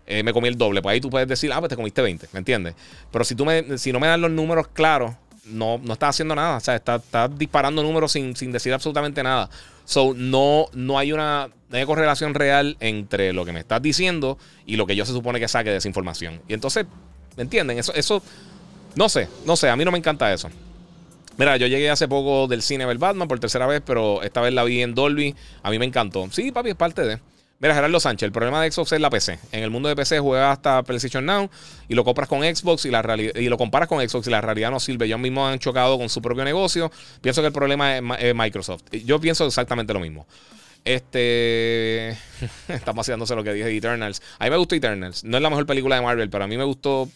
[0.06, 2.28] eh, me comí el doble, pues ahí tú puedes decir, ah, pues te comiste 20,
[2.32, 2.74] ¿me entiendes?
[3.10, 6.34] Pero si, tú me, si no me dan los números claros, no, no estás haciendo
[6.34, 6.56] nada.
[6.56, 7.02] O sea, estás,
[7.36, 9.50] disparando números sin, decir absolutamente nada.
[9.84, 11.50] So, no, no hay una,
[11.86, 15.48] correlación real entre lo que me estás diciendo y lo que yo se supone que
[15.48, 16.40] saque de esa información.
[16.48, 16.86] Y entonces,
[17.36, 17.78] ¿me entienden?
[17.78, 18.22] Eso, eso
[18.94, 20.50] no sé, no sé, a mí no me encanta eso.
[21.38, 24.52] Mira, yo llegué hace poco del cine del Batman por tercera vez, pero esta vez
[24.52, 25.34] la vi en Dolby.
[25.62, 26.28] A mí me encantó.
[26.30, 27.20] Sí, papi, es parte de.
[27.62, 29.38] Mira, Gerardo Sánchez, el problema de Xbox es la PC.
[29.52, 31.48] En el mundo de PC juegas hasta PlayStation Now
[31.88, 35.06] y lo compras con Xbox y lo comparas con Xbox y la realidad no sirve.
[35.06, 36.90] Ellos mismos han chocado con su propio negocio.
[37.20, 38.82] Pienso que el problema es, Microsoft.
[39.04, 40.26] Yo pienso exactamente lo mismo.
[40.84, 42.18] Este.
[42.66, 44.20] Estamos haciéndose lo que dije de Eternals.
[44.40, 45.22] A mí me gustó Eternals.
[45.22, 47.08] No es la mejor película de Marvel, pero a mí me gustó.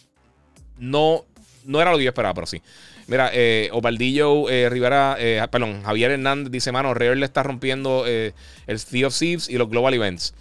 [0.77, 1.25] No
[1.67, 2.61] no era lo que yo esperaba, pero sí.
[3.07, 8.03] Mira, eh, Obaldillo eh, Rivera, eh, perdón, Javier Hernández dice, mano, Rare le está rompiendo
[8.05, 8.33] eh,
[8.67, 10.33] el Sea of Thieves y los Global Events.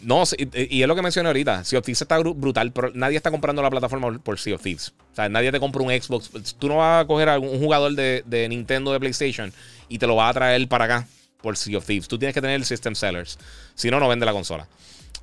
[0.00, 1.64] No, y es lo que mencioné ahorita.
[1.64, 4.94] Sea of Thieves está brutal, pero nadie está comprando la plataforma por Sea of Thieves.
[5.12, 6.30] O sea, nadie te compra un Xbox.
[6.58, 9.52] Tú no vas a coger a un jugador de, Nintendo, de PlayStation,
[9.88, 11.08] y te lo vas a traer para acá
[11.42, 12.08] por Sea of Thieves.
[12.08, 13.36] Tú tienes que tener el System Sellers.
[13.74, 14.66] Si no, no vende la consola.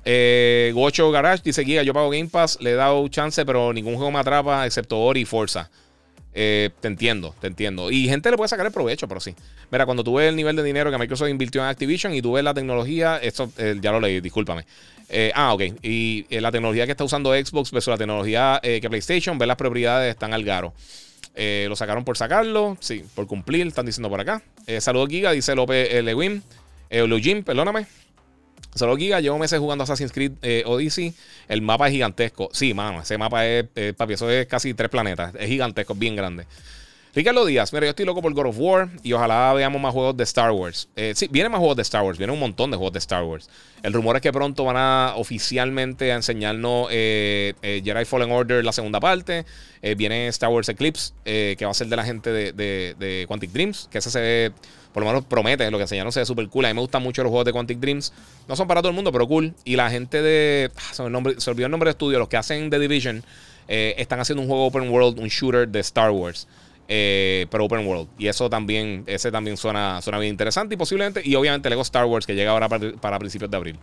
[0.04, 3.96] Eh, Gocho Garage dice: Guía, yo pago Game Pass, le he dado chance, pero ningún
[3.96, 5.70] juego me atrapa excepto Ori y Forza.
[6.34, 7.90] Eh, te entiendo, te entiendo.
[7.90, 9.34] Y gente le puede sacar el provecho, pero sí.
[9.70, 12.32] Mira, cuando tú ves el nivel de dinero que Microsoft invirtió en Activision y tú
[12.32, 14.64] ves la tecnología, esto eh, ya lo leí, discúlpame.
[15.08, 15.62] Eh, ah, ok.
[15.82, 20.10] Y la tecnología que está usando Xbox versus la tecnología que PlayStation, ver las propiedades
[20.10, 20.74] están al garo.
[21.34, 24.42] lo sacaron por sacarlo, sí, por cumplir, están diciendo por acá.
[24.80, 26.42] saludos, Giga, dice López Lewin.
[26.90, 27.86] Eugene, perdóname.
[28.74, 31.14] Solo Giga, llevo meses jugando Assassin's Creed eh, Odyssey.
[31.48, 32.48] El mapa es gigantesco.
[32.52, 33.66] Sí, mano, ese mapa es,
[33.96, 35.34] papi, eso es casi tres planetas.
[35.34, 36.46] Es gigantesco, bien grande.
[37.14, 40.16] Ricardo Díaz, mira, yo estoy loco por God of War y ojalá veamos más juegos
[40.16, 40.88] de Star Wars.
[40.94, 43.24] Eh, sí, vienen más juegos de Star Wars, vienen un montón de juegos de Star
[43.24, 43.48] Wars.
[43.82, 48.64] El rumor es que pronto van a oficialmente a enseñarnos eh, eh, Jedi Fallen Order,
[48.64, 49.46] la segunda parte.
[49.96, 53.88] viene Star Wars Eclipse, que va a ser de la gente de, de, Quantic Dreams,
[53.90, 54.52] que ese se ve,
[54.92, 56.64] por lo menos promete, lo que enseñaron se ve súper cool.
[56.64, 58.12] A mí me gustan mucho los juegos de Quantic Dreams.
[58.48, 59.54] No son para todo el mundo, pero cool.
[59.64, 60.70] Y la gente de.
[60.76, 63.24] Ah, se, se olvidó el nombre de estudio, los que hacen The Division,
[63.68, 66.46] están haciendo un juego open world, un shooter de Star Wars.
[66.90, 68.08] Eh, pero Open World.
[68.18, 70.74] Y eso también, ese también suena, suena bien interesante.
[70.74, 73.78] Y posiblemente, y obviamente Lego Star Wars, que llega ahora para, principios de abril.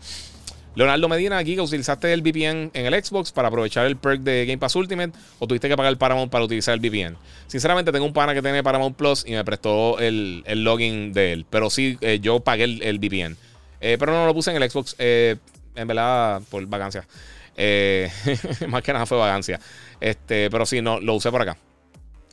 [0.76, 4.46] Leonardo Medina, aquí que utilizaste el VPN en el Xbox para aprovechar el perk de
[4.46, 7.16] Game Pass Ultimate o tuviste que pagar el Paramount para utilizar el VPN.
[7.48, 11.46] Sinceramente, tengo un pana que tiene Paramount Plus y me prestó el, login de él.
[11.50, 13.38] Pero sí, eh, yo pagué el, VPN.
[13.80, 15.40] Eh, pero no lo puse en el Xbox, en
[15.88, 17.08] verdad, por vacancia.
[18.68, 19.60] más que nada fue vagancia.
[20.02, 21.58] Este, pero sí, no, lo usé por acá.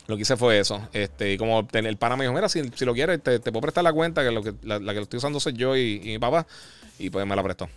[0.07, 0.85] Lo que hice fue eso.
[0.91, 3.93] Este, y como el pana me dijo, mira, si, lo quieres, te, puedo prestar la
[3.93, 6.45] cuenta, que, lo que la, que lo estoy usando soy yo y, mi papá.
[6.99, 7.69] Y pues me la prestó.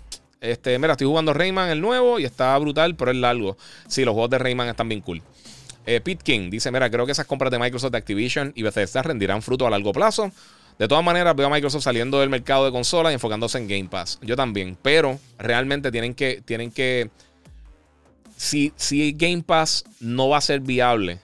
[0.51, 3.57] Este, mira, estoy jugando Rayman el nuevo y está brutal, pero es largo.
[3.89, 5.23] Sí, los juegos de Rayman están bien cool.
[5.87, 9.03] Eh, Pete King dice: Mira, creo que esas compras de Microsoft de Activision y Bethesda
[9.03, 10.33] rendirán fruto a largo plazo.
[10.79, 13.89] De todas maneras, veo a Microsoft saliendo del mercado de consolas y enfocándose en Game
[13.89, 14.19] Pass.
[14.23, 14.77] Yo también.
[14.83, 16.43] Pero realmente tienen que.
[16.45, 17.11] Tienen que.
[18.37, 21.19] Si, si Game Pass no va a ser viable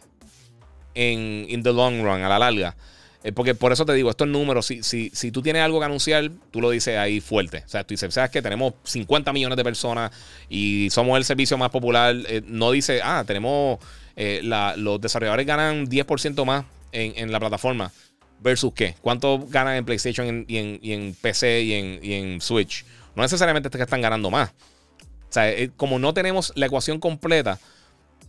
[0.94, 2.76] en in the long run, a la larga.
[3.24, 5.84] Eh, porque por eso te digo, estos números, si, si, si tú tienes algo que
[5.84, 7.62] anunciar, tú lo dices ahí fuerte.
[7.64, 10.10] O sea, tú dices, sabes que tenemos 50 millones de personas
[10.48, 12.16] y somos el servicio más popular.
[12.28, 13.78] Eh, no dice, ah, tenemos,
[14.16, 14.40] eh,
[14.76, 17.92] los desarrolladores ganan 10% más en, la plataforma.
[18.40, 18.96] ¿Versus qué?
[19.00, 20.58] ¿Cuánto ganan en PlayStation y,
[20.92, 22.84] en, PC y en, y en Switch?
[23.14, 24.50] No necesariamente es que están ganando más.
[24.50, 27.60] O sea, como no tenemos la ecuación completa,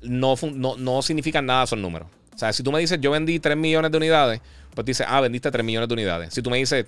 [0.04, 2.08] no, no, no significan nada esos números.
[2.34, 4.42] O sea, si tú me dices, yo vendí 3 millones de unidades,
[4.74, 6.34] pues dices, ah, vendiste 3 millones de unidades.
[6.34, 6.86] Si tú me dices,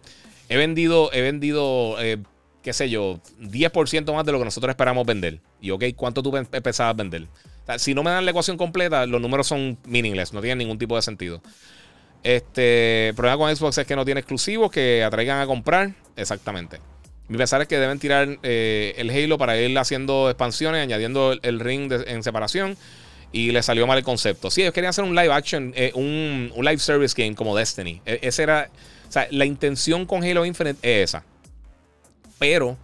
[0.50, 2.18] he vendido, he vendido, eh,
[2.64, 5.40] qué sé yo, 10% más de lo que nosotros esperamos vender.
[5.62, 7.24] Y ok, ¿cuánto tú empezabas a vender?
[7.24, 10.60] O sea, si no me dan la ecuación completa, los números son meaningless, no tienen
[10.60, 11.42] ningún tipo de sentido.
[12.24, 15.94] Este, problema con Xbox es que no tiene exclusivos que atraigan a comprar.
[16.16, 16.80] Exactamente.
[17.28, 21.60] Mi pensar es que deben tirar eh, el Halo para ir haciendo expansiones, añadiendo el,
[21.60, 22.78] ring en separación
[23.36, 24.50] y le salió mal el concepto.
[24.50, 28.02] Sí, ellos querían hacer un live action, eh, un, live service game como Destiny.
[28.06, 28.70] E, esa era,
[29.10, 31.26] o sea, la intención con Halo Infinite es esa.
[32.40, 32.78] Pero, o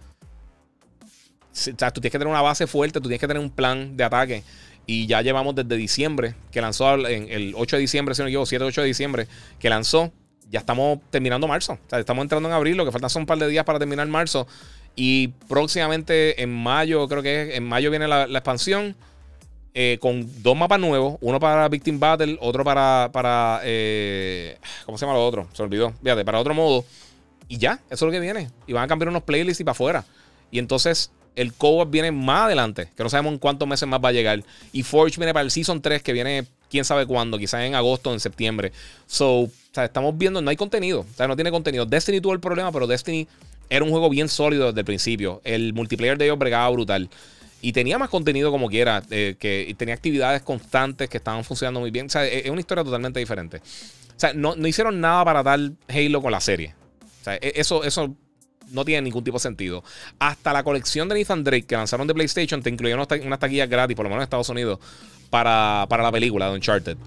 [1.52, 4.04] sea, tú tienes que tener una base fuerte, tú tienes que tener un plan de
[4.04, 4.44] ataque.
[4.84, 8.44] Y ya llevamos desde diciembre, que lanzó en el 8 de diciembre, si no equivoco,
[8.44, 10.12] 7 8 de diciembre, que lanzó.
[10.50, 11.72] Ya estamos terminando marzo.
[11.72, 13.78] O sea, estamos entrando en abril, lo que falta son un par de días para
[13.78, 14.46] terminar marzo.
[14.96, 18.94] Y próximamente en mayo, creo que en mayo viene la expansión.
[19.74, 25.06] Eh, con dos mapas nuevos, uno para Victim Battle, otro para, para eh, ¿cómo se
[25.06, 25.48] llama lo otro?
[25.54, 26.84] Se olvidó, fíjate, para otro modo.
[27.48, 28.50] Y ya, eso es lo que viene.
[28.66, 30.04] Y van a cambiar unos playlists y para afuera.
[30.50, 34.10] Y entonces el co viene más adelante, que no sabemos en cuántos meses más va
[34.10, 34.42] a llegar.
[34.72, 38.10] Y Forge viene para el Season 3, que viene quién sabe cuándo, quizás en agosto
[38.10, 38.72] o en septiembre.
[39.06, 41.00] So, o sea, estamos viendo, no hay contenido.
[41.00, 41.86] O sea, no tiene contenido.
[41.86, 43.26] Destiny tuvo el problema, pero Destiny
[43.70, 45.40] era un juego bien sólido desde el principio.
[45.44, 47.08] El multiplayer de ellos bregaba brutal.
[47.62, 51.90] Y tenía más contenido como quiera, eh, que tenía actividades constantes que estaban funcionando muy
[51.90, 52.06] bien.
[52.06, 53.58] O sea, es una historia totalmente diferente.
[53.58, 56.74] O sea, no, hicieron nada para dar Halo con la serie.
[57.20, 58.14] O sea, e, eso, eso
[58.70, 59.84] no tiene ningún tipo de sentido.
[60.18, 63.96] Hasta la colección de Nathan Drake que lanzaron de PlayStation te incluyeron unas taquillas gratis,
[63.96, 64.80] por lo menos en Estados Unidos,
[65.30, 66.98] para, para la película de Uncharted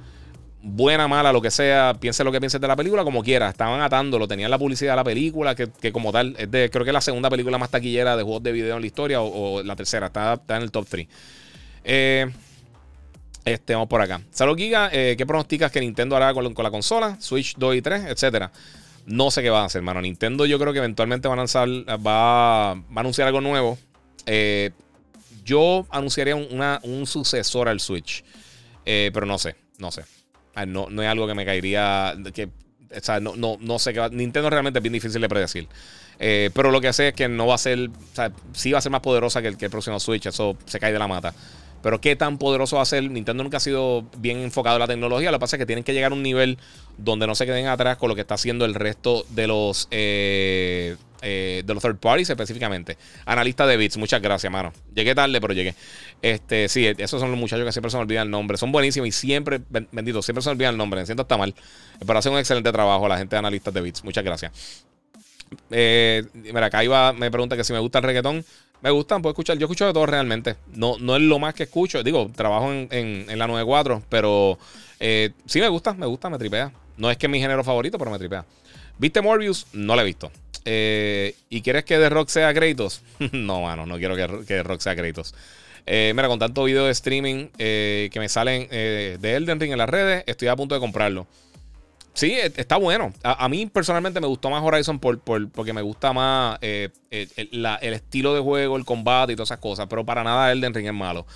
[0.66, 3.50] buena, mala, lo que sea, piense lo que piense de la película, como quiera.
[3.50, 6.90] Estaban atándolo, tenían la publicidad de la película, que, como tal, es de, creo que
[6.90, 9.76] es la segunda película más taquillera de juegos de video en la historia, o, la
[9.76, 11.08] tercera, está, en el top 3.
[11.84, 12.32] Eh,
[13.46, 14.22] este, vamos por acá.
[14.32, 17.16] Salud Giga, eh, ¿qué pronosticas que Nintendo hará con, la consola?
[17.20, 18.52] Switch 2 y 3, etcétera.
[19.06, 20.02] No sé qué va a hacer, hermano.
[20.02, 23.78] Nintendo yo creo que eventualmente va a lanzar, va, a anunciar algo nuevo.
[24.26, 24.72] Eh,
[25.44, 28.24] yo anunciaría un sucesor al Switch.
[28.84, 30.06] pero no sé, no sé.
[30.68, 32.16] No, no es algo que me caería.
[32.34, 34.10] Que, o sea, no, no, no sé qué va.
[34.10, 35.68] Nintendo realmente es bien difícil de predecir.
[36.20, 37.90] Eh, pero lo que sé es que no va a ser.
[37.90, 40.26] O sea, sí va a ser más poderosa que el, que el próximo Switch.
[40.26, 41.34] Eso se cae de la mata.
[41.82, 43.04] Pero qué tan poderoso va a ser.
[43.12, 45.30] Nintendo nunca ha sido bien enfocado en la tecnología.
[45.30, 46.58] Lo que pasa es que tienen que llegar a un nivel
[46.98, 49.88] donde no se queden atrás con lo que está haciendo el resto de los.
[49.92, 50.96] Eh,
[51.28, 53.00] eh, de los third parties específicamente.
[53.26, 54.72] Analista de bits, muchas gracias, mano.
[54.94, 55.74] Llegué tarde, pero llegué.
[56.22, 58.58] Este, sí, esos son los muchachos que siempre se me olvidan el nombre.
[58.58, 59.60] Son buenísimos y siempre,
[59.92, 61.00] bendito, siempre se me olvidan el nombre.
[61.00, 61.56] Me siento hasta mal.
[62.06, 64.04] Pero hacen un excelente trabajo la gente de analistas de bits.
[64.04, 64.86] Muchas gracias.
[65.72, 68.46] Eh, mira, acá iba, me pregunta que si me gusta el reggaetón.
[68.82, 69.58] Me gustan, puedo escuchar.
[69.58, 70.58] Yo escucho de todo realmente.
[70.76, 72.04] No, no es lo más que escucho.
[72.04, 74.60] Digo, trabajo en, en, la 94, pero
[75.00, 76.72] eh, sí me gusta, me gusta, me tripea.
[76.98, 78.46] No es que es mi género favorito, pero me tripea.
[78.98, 79.68] ¿Viste Morbius?
[79.74, 80.32] No lo he visto.
[80.64, 83.02] Eh, ¿Y quieres que The Rock sea Kratos?
[83.32, 85.34] no, mano, no quiero que, que The Rock sea Kratos.
[85.86, 89.78] Eh, mira, con tanto video de streaming eh, que me salen de Elden Ring en
[89.78, 91.28] las redes, estoy a punto de comprarlo.
[92.16, 93.14] Sí, e, está bueno.
[93.22, 98.34] A, mí personalmente me gustó más Horizon por, porque me gusta más el, el, estilo
[98.34, 99.86] de juego, el combate y todas esas cosas.
[99.88, 101.28] Pero para nada Elden Ring es malo.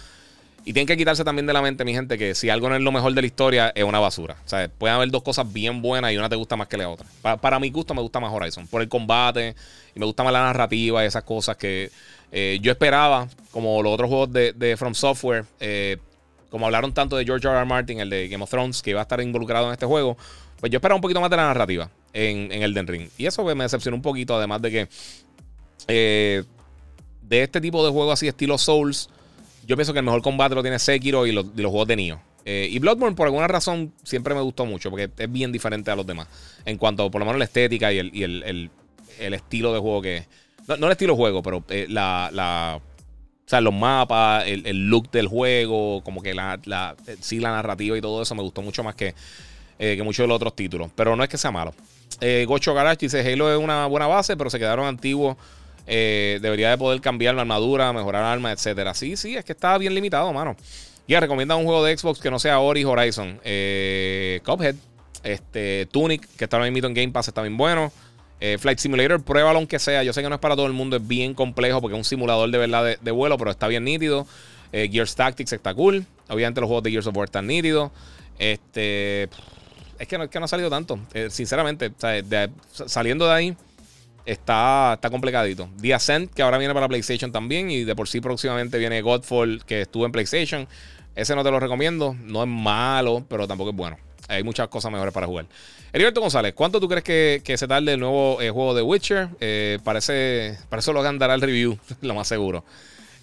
[0.65, 2.81] Y tienen que quitarse también de la mente, mi gente, que si algo no es
[2.81, 4.35] lo mejor de la historia, es una basura.
[4.45, 6.89] O sea, pueden haber dos cosas bien buenas y una te gusta más que la
[6.89, 7.07] otra.
[7.21, 8.67] Para, mi gusto, me gusta más Horizon.
[8.67, 9.55] Por el combate,
[9.95, 11.89] y me gusta más la narrativa y esas cosas que
[12.31, 15.45] eh, yo esperaba, como los otros juegos de, From Software.
[15.59, 15.97] Eh,
[16.49, 17.55] como hablaron tanto de George R.
[17.55, 17.65] R.
[17.65, 20.17] Martin, el de Game of Thrones, que iba a estar involucrado en este juego,
[20.59, 23.09] pues yo esperaba un poquito más de la narrativa en, en Elden Ring.
[23.17, 24.87] Y eso pues, me decepcionó un poquito, además de que
[25.87, 26.43] eh,
[27.21, 29.09] de este tipo de juegos así, estilo Souls
[29.69, 32.19] yo pienso que el mejor combate lo tiene Sekiro y los, juegos de Nioh.
[32.43, 35.95] Eh, y Bloodborne, por alguna razón, siempre me gustó mucho porque es bien diferente a
[35.95, 36.27] los demás.
[36.65, 38.71] En cuanto, por lo menos, la estética y el,
[39.19, 40.25] estilo de juego que.
[40.67, 45.11] No, no el estilo de juego, pero eh, la, O sea, los mapas, el, look
[45.11, 48.83] del juego, como que la, la, sí, la narrativa y todo eso me gustó mucho
[48.83, 49.13] más que,
[49.77, 50.89] eh, que muchos de los otros títulos.
[50.95, 51.75] Pero no es que sea malo.
[52.47, 55.37] Gocho Garage dice: Halo es una buena base, pero se quedaron antiguos
[55.91, 58.93] eh, debería de poder cambiar la armadura, mejorar armas, etcétera.
[58.93, 60.55] Sí, sí, es que está bien limitado, mano.
[61.07, 63.39] Ya, recomienda un juego de Xbox que no sea Ori Horizon.
[63.43, 64.75] Eh, Cuphead.
[65.23, 67.91] Este, Tunic, que está ahora mismo en Game Pass, está bien bueno.
[68.39, 70.03] Eh, Flight Simulator, pruébalo aunque sea.
[70.03, 72.05] Yo sé que no es para todo el mundo, es bien complejo porque es un
[72.05, 74.27] simulador de verdad de, vuelo, pero está bien nítido.
[74.71, 76.05] Gears Tactics está cool.
[76.29, 77.91] Obviamente los juegos de Gears of War están nítidos.
[78.37, 79.23] Este,
[79.97, 80.99] es que no, que no ha salido tanto.
[81.29, 81.91] sinceramente,
[82.85, 83.57] saliendo de ahí,
[84.31, 85.69] está, está complicadito.
[85.81, 87.69] The Ascent, que ahora viene para PlayStation también.
[87.71, 90.67] Y de por sí próximamente viene Godfall, que estuvo en PlayStation.
[91.15, 92.15] Ese no te lo recomiendo.
[92.21, 93.97] No es malo, pero tampoco es bueno.
[94.27, 95.47] Hay muchas cosas mejores para jugar.
[95.91, 99.29] Heriberto González, ¿cuánto tú crees que, se tarde el nuevo eh, juego de Witcher?
[99.39, 102.63] Eh, parece, para eso lo dará el review, lo más seguro.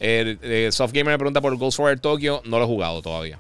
[0.01, 2.43] Eh, Soft Gamer me pregunta por Ghostwire Tokyo.
[2.45, 3.39] No lo he jugado todavía.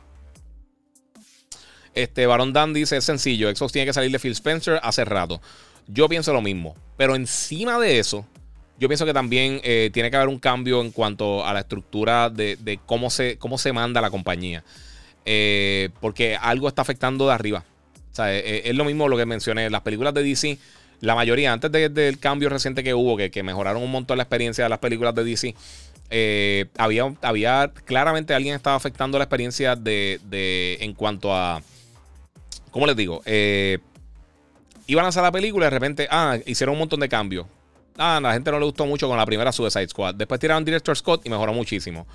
[1.94, 3.54] Este Baron Dan dice: es sencillo.
[3.54, 5.40] Xbox tiene que salir de Phil Spencer hace rato.
[5.88, 6.74] Yo pienso lo mismo.
[6.96, 8.26] Pero encima de eso,
[8.78, 12.30] yo pienso que también eh, tiene que haber un cambio en cuanto a la estructura
[12.30, 14.64] de, cómo, se, cómo se manda la compañía.
[15.24, 17.64] Eh, porque algo está afectando de arriba.
[18.12, 19.68] O sea, eh, es, lo mismo lo que mencioné.
[19.70, 20.58] Las películas de DC,
[21.00, 24.70] la mayoría, antes del cambio reciente que hubo, que, mejoraron un montón la experiencia de
[24.70, 25.54] las películas de DC,
[26.78, 31.62] había, claramente alguien estaba afectando la experiencia de, en cuanto a.
[32.70, 33.22] ¿Cómo les digo?
[34.86, 37.46] Iban a lanzar la película y de repente, ah, hicieron un montón de cambios.
[37.98, 40.14] Ah, a la gente no le gustó mucho con la primera Suicide Squad.
[40.14, 42.06] Después tiraron Director Scott y mejoró muchísimo.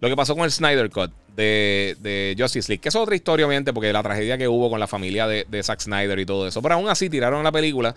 [0.00, 3.72] Lo que pasó con el Snyder Cut de, Justice League, que es otra historia, obviamente,
[3.72, 6.60] porque la tragedia que hubo con la familia de, Zack Snyder y todo eso.
[6.60, 7.94] Pero aún así tiraron la película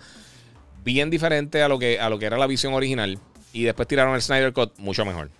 [0.84, 3.18] bien diferente a lo que, a lo que era la visión original.
[3.52, 5.30] Y después tiraron el Snyder Cut mucho mejor.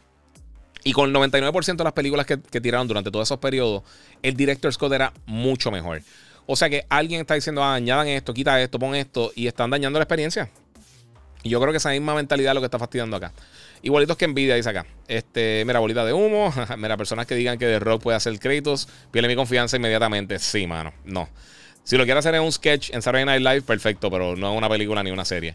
[0.82, 3.82] Y con el 99% de las películas que, que, tiraron durante todos esos periodos,
[4.22, 6.02] el Director Scott era mucho mejor.
[6.46, 9.70] O sea que alguien está diciendo, ah, añadan esto, quita esto, pon esto, y están
[9.70, 10.48] dañando la experiencia.
[11.42, 13.32] Y yo creo que esa misma mentalidad es lo que está fastidiando acá.
[13.82, 14.86] Igualitos que envidia, dice acá.
[15.06, 16.52] Este, mira, bolita de humo.
[16.78, 20.38] mira, personas que digan que The Rock puede hacer créditos, pierde mi confianza inmediatamente.
[20.38, 21.28] Sí, mano, no.
[21.84, 24.58] Si lo quiere hacer en un sketch en Saturday Night Live, perfecto, pero no es
[24.58, 25.54] una película ni una serie.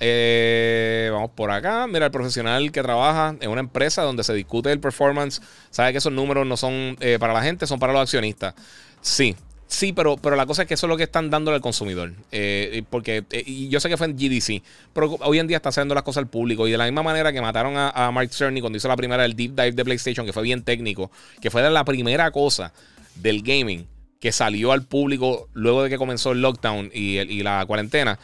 [0.00, 1.86] Eh, vamos por acá.
[1.86, 5.98] Mira, el profesional que trabaja en una empresa donde se discute el performance, sabe que
[5.98, 8.54] esos números no son eh, para la gente, son para los accionistas.
[9.02, 9.36] Sí,
[9.68, 12.14] Sí, pero, pero la cosa es que eso es lo que están dándole al consumidor.
[12.32, 14.62] Eh, porque eh, yo sé que fue en GDC,
[14.94, 16.66] pero hoy en día está haciendo las cosas al público.
[16.66, 19.36] Y de la misma manera que mataron a, Mark Cerny cuando hizo la primera del
[19.36, 21.10] Deep Dive de PlayStation, que fue bien técnico,
[21.42, 22.72] que fue la primera cosa
[23.16, 23.86] del gaming
[24.18, 28.18] que salió al público luego de que comenzó el lockdown y, la cuarentena.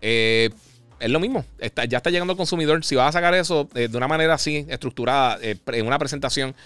[0.00, 0.50] Eh,
[0.98, 1.44] es lo mismo.
[1.88, 2.84] ya está llegando al consumidor.
[2.84, 6.56] Si vas a sacar eso de una manera así, estructurada, en una presentación,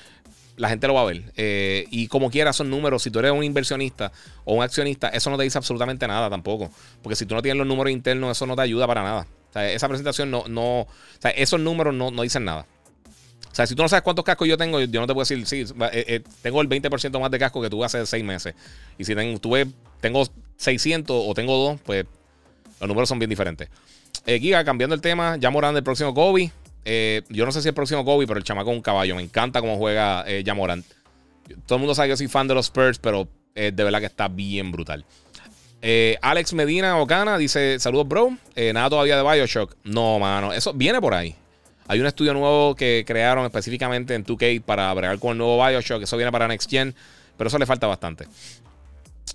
[0.56, 1.32] la gente lo va a ver.
[1.36, 3.02] Eh, y como quiera, son números.
[3.02, 4.12] Si tú eres un inversionista
[4.44, 6.70] o un accionista, eso no te dice absolutamente nada tampoco.
[7.02, 9.26] Porque si tú no tienes los números internos, eso no te ayuda para nada.
[9.54, 10.80] Esa presentación no, no.
[10.80, 10.88] O
[11.18, 12.66] sea, esos números no, dicen nada.
[13.50, 15.46] O sea, si tú no sabes cuántos cascos yo tengo, yo no te puedo decir,
[15.46, 18.54] sí, eh, eh, tengo el 20% más de casco que tuve hace seis meses.
[18.98, 19.66] Y si tengo, tuve,
[20.02, 20.28] tengo
[20.58, 22.04] 600 o tengo dos, pues
[22.80, 23.68] los números son bien diferentes.
[24.26, 26.52] Giga, cambiando el tema, ya Morán del próximo Kobe.
[26.88, 29.16] Eh, yo no sé si el próximo Kobe, pero el chamaco es un caballo.
[29.16, 30.86] Me encanta cómo juega eh, Jamorant.
[31.66, 34.06] Todo el mundo sabe que yo soy fan de los Spurs, pero de verdad que
[34.06, 35.04] está bien brutal.
[35.82, 38.36] Eh, Alex Medina Ocana dice: Saludos, bro.
[38.72, 39.76] nada todavía de Bioshock.
[39.84, 40.52] No, mano.
[40.52, 41.34] Eso viene por ahí.
[41.88, 46.02] Hay un estudio nuevo que crearon específicamente en 2K para bregar con el nuevo Bioshock.
[46.02, 46.94] Eso viene para Next Gen,
[47.36, 48.26] pero eso le falta bastante.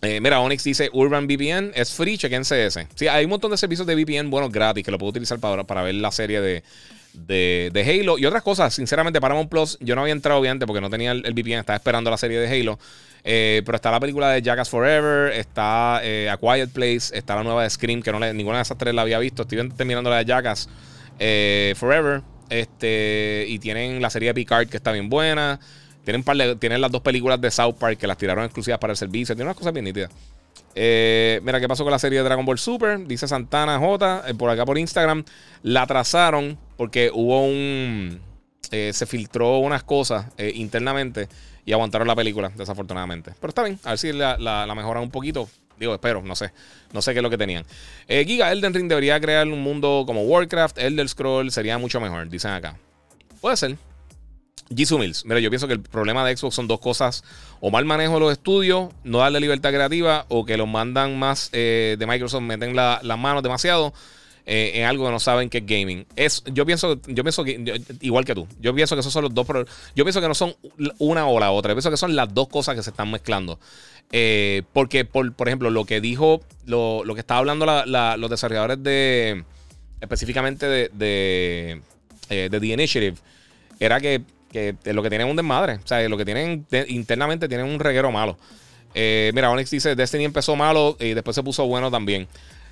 [0.01, 2.87] Eh, mira, Onyx dice Urban VPN es free, chequense ese.
[2.95, 5.63] Sí, hay un montón de servicios de VPN buenos gratis que lo puedo utilizar para,
[5.63, 6.63] para ver la serie de,
[7.13, 8.73] de, Halo y otras cosas.
[8.73, 12.09] Sinceramente, Paramount Plus, yo no había entrado, obviamente, porque no tenía el, VPN, estaba esperando
[12.09, 12.79] la serie de Halo.
[13.23, 17.43] Eh, pero está la película de Jackass Forever, está eh, A Quiet Place, está la
[17.43, 19.43] nueva de Scream, que no ninguna de esas tres la había visto.
[19.43, 20.69] Estoy terminando la de Jackass
[21.75, 22.21] Forever.
[22.51, 25.59] Este, y tienen la serie de Picard, que está bien buena.
[26.03, 26.23] Tienen,
[26.59, 29.35] tienen las dos películas de South Park que las tiraron exclusivas para el servicio.
[29.35, 30.11] Tienen unas cosas bien nítidas.
[30.75, 33.05] Eh, mira, ¿qué pasó con la serie de Dragon Ball Super?
[33.05, 34.23] Dice Santana J.
[34.27, 35.23] Eh, por acá por Instagram.
[35.63, 38.19] La atrasaron porque hubo un.
[38.71, 40.25] Eh, se filtró unas cosas
[40.55, 41.29] internamente
[41.63, 43.33] y aguantaron la película, desafortunadamente.
[43.39, 45.47] Pero está bien, a ver si la, la, mejoran un poquito.
[45.79, 46.51] Digo, espero, no sé.
[46.91, 47.67] No sé qué es lo que tenían.
[48.07, 52.49] Giga Elden Ring debería crear un mundo como Warcraft, Elder Scroll, sería mucho mejor, dicen
[52.49, 52.75] acá.
[53.41, 53.77] Puede ser.
[54.75, 57.23] Jisoo Mills, mira, yo pienso que el problema de Xbox son dos cosas:
[57.59, 61.51] o mal manejo de los estudios, no darle libertad creativa, o que los mandan más
[61.51, 63.93] de Microsoft, meten las manos demasiado
[64.45, 66.05] en algo que no saben que es gaming.
[66.15, 69.33] Es, yo pienso, yo pienso que, igual que tú, yo pienso que esos son los
[69.33, 69.47] dos,
[69.95, 70.55] yo pienso que no son
[70.97, 73.59] una o la otra, yo pienso que son las dos cosas que se están mezclando.
[74.73, 79.43] porque, por, por, ejemplo, lo que dijo, lo, lo que estaba hablando los desarrolladores de,
[79.99, 81.81] específicamente de, de,
[82.49, 83.17] de The Initiative,
[83.79, 85.75] era que que lo que tienen un desmadre.
[85.75, 88.37] O sea, lo que tienen internamente tienen un reguero malo.
[88.93, 92.27] Eh, mira, Onyx dice, Destiny empezó malo y después se puso bueno también.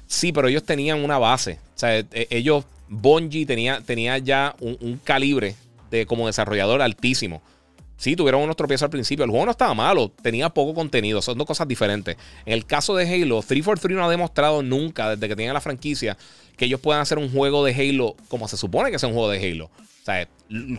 [0.09, 1.59] Sí, pero ellos tenían una base.
[1.75, 5.55] O sea, e, ellos, Bungie tenía, tenía ya un, calibre
[5.91, 7.43] de como desarrollador altísimo.
[7.95, 9.23] Sí, tuvieron unos tropiezos al principio.
[9.23, 11.21] El juego no estaba malo, tenía poco contenido.
[11.21, 12.17] Son dos cosas diferentes.
[12.45, 16.17] En el caso de Halo, 343 no ha demostrado nunca, desde que tiene la franquicia,
[16.57, 19.29] que ellos puedan hacer un juego de Halo como se supone que es un juego
[19.29, 19.65] de Halo.
[19.65, 20.27] O sea,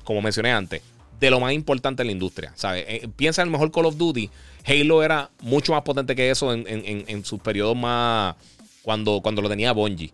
[0.03, 0.83] como mencioné antes,
[1.21, 2.53] de lo más importante en la industria.
[2.57, 2.85] ¿sabes?
[2.89, 4.29] Eh, piensa en el mejor Call of Duty.
[4.67, 8.35] Halo era mucho más potente que eso en, sus periodos más.
[8.83, 10.13] Cuando, cuando lo tenía Bungie.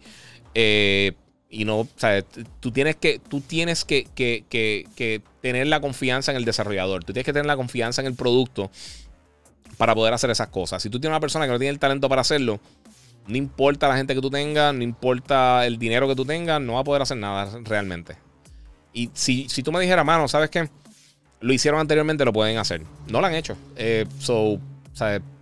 [0.55, 1.13] Eh,
[1.49, 2.25] y no, ¿sabes?
[2.61, 7.05] Tú tienes que, tú tienes que, que, tener la confianza en el desarrollador.
[7.05, 8.71] Tú tienes que tener la confianza en el producto
[9.77, 10.83] para poder hacer esas cosas.
[10.83, 12.61] Si tú tienes una persona que no tiene el talento para hacerlo,
[13.27, 16.75] no importa la gente que tú tengas, no importa el dinero que tú tengas, no
[16.75, 18.17] va a poder hacer nada realmente.
[18.93, 20.69] Y si, si tú me dijeras, mano, ¿sabes qué?
[21.41, 22.83] Lo hicieron anteriormente, lo pueden hacer.
[23.09, 23.57] No lo han hecho.
[23.77, 24.59] Eh, so,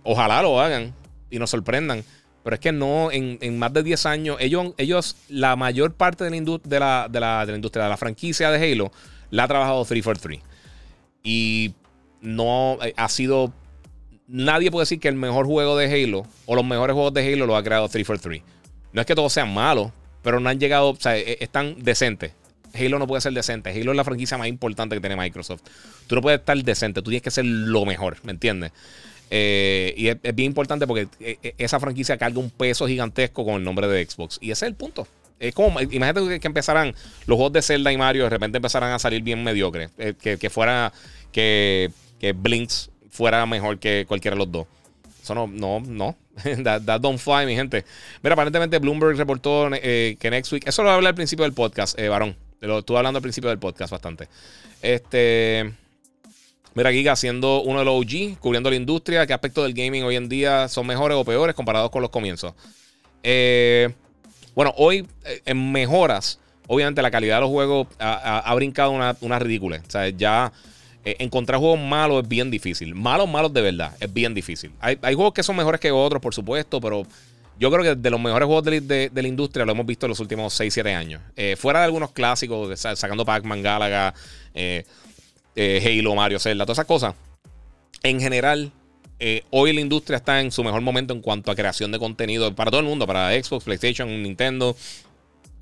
[0.03, 0.93] ojalá lo hagan
[1.29, 2.03] y nos sorprendan.
[2.45, 6.29] Pero es que no, en, más de 10 años, ellos, ellos la mayor parte de
[6.29, 8.91] la, de, la, de, la, de la industria, de la franquicia de Halo,
[9.31, 10.41] la ha trabajado 343.
[11.23, 11.73] Y
[12.21, 13.51] no eh, ha sido.
[14.27, 17.47] Nadie puede decir que el mejor juego de Halo o los mejores juegos de Halo
[17.47, 18.43] lo ha creado 343.
[18.93, 19.91] No es que todos sean malos,
[20.21, 22.33] pero no han llegado, o sea, e, están decentes.
[22.75, 23.71] Halo no puede ser decente.
[23.71, 25.63] Halo es la franquicia más importante que tiene Microsoft.
[26.05, 28.71] Tú no puedes estar decente, tú tienes que ser lo mejor, ¿me entiendes?
[29.29, 33.55] Eh, y es, bien importante porque eh, eh, esa franquicia carga un peso gigantesco con
[33.55, 34.37] el nombre de Xbox.
[34.41, 35.07] Y ese es el punto.
[35.39, 36.95] Es como, imagínate que, empezaran
[37.25, 39.91] los juegos de Zelda y Mario, de repente empezaran a salir bien mediocres.
[40.21, 40.93] que, fuera,
[41.31, 44.67] que, que Blinks fuera mejor que cualquiera de los dos.
[45.21, 46.15] Eso no, no, no.
[46.63, 47.83] that, don't fly, mi gente.
[48.21, 50.67] Mira, aparentemente Bloomberg reportó que next week.
[50.67, 52.35] Eso lo hablar al principio del podcast, varón.
[52.61, 54.29] Lo estuve hablando al principio del podcast bastante.
[54.81, 55.73] Este.
[56.75, 60.17] Mira, Giga, siendo uno de los OG, cubriendo la industria, ¿qué aspectos del gaming hoy
[60.17, 62.53] en día son mejores o peores comparados con los comienzos?
[63.23, 63.93] Eh,
[64.53, 66.37] bueno, hoy eh, en mejoras,
[66.67, 69.81] obviamente la calidad de los juegos ha, brincado una, una, ridícula.
[69.87, 70.51] O sea, ya
[71.05, 72.93] eh, encontrar juegos malos es bien difícil.
[72.93, 74.73] Malos, malos de verdad, es bien difícil.
[74.81, 77.07] Hay, juegos que son mejores que otros, por supuesto, pero
[77.57, 80.19] yo creo que de los mejores juegos de, la industria lo hemos visto en los
[80.19, 81.21] últimos 6-7 años.
[81.57, 84.13] Fuera de algunos clásicos, sacando Pac-Man, Galaga,
[85.55, 87.15] eh, Halo, Mario, Zelda, todas esas cosas.
[88.03, 88.71] En general,
[89.49, 92.69] hoy la industria está en su mejor momento en cuanto a creación de contenido para
[92.69, 94.75] todo el mundo, para Xbox, PlayStation, Nintendo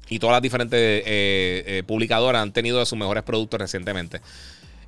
[0.10, 4.20] y todas las diferentes publicadoras han tenido sus mejores productos recientemente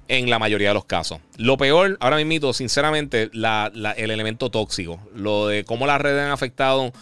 [0.07, 1.19] en la mayoría de los casos.
[1.37, 4.99] Lo peor, ahora mismo, sinceramente, el elemento tóxico.
[5.15, 6.93] Lo de cómo las redes han afectado.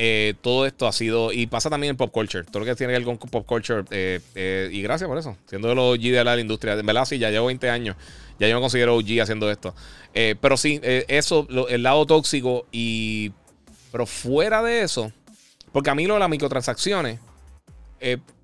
[0.00, 1.32] Eh, todo esto ha sido.
[1.32, 2.44] Y pasa también en pop culture.
[2.44, 3.82] Todo lo que tiene que ver con pop culture.
[3.90, 5.36] Eh, eh, y gracias por eso.
[5.46, 6.74] Siendo de los OG de la industria.
[6.74, 7.96] En verdad, sí, ya llevo 20 años.
[8.38, 9.74] Ya yo me considero OG haciendo esto.
[10.12, 12.66] pero sí, eso, el lado tóxico.
[12.70, 13.32] Y.
[13.90, 15.12] Pero fuera de eso.
[15.72, 17.18] Porque a mí lo de las microtransacciones.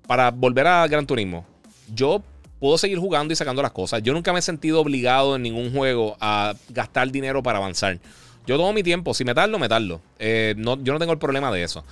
[0.05, 1.45] para volver a Gran Turismo.
[1.93, 2.21] Yo
[2.59, 4.03] puedo seguir jugando y sacando las cosas.
[4.03, 7.99] Yo nunca me he sentido obligado en ningún juego a gastar dinero para avanzar.
[8.45, 10.01] Yo tomo mi tiempo, si me tardo, me tardo.
[10.19, 11.83] Eh, no, yo no tengo el problema de eso.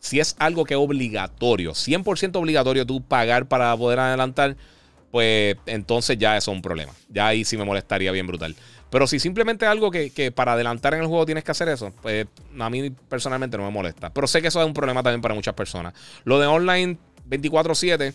[0.00, 4.56] Si es algo que es obligatorio, 100% obligatorio tú pagar para poder adelantar,
[5.10, 6.92] pues entonces ya eso es un problema.
[7.08, 8.54] Ya ahí sí me molestaría bien brutal.
[8.90, 12.26] Pero si simplemente algo que, para adelantar en el juego tienes que hacer eso, pues
[12.58, 14.10] a mí personalmente no me molesta.
[14.10, 15.94] Pero sé que eso es un problema también para muchas personas.
[16.24, 16.96] Lo de online
[17.28, 18.14] 24-7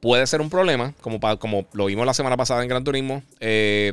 [0.00, 3.22] puede ser un problema, como, como lo vimos la semana pasada en Gran Turismo.
[3.38, 3.92] Eh,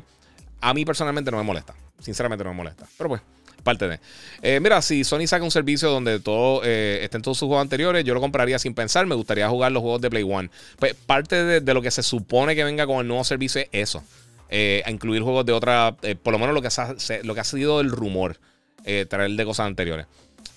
[0.62, 1.76] a mí personalmente no me molesta.
[2.00, 2.88] Sinceramente no me molesta.
[2.98, 3.22] Pero pues,
[3.64, 4.00] parte de.
[4.42, 8.04] Eh, mira, si Sony saca un servicio donde todo eh, estén todos sus juegos anteriores,
[8.04, 9.06] yo lo compraría sin pensar.
[9.06, 10.50] Me gustaría jugar los juegos de Play One.
[10.78, 14.04] Pues parte de, lo que se supone que venga con el nuevo servicio es eso.
[14.50, 15.96] a incluir juegos de otra.
[16.24, 18.38] por lo menos lo que, ha, lo que ha sido el rumor.
[18.84, 20.08] traer de cosas anteriores.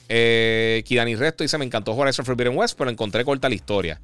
[0.09, 4.01] Kidani Resto dice: Me encantó Horizon Forbidden West, pero encontré corta la historia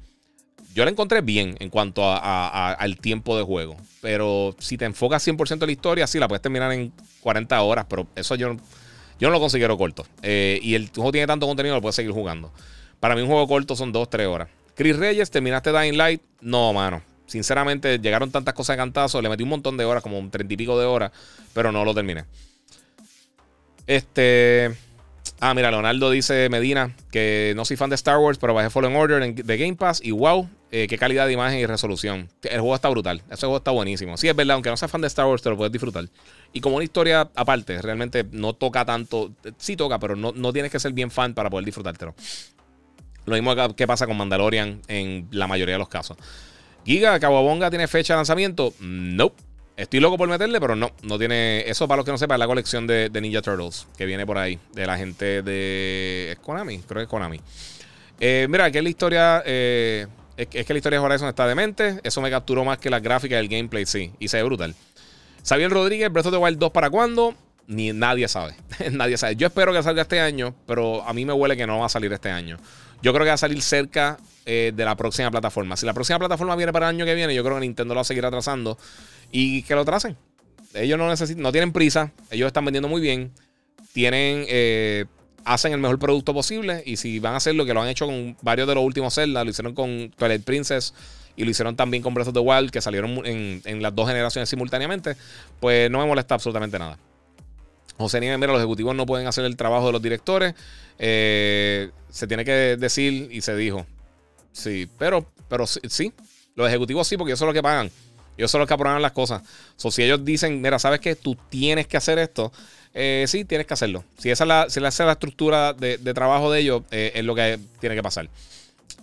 [0.73, 3.75] yo la encontré bien en cuanto al tiempo de juego.
[4.01, 7.85] Pero si te enfocas 100% en la historia, sí, la puedes terminar en 40 horas.
[7.89, 8.55] Pero eso yo,
[9.19, 10.05] yo no lo considero corto.
[10.21, 12.51] Eh, y el juego tiene tanto contenido, lo puedes seguir jugando.
[12.99, 14.49] Para mí, un juego corto son 2-3 horas.
[14.75, 16.21] Chris Reyes, ¿terminaste Dying Light?
[16.41, 17.01] No, mano.
[17.25, 19.21] Sinceramente, llegaron tantas cosas de cantazo.
[19.21, 21.11] Le metí un montón de horas, como un 30 y pico de horas.
[21.53, 22.25] Pero no lo terminé.
[23.85, 24.75] Este.
[25.41, 28.95] Ah, mira, Leonardo dice Medina que no soy fan de Star Wars, pero bajé Fallen
[28.95, 32.27] Order de Game Pass y wow, eh, qué calidad de imagen y resolución.
[32.43, 33.21] El juego está brutal.
[33.29, 34.17] Ese juego está buenísimo.
[34.17, 36.05] Sí, es verdad, aunque no seas fan de Star Wars, te lo puedes disfrutar.
[36.51, 39.31] Y como una historia aparte, realmente no toca tanto.
[39.57, 42.13] Sí toca, pero no, no tienes que ser bien fan para poder disfrutártelo.
[43.25, 46.17] Lo mismo que pasa con Mandalorian en la mayoría de los casos.
[46.85, 48.73] Giga, Kawabonga tiene fecha de lanzamiento.
[48.79, 49.48] Nope.
[49.79, 51.61] Estoy loco por meterle, pero no, no tiene.
[51.61, 54.37] Eso para los que no sepan, es la colección de, Ninja Turtles que viene por
[54.37, 56.33] ahí, de la gente de.
[56.33, 56.79] ¿Es Konami?
[56.79, 57.39] Creo que es Konami.
[58.19, 59.41] Eh, mira, que la historia.
[59.45, 62.01] Eh, es, que la historia de Horizon está demente.
[62.03, 64.11] Eso me capturó más que la gráfica del gameplay, sí.
[64.19, 64.75] Y se ve brutal.
[65.47, 67.33] Xavier Rodríguez, Breath of the Wild 2 para cuándo?
[67.65, 68.55] Ni nadie sabe.
[68.91, 69.37] nadie sabe.
[69.37, 71.89] Yo espero que salga este año, pero a mí me huele que no va a
[71.89, 72.57] salir este año.
[73.01, 75.77] Yo creo que va a salir cerca eh, de la próxima plataforma.
[75.77, 77.99] Si la próxima plataforma viene para el año que viene, yo creo que Nintendo lo
[77.99, 78.77] va a seguir atrasando
[79.31, 80.17] y que lo tracen.
[80.73, 83.31] Ellos no necesitan, no tienen prisa, ellos están vendiendo muy bien,
[83.93, 85.05] tienen, eh,
[85.45, 88.05] hacen el mejor producto posible y si van a hacer lo que lo han hecho
[88.05, 90.93] con varios de los últimos Zelda, lo hicieron con Twilight Princess
[91.35, 94.49] y lo hicieron también con Breath of the Wild, que salieron en, las dos generaciones
[94.49, 95.15] simultáneamente,
[95.61, 96.97] pues no me molesta absolutamente nada.
[97.99, 100.55] José Nieves, mira, los ejecutivos no pueden hacer el trabajo de los directores.
[100.97, 103.85] Eh, se tiene que decir y se dijo.
[104.53, 106.13] Sí, pero, pero sí,
[106.55, 107.91] los ejecutivos sí, porque ellos son los que pagan.
[108.37, 109.41] Ellos son los que aprueban las cosas.
[109.83, 111.13] O si ellos dicen, mira, ¿sabes qué?
[111.13, 112.53] Tú tienes que hacer esto.
[112.93, 114.05] Eh, sí, tienes que hacerlo.
[114.17, 117.35] Si esa es la, si esa la estructura de, trabajo de ellos, eh, es lo
[117.35, 118.29] que tiene que pasar.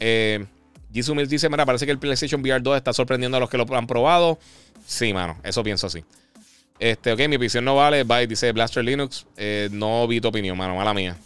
[0.00, 0.46] Eh,
[0.90, 3.86] dice, mira, parece que el PlayStation VR 2 está sorprendiendo a los que lo han
[3.86, 4.38] probado.
[4.86, 6.02] Sí, mano, eso pienso así.
[6.78, 8.04] Este, ok, mi opinión no vale.
[8.04, 9.26] Bye, dice Blaster Linux.
[9.36, 11.16] Eh, no vi tu opinión, mano, mala mía.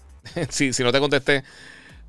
[0.48, 1.44] si, si no te contesté,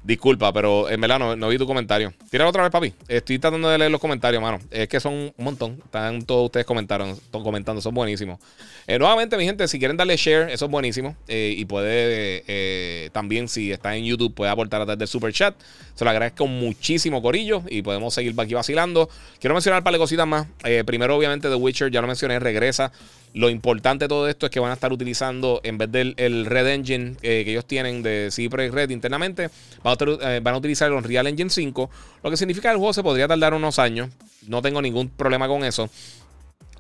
[0.03, 2.11] Disculpa, pero en verdad no, vi tu comentario.
[2.32, 2.91] Tíralo otra vez, papi.
[3.07, 4.60] Estoy tratando de leer los comentarios, mano.
[4.72, 5.80] Es que son un montón.
[5.86, 8.40] Están todos ustedes comentaron, comentando, son buenísimos.
[8.88, 11.15] Eh, nuevamente, mi gente, si quieren darle share, eso es buenísimo.
[11.28, 15.32] Eh, y puede eh, también, si está en YouTube, puede aportar a través del super
[15.34, 15.53] chat.
[15.94, 17.61] Se lo agradezco muchísimo, Corillo.
[17.69, 19.07] Y podemos seguir aquí vacilando.
[19.40, 20.48] Quiero mencionar un par de cositas más.
[20.88, 22.91] primero, obviamente, The Witcher, ya lo mencioné, regresa.
[23.34, 26.45] Lo importante de todo esto es que van a estar utilizando, en vez del el
[26.45, 29.49] Red Engine que ellos tienen de Cypress Red internamente,
[29.84, 31.90] van a, van a utilizar el Unreal Engine 5.
[32.24, 34.10] Lo que significa que el juego se podría tardar unos años.
[34.48, 35.90] No tengo ningún problema con eso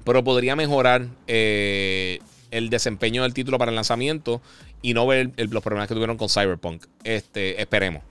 [0.03, 2.19] pero podría mejorar eh,
[2.51, 4.41] el desempeño del título para el lanzamiento
[4.81, 6.85] y no ver los problemas que tuvieron con Cyberpunk.
[7.03, 8.03] Este, esperemos.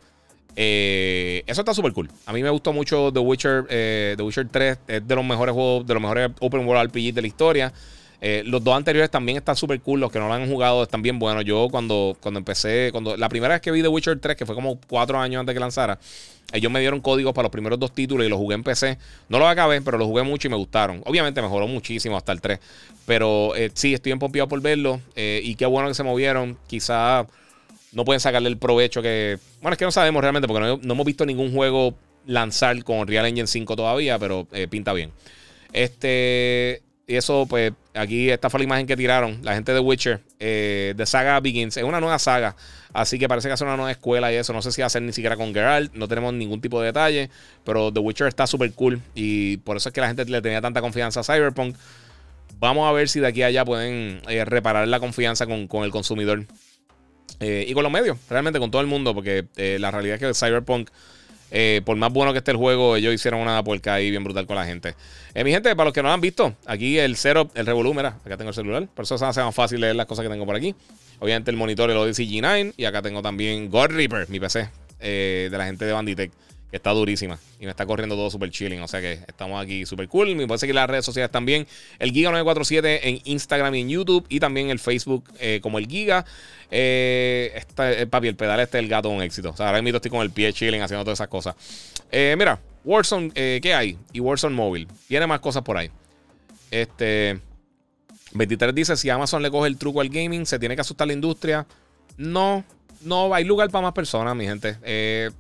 [0.57, 2.11] Eh, eso está súper cool.
[2.27, 4.79] A mí me gustó mucho The Witcher, eh, The Witcher 3.
[4.87, 7.73] Es de los mejores juegos, de los mejores Open World RPG de la historia.
[8.45, 10.01] Los dos anteriores también están súper cool.
[10.01, 11.45] Los que no lo han jugado están bien buenos.
[11.45, 14.55] Yo cuando, cuando empecé, cuando la primera vez que vi The Witcher 3, que fue
[14.55, 15.99] como cuatro años antes que lanzara,
[16.53, 18.99] ellos me dieron códigos para los primeros dos títulos y los jugué en PC.
[19.29, 21.03] No los acabé, pero los jugué mucho y me gustaron.
[21.07, 22.59] Obviamente mejoró muchísimo hasta el 3.
[23.07, 25.01] Pero eh, sí, estoy empompeado por verlo.
[25.15, 26.59] Eh, y qué bueno que se movieron.
[26.67, 27.27] Quizá
[27.93, 29.39] no pueden sacarle el provecho que.
[29.63, 31.95] Bueno, es que no sabemos realmente porque no, hemos visto ningún juego
[32.27, 35.13] lanzar con Real Engine 5 todavía, pero eh, pinta bien.
[35.73, 36.83] Este.
[37.07, 40.21] Y eso, pues, aquí esta fue la imagen que tiraron la gente de Witcher.
[40.39, 41.77] de Saga Begins.
[41.77, 42.57] Es una nueva saga.
[42.93, 44.53] Así que parece que hace una nueva escuela y eso.
[44.53, 45.95] No sé si va a ser ni siquiera con Geralt.
[45.95, 47.31] No tenemos ningún tipo de detalle.
[47.65, 49.01] Pero The Witcher está súper cool.
[49.15, 51.77] Y por eso es que la gente le tenía tanta confianza a Cyberpunk.
[52.59, 55.91] Vamos a ver si de aquí a allá pueden eh, reparar la confianza con, el
[55.91, 56.47] consumidor.
[57.39, 59.15] Eh, y con los medios, realmente con todo el mundo.
[59.15, 60.91] Porque eh, la realidad es que Cyberpunk.
[61.85, 64.57] Por más bueno que esté el juego, ellos hicieron una puerca ahí bien brutal con
[64.57, 64.95] la gente.
[65.35, 68.19] mi gente, para los que no lo han visto, aquí el cero, el Revolu, mira,
[68.25, 68.87] acá tengo el celular.
[68.95, 70.75] Por eso se hace más fácil leer las cosas que tengo por aquí.
[71.21, 72.75] Obviamente el monitor, el Odyssey G9.
[72.77, 74.69] Y acá tengo también God Reaper, mi PC,
[75.01, 76.33] eh, de la gente de Banditech.
[76.73, 77.39] Está durísima.
[77.59, 78.81] Y me está corriendo todo super chilling.
[78.81, 80.35] O sea que estamos aquí super cool.
[80.35, 81.67] Me puede seguir las redes sociales también.
[81.99, 84.27] El Giga947 en Instagram y en YouTube.
[84.29, 86.25] Y también el Facebook eh, como el Giga.
[86.71, 89.51] Eh, está, el papi, el pedal este del gato un éxito.
[89.51, 91.55] O sea, ahora mismo estoy con el pie chilling haciendo todas esas cosas.
[92.11, 93.99] Eh, mira, Warzone, ¿qué hay?
[94.13, 94.87] Y Warzone Mobile.
[95.09, 95.91] Tiene más cosas por ahí.
[96.71, 97.41] Este.
[98.33, 101.13] 23 dice: si Amazon le coge el truco al gaming, se tiene que asustar la
[101.13, 101.67] industria.
[102.17, 102.65] No,
[103.03, 104.77] no hay lugar para más personas, mi gente.
[104.83, 105.31] Eh,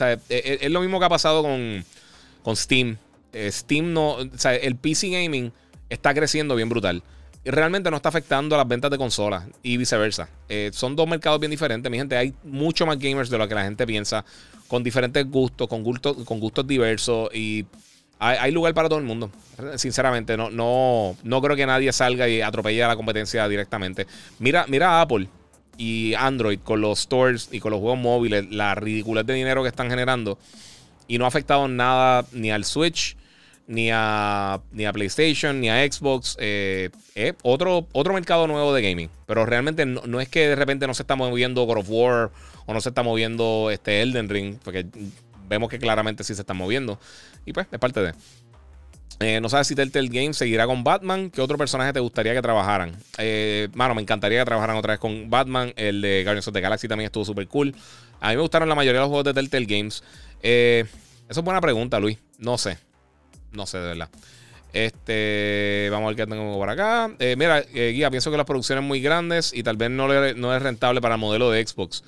[0.00, 1.84] e, e, es, lo mismo que ha pasado con,
[2.42, 2.96] con Steam.
[3.32, 4.16] Eh, Steam no.
[4.20, 5.52] El PC gaming
[5.88, 7.02] está creciendo bien brutal.
[7.44, 10.28] Y realmente no está afectando a las ventas de consolas y viceversa.
[10.48, 11.90] Eh, son dos mercados bien diferentes.
[11.90, 14.24] Mi gente, hay mucho más gamers de lo que la gente piensa.
[14.66, 17.28] Con diferentes gustos, con gustos, con gustos diversos.
[17.34, 17.66] Y
[18.18, 19.30] hay, lugar para todo el mundo.
[19.76, 24.06] Sinceramente, no, no, no creo que nadie salga y atropelle a la competencia directamente.
[24.38, 25.28] Mira, mira a Apple
[25.76, 29.68] y Android con los stores y con los juegos móviles, la ridiculez de dinero que
[29.68, 30.38] están generando.
[31.06, 33.16] Y no ha afectado nada ni al Switch,
[33.66, 36.36] ni a, ni a PlayStation, ni a Xbox.
[36.40, 36.90] Eh,
[37.42, 39.10] otro, otro mercado nuevo de gaming.
[39.26, 42.30] Pero realmente no, es que de repente no se está moviendo God of War
[42.66, 44.86] o no se está moviendo este Elden Ring, porque
[45.48, 46.98] vemos que claramente sí se está moviendo.
[47.44, 48.14] Y pues es parte de.
[49.20, 51.30] Eh, no sabes si Telltale Games seguirá con Batman.
[51.30, 52.96] ¿Qué otro personaje te gustaría que trabajaran?
[53.18, 55.72] Eh, mano, me encantaría que trabajaran otra vez con Batman.
[55.76, 57.74] El de Guardians of the Galaxy también estuvo súper cool.
[58.20, 60.02] A mí me gustaron la mayoría de los juegos de Telltale Games.
[60.42, 60.84] Eh,
[61.28, 62.18] es buena pregunta, Luis.
[62.38, 62.78] No sé.
[63.52, 64.08] No sé, de verdad.
[64.72, 67.10] Este, vamos a ver qué tengo por acá.
[67.20, 70.62] Eh, mira, Guía, pienso que las producciones muy grandes y tal vez no, no es
[70.62, 72.02] rentable para el modelo de Xbox.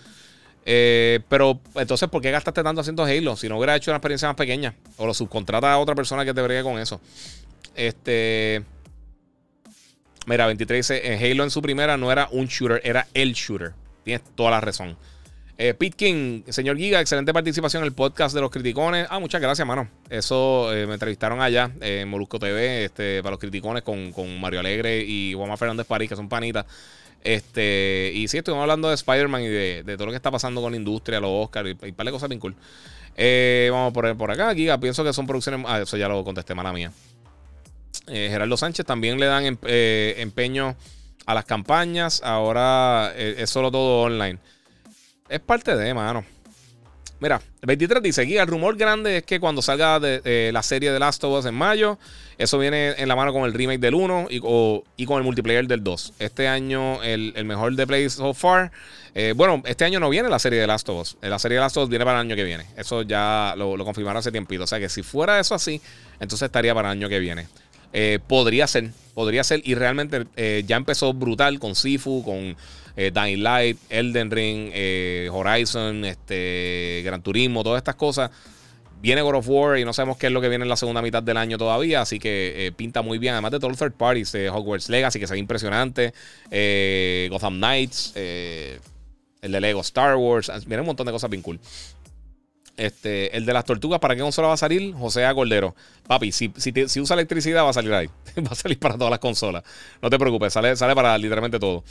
[0.68, 3.36] Eh, pero entonces, ¿por qué gastaste tanto haciendo Halo?
[3.36, 4.74] Si no hubiera hecho una experiencia más pequeña.
[4.96, 7.00] O lo subcontrata a otra persona que te bregue con eso.
[7.76, 8.64] Este.
[10.26, 13.74] Mira, 23 dice: en Halo en su primera no era un shooter, era el shooter.
[14.02, 14.96] Tienes toda la razón.
[15.58, 19.06] Eh, Pete King, señor Giga, excelente participación en el podcast de los criticones.
[19.08, 19.88] Ah, muchas gracias, mano.
[20.10, 24.60] Eso eh, me entrevistaron allá en Molusco TV este, para los criticones con, con Mario
[24.60, 26.66] Alegre y Juanma Fernández París, que son panitas.
[27.22, 30.72] Este, y sí, estuvimos hablando de Spider-Man y de, todo lo que está pasando con
[30.72, 32.54] la industria, los Oscars y, y par de cosas bien cool.
[33.16, 34.78] Eh, vamos a poner por acá, Giga.
[34.78, 35.64] Pienso que son producciones.
[35.66, 36.92] Ah, eso ya lo contesté, mala mía.
[38.08, 40.76] Eh, Gerardo Sánchez también le dan em, eh, empeño
[41.24, 42.20] a las campañas.
[42.22, 44.38] Ahora es solo todo online.
[45.28, 46.24] Es parte de, mano.
[47.18, 50.98] Mira, 23 dice: Guía, el rumor grande es que cuando salga de, la serie de
[50.98, 51.98] Last of Us en mayo,
[52.36, 55.82] eso viene en la mano con el remake del 1 y, con el multiplayer del
[55.82, 56.12] 2.
[56.18, 58.70] Este año, el, mejor de Play so far.
[59.14, 61.16] Eh, bueno, este año no viene la serie de Last of Us.
[61.22, 62.66] La serie de Last of Us viene para el año que viene.
[62.76, 64.64] Eso ya lo, confirmaron hace tiempito.
[64.64, 65.80] O sea que si fuera eso así,
[66.20, 67.46] entonces estaría para el año que viene.
[67.94, 69.62] Eh, podría ser, podría ser.
[69.64, 72.56] Y realmente eh, ya empezó brutal con Sifu, con
[72.96, 74.72] Dying Light, Elden Ring,
[75.30, 78.30] Horizon, este, Gran Turismo, todas estas cosas.
[79.00, 81.02] Viene God of War y no sabemos qué es lo que viene en la segunda
[81.02, 83.34] mitad del año todavía, así que eh, pinta muy bien.
[83.34, 86.14] Además de todos los third parties, Hogwarts Legacy, que se impresionante,
[86.50, 88.80] eh, Gotham Knights, eh,
[89.42, 91.60] el de Lego Star Wars, viene un montón de cosas bien cool.
[92.76, 94.92] Este, el de las tortugas, ¿para qué consola va a salir?
[94.94, 95.34] José A.
[95.34, 95.74] Cordero.
[96.06, 98.06] Papi, si, si, usa electricidad, va a salir ahí.
[98.38, 99.62] va a salir para todas las consolas.
[100.02, 101.84] No te preocupes, sale, sale para literalmente todo.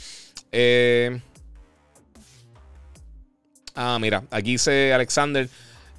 [3.74, 5.48] Ah, mira, aquí dice Alexander.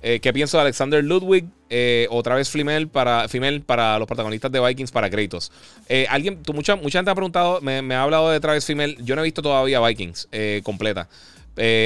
[0.02, 1.46] Eh, ¿Qué pienso de Alexander Ludwig?
[1.70, 2.50] Eh, otra vez
[2.92, 5.52] para, female para los protagonistas de Vikings para Kratos.
[5.90, 8.96] Eh, alguien, tú, mucha, mucha gente ha preguntado, me, ha hablado de Travis Female.
[9.02, 10.30] Yo no he visto todavía Vikings
[10.64, 11.10] completa.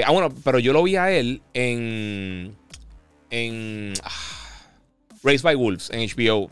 [0.05, 2.55] ah, bueno, pero yo lo vi a él en.
[3.29, 3.93] En.
[4.03, 4.11] Ah,
[5.23, 6.49] Race by Wolves en HBO.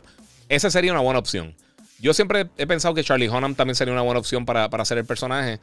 [0.47, 1.55] Esa sería una buena opción.
[1.99, 4.97] Yo siempre he pensado que Charlie Hunnam también sería una buena opción para, para hacer
[4.97, 5.59] el personaje.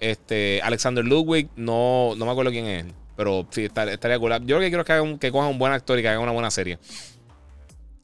[0.00, 2.86] Este, Alexander Ludwig, no, no me acuerdo quién es.
[3.16, 4.32] Pero sí, estaría, cool.
[4.46, 6.20] Yo lo que quiero es que, haga que coja un buen actor y que haga
[6.20, 6.78] una buena serie.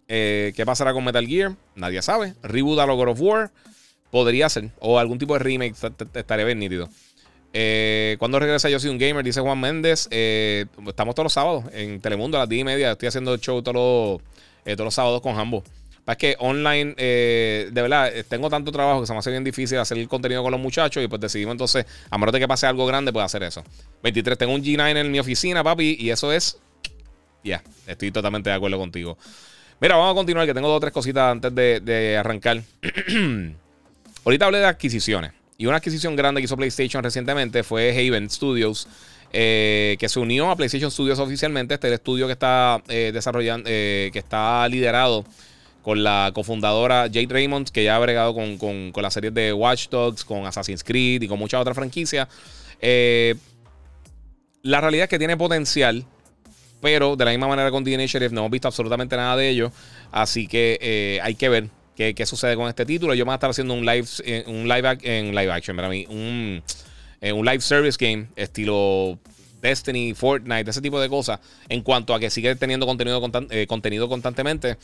[0.08, 1.54] Eh, ¿Qué pasará con Metal Gear?
[1.74, 2.34] Nadie sabe.
[2.42, 3.50] Reboot a lo God of War.
[4.10, 4.70] Podría ser.
[4.78, 5.74] O algún tipo de remake.
[6.14, 6.88] Estaría bien nítido.
[7.54, 9.24] Eh, cuando regresa Yo soy un gamer?
[9.24, 10.06] Dice Juan Méndez.
[10.10, 12.92] Eh, estamos todos los sábados en Telemundo a las 10 y media.
[12.92, 15.64] Estoy haciendo show todos los, todos los sábados con Hambo.
[16.06, 19.42] Es que online, eh, de verdad, eh, tengo tanto trabajo que se me hace bien
[19.42, 22.46] difícil hacer el contenido con los muchachos y pues decidimos entonces, a menos de que
[22.46, 23.64] pase algo grande, pues hacer eso.
[24.04, 26.58] 23, tengo un G9 en mi oficina, papi, y eso es...
[27.42, 29.18] Ya, estoy totalmente de acuerdo contigo.
[29.80, 32.62] Mira, vamos a continuar, que tengo dos o tres cositas antes de, arrancar.
[34.24, 35.32] Ahorita hablé de adquisiciones.
[35.58, 38.88] Y una adquisición grande que hizo PlayStation recientemente fue Haven Studios.
[39.32, 41.74] Eh, que se unió a PlayStation Studios oficialmente.
[41.74, 45.24] Este es el estudio que está desarrollando, que está liderado
[45.86, 49.52] con la cofundadora Jade Raymond, que ya ha bregado con, con, con las series de
[49.52, 52.26] Watch Dogs, con Assassin's Creed y con muchas otras franquicias.
[52.80, 53.36] Eh,
[54.62, 56.04] la realidad es que tiene potencial,
[56.80, 59.70] Pero de la misma manera con The Initiative no hemos visto absolutamente nada de ello.
[60.10, 63.14] Así que hay que ver qué, qué, sucede con este título.
[63.14, 64.08] Yo me voy a estar haciendo un live,
[64.48, 66.64] un live en live action, para mí, un,
[67.22, 69.20] un live service game estilo
[69.60, 74.08] Destiny, Fortnite, ese tipo de cosas, en cuanto a que sigue teniendo contenido, eh, contenido
[74.08, 74.76] constantemente.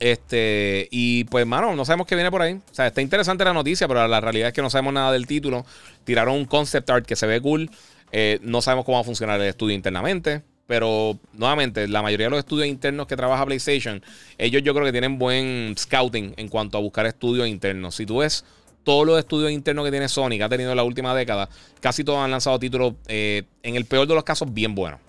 [0.00, 2.54] Este, y pues, mano, no sabemos qué viene por ahí.
[2.54, 5.26] O sea, está interesante la noticia, pero la realidad es que no sabemos nada del
[5.26, 5.66] título.
[6.04, 7.70] Tiraron un concept art que se ve cool.
[8.12, 10.42] Eh, no sabemos cómo va a funcionar el estudio internamente.
[10.66, 14.02] Pero nuevamente, la mayoría de los estudios internos que trabaja PlayStation,
[14.36, 17.94] ellos yo creo que tienen buen scouting en cuanto a buscar estudios internos.
[17.94, 18.44] Si tú ves
[18.84, 21.48] todos los estudios internos que tiene Sony, que ha tenido en la última década,
[21.80, 25.00] casi todos han lanzado títulos, eh, en el peor de los casos, bien buenos.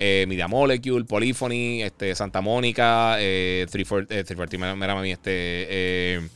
[0.00, 6.28] Eh, Media Molecule, Polyphony, este, Santa Mónica, eh, 340, eh, este, eh,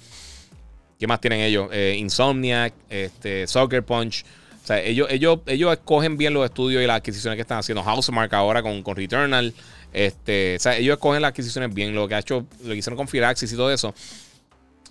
[0.99, 1.71] ¿qué más tienen ellos?
[1.97, 4.25] Insomniac, este, Soccer Punch.
[4.63, 7.83] O sea, ellos, ellos, ellos escogen bien los estudios y las adquisiciones que están haciendo.
[7.83, 9.53] Housemark ahora con, con Returnal.
[9.93, 11.95] Este, o sea, ellos escogen las adquisiciones bien.
[11.95, 13.95] Lo que ha hecho, lo que hicieron con Firaxis y todo eso.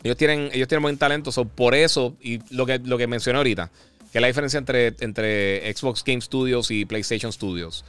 [0.04, 1.32] Ellos tienen, ellos tienen buen talento.
[1.46, 3.70] por eso, y lo que, lo que mencioné ahorita,
[4.12, 7.86] que es la diferencia entre, entre Xbox Game Studios y PlayStation Studios.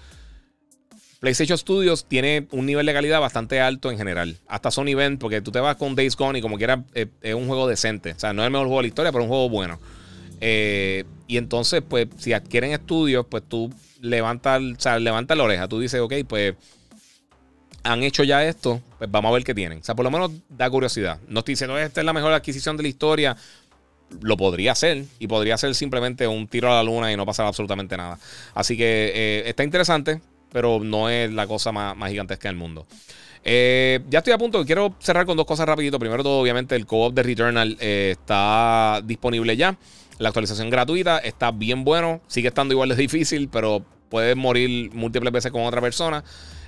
[1.23, 4.37] PlayStation Studios tiene un nivel de calidad bastante alto en general.
[4.49, 7.35] Hasta Sony Bend, porque tú te vas con Days Gone y como quiera eh, es
[7.37, 8.11] un juego decente.
[8.11, 9.79] O sea, no es el mejor juego de la historia, pero es un juego bueno.
[10.41, 15.69] Eh, y entonces, pues, si adquieren estudios, pues tú levantas, o sea, levantas la oreja.
[15.69, 16.57] Tú dices, ok, pues
[17.85, 19.79] han hecho ya esto, pues vamos a ver qué tienen.
[19.79, 21.21] O sea, por lo menos da curiosidad.
[21.29, 23.37] No estoy diciendo esta es la mejor adquisición de la historia.
[24.23, 25.05] Lo podría ser.
[25.21, 28.19] Y podría ser simplemente un tiro a la luna y no pasar absolutamente nada.
[28.57, 30.21] Así que eh, está interesante,
[30.53, 32.87] pero no es la cosa más, gigantesca del mundo.
[33.43, 34.65] Eh, ya estoy a punto.
[34.65, 35.99] Quiero cerrar con dos cosas rapidito.
[35.99, 39.77] Primero todo, obviamente, el co-op de Returnal eh, está disponible ya.
[40.19, 42.21] La actualización gratuita está bien bueno.
[42.29, 46.23] Sigue estando igual de difícil, pero puedes morir múltiples veces con otra persona.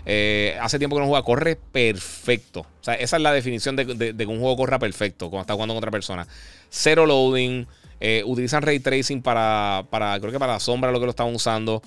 [0.06, 2.60] Eh, hace tiempo que no juega, corre perfecto.
[2.60, 3.86] O sea, esa es la definición de,
[4.16, 6.26] que un juego corra perfecto cuando está jugando con otra persona.
[6.70, 7.66] Cero loading.
[8.26, 11.80] Utilizan ray tracing para, para, creo que para la sombra lo que lo estaban usando.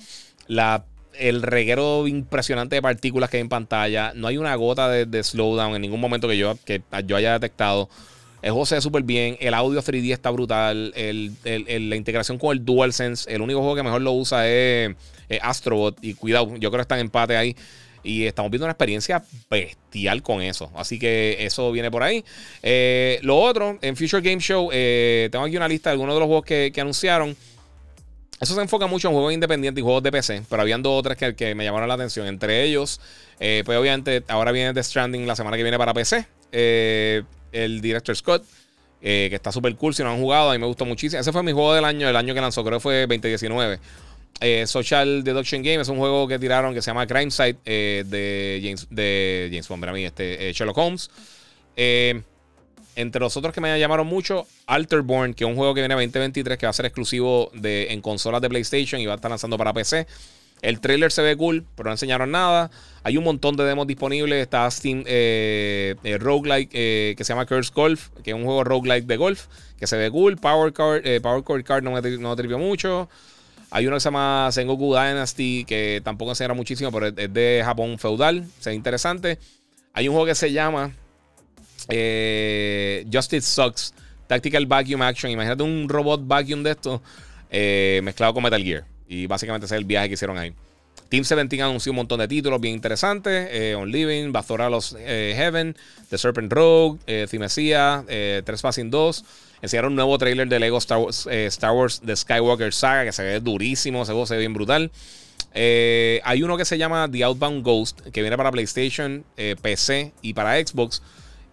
[0.48, 0.84] La,
[1.18, 4.12] el reguero impresionante de partículas que hay en pantalla.
[4.14, 7.88] No hay una gota de, slowdown en ningún momento que yo, que yo haya detectado.
[8.40, 9.36] El juego se ve súper bien.
[9.40, 10.92] El audio 3D está brutal.
[10.94, 13.32] la integración con el DualSense.
[13.32, 14.94] El único juego que mejor lo usa es,
[15.42, 15.98] Astrobot.
[16.02, 17.56] Y cuidado, yo creo que está en empate ahí.
[18.04, 20.70] Y estamos viendo una experiencia bestial con eso.
[20.76, 22.24] Así que eso viene por ahí.
[22.62, 26.20] Eh, lo otro, en Future Game Show, eh, tengo aquí una lista de algunos de
[26.20, 27.36] los juegos que, anunciaron.
[28.40, 31.02] Eso se enfoca mucho en juegos independientes y juegos de PC, pero habían dos o
[31.02, 32.26] tres que, me llamaron la atención.
[32.26, 33.00] Entre ellos,
[33.40, 36.26] eh, pues obviamente ahora viene The Stranding la semana que viene para PC.
[36.52, 38.44] el Director Scott,
[39.00, 39.94] que está súper cool.
[39.94, 41.20] Si no han jugado, a mí me gustó muchísimo.
[41.20, 43.80] Ese fue mi juego del año, el año que lanzó, creo que fue 2019.
[44.40, 48.04] Eh, Social Deduction Game es un juego que tiraron que se llama Crime Site eh,
[48.06, 51.10] de James, de James Bond, para mí, este, eh, Sherlock Holmes.
[52.98, 55.96] Entre los otros que me llamaron mucho, Alterborn, que es un juego que viene a
[55.96, 59.30] 2023, que va a ser exclusivo de, en consolas de PlayStation y va a estar
[59.30, 60.08] lanzando para PC.
[60.62, 62.72] El trailer se ve cool, pero no enseñaron nada.
[63.04, 64.42] Hay un montón de demos disponibles.
[64.42, 65.04] Está Steam
[66.18, 69.46] Roguelike que se llama Curse Golf, que es un juego roguelike de golf,
[69.78, 70.36] que se ve cool.
[70.36, 73.08] Power Card, Power Core Card no me, no mucho.
[73.70, 77.96] Hay uno que se llama Sengoku Dynasty, que tampoco enseña muchísimo, pero es de Japón
[78.00, 78.44] feudal.
[78.58, 79.38] Se ve interesante.
[79.92, 80.92] Hay un juego que se llama
[81.88, 83.94] eh, Justice Sucks
[84.28, 85.32] Tactical Vacuum Action.
[85.32, 87.02] Imagínate un robot vacuum de esto
[87.50, 88.84] eh, mezclado con Metal Gear.
[89.08, 90.52] Y básicamente ese es el viaje que hicieron ahí.
[91.08, 93.48] Team 17 anunció un montón de títulos bien interesantes.
[93.50, 95.74] Eh, On Living, Bazora Los Heaven,
[96.10, 98.04] The Serpent Rogue, eh, Thimesia,
[98.44, 99.24] Trespassing 2.
[99.62, 100.98] Enseñaron un nuevo trailer de Lego Star
[101.72, 104.90] Wars, The Skywalker Saga, que se ve durísimo, se ve bien brutal.
[105.54, 109.24] Hay uno que se llama The Outbound Ghost, que viene para PlayStation,
[109.62, 111.02] PC y para Xbox.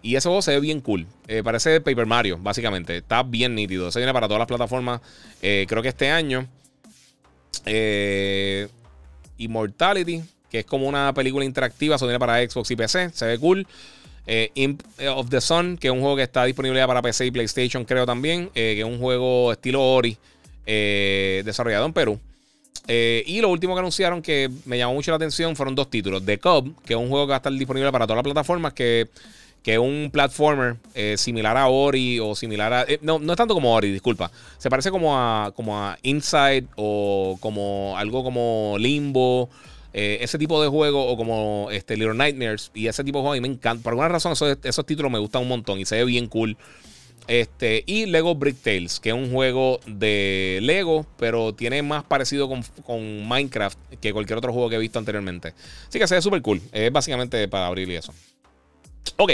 [0.05, 1.07] Y ese juego se ve bien cool.
[1.43, 2.97] parece Paper Mario, básicamente.
[2.97, 3.91] Está bien nítido.
[3.91, 5.01] Se viene para todas las plataformas.
[5.41, 6.47] creo que este año.
[9.37, 11.97] Immortality, que es como una película interactiva.
[11.97, 13.09] Se viene para Xbox y PC.
[13.13, 13.67] Se ve cool.
[14.27, 14.81] Eh, Imp
[15.13, 17.85] of the Sun, que es un juego que está disponible ya para PC y PlayStation,
[17.85, 18.49] creo también.
[18.55, 20.17] Eh, que es un juego estilo Ori,
[20.65, 22.19] eh, desarrollado en Perú.
[22.87, 26.23] y lo último que anunciaron que me llamó mucho la atención fueron dos títulos.
[26.25, 28.73] The Cub, que es un juego que va a estar disponible para todas las plataformas,
[28.73, 29.09] que,
[29.65, 30.77] que es un platformer
[31.17, 32.85] similar a Ori o similar a...
[33.01, 34.29] no, no es tanto como Ori, disculpa.
[34.59, 39.49] Se parece como a, como a Inside o como algo como Limbo.
[39.97, 43.31] Eh, ese tipo de juego o como este, Little Nightmares y ese tipo de juego
[43.31, 43.81] a mí me encanta.
[43.81, 46.57] Por alguna razón esos, títulos me gustan un montón y se ve bien cool.
[47.27, 52.47] Este, y Lego Brick Tales, que es un juego de Lego, pero tiene más parecido
[52.47, 55.53] con, con Minecraft que cualquier otro juego que he visto anteriormente.
[55.87, 56.61] Así que se ve súper cool.
[56.73, 58.13] Es básicamente para abrir y eso.
[59.15, 59.31] Ok.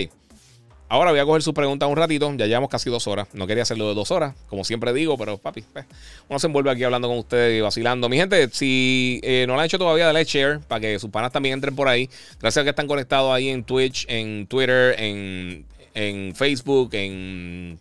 [0.92, 2.34] Ahora voy a coger su pregunta un ratito.
[2.36, 3.30] Ya llevamos casi dos horas.
[3.32, 5.86] No quería hacerlo de dos horas, como siempre digo, pero papi, pues,
[6.28, 8.10] uno se envuelve aquí hablando con ustedes y vacilando.
[8.10, 11.32] Mi gente, si eh, no lo han hecho todavía, dale share para que sus panas
[11.32, 12.10] también entren por ahí.
[12.42, 15.64] Gracias a que están conectados ahí en Twitch, en Twitter, en,
[15.94, 17.80] en Facebook, en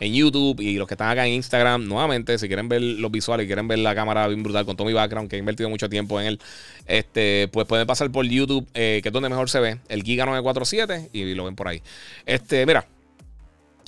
[0.00, 3.46] en YouTube y los que están acá en Instagram, nuevamente, si quieren ver los visuales,
[3.46, 6.18] quieren ver la cámara bien brutal con todo mi background, que he invertido mucho tiempo
[6.18, 6.40] en él,
[6.86, 10.24] este, pues pueden pasar por YouTube, eh, que es donde mejor se ve, el Giga
[10.24, 11.82] 947, y lo ven por ahí.
[12.26, 12.86] Este, mira.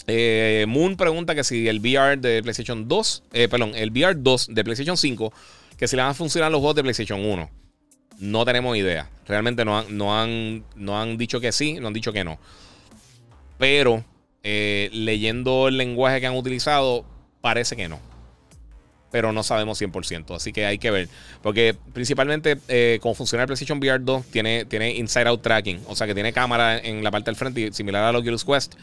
[0.08, 4.48] Eh, Moon pregunta que si el VR de PlayStation 2, eh, perdón, el VR 2
[4.50, 5.32] de PlayStation 5,
[5.76, 7.50] que si le van a funcionar los juegos de PlayStation 1.
[8.18, 9.08] No tenemos idea.
[9.26, 12.38] Realmente no no han, no han dicho que sí, no han dicho que no.
[13.58, 14.04] Pero
[14.44, 17.04] eh, leyendo el lenguaje que han utilizado,
[17.40, 18.00] parece que no.
[19.10, 20.34] Pero no sabemos 100%.
[20.34, 21.08] Así que hay que ver.
[21.42, 25.80] Porque principalmente, eh, como funciona el PlayStation VR 2, tiene, tiene inside out tracking.
[25.86, 28.74] O sea que tiene cámara en la parte del frente, similar a los Oculus Quest.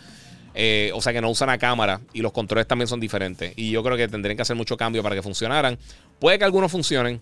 [0.53, 3.53] Eh, o sea que no usan la cámara y los controles también son diferentes.
[3.55, 5.79] Y yo creo que tendrían que hacer mucho cambio para que funcionaran.
[6.19, 7.21] Puede que algunos funcionen.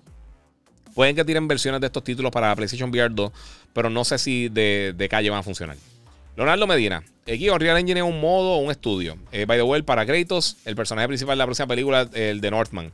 [0.93, 3.31] Pueden que tiren versiones de estos títulos para PlayStation VR 2.
[3.73, 5.77] Pero no sé si de, de calle van a funcionar.
[6.37, 7.03] Leonardo Medina.
[7.23, 9.17] Aquí Unreal Engine es un modo un estudio.
[9.31, 12.51] Eh, by the way, para Kratos, el personaje principal de la próxima película, el de
[12.51, 12.91] Northman.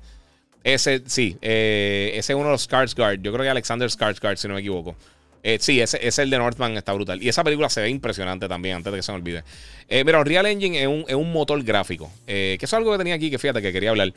[0.63, 3.21] Ese, sí, eh, ese es uno de los Skarsgård.
[3.21, 4.95] Yo creo que Alexander Skarsgård, si no me equivoco.
[5.43, 7.21] Eh, sí, ese, es el de Northman, está brutal.
[7.21, 9.43] Y esa película se ve impresionante también, antes de que se me olvide.
[9.89, 12.09] Eh, Unreal Engine es un, es un motor gráfico.
[12.25, 14.13] Eh, que es algo que tenía aquí, que fíjate que quería hablar.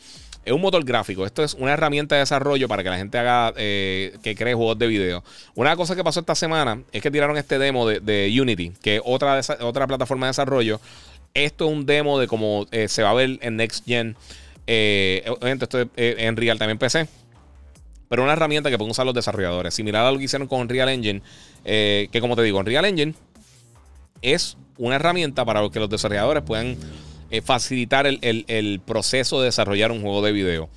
[0.47, 1.27] Es un motor gráfico.
[1.27, 4.79] Esto es una herramienta de desarrollo para que la gente haga, eh, que cree juegos
[4.79, 5.25] de video.
[5.55, 9.03] Una cosa que pasó esta semana es que tiraron este demo de, Unity, que es
[9.05, 10.81] otra, otra plataforma de desarrollo.
[11.35, 14.17] Esto es un demo de cómo se va a ver en Next Gen.
[14.67, 17.07] obviamente, esto es en Real también PC
[18.09, 19.75] pero una herramienta que pueden usar los desarrolladores.
[19.75, 21.23] Similar a lo que hicieron con Unreal Engine,
[21.65, 23.15] eh, que como te digo, Unreal Engine
[24.23, 26.77] es una herramienta para que los desarrolladores puedan
[27.31, 30.69] eh, facilitar el, proceso de desarrollar un juego de video.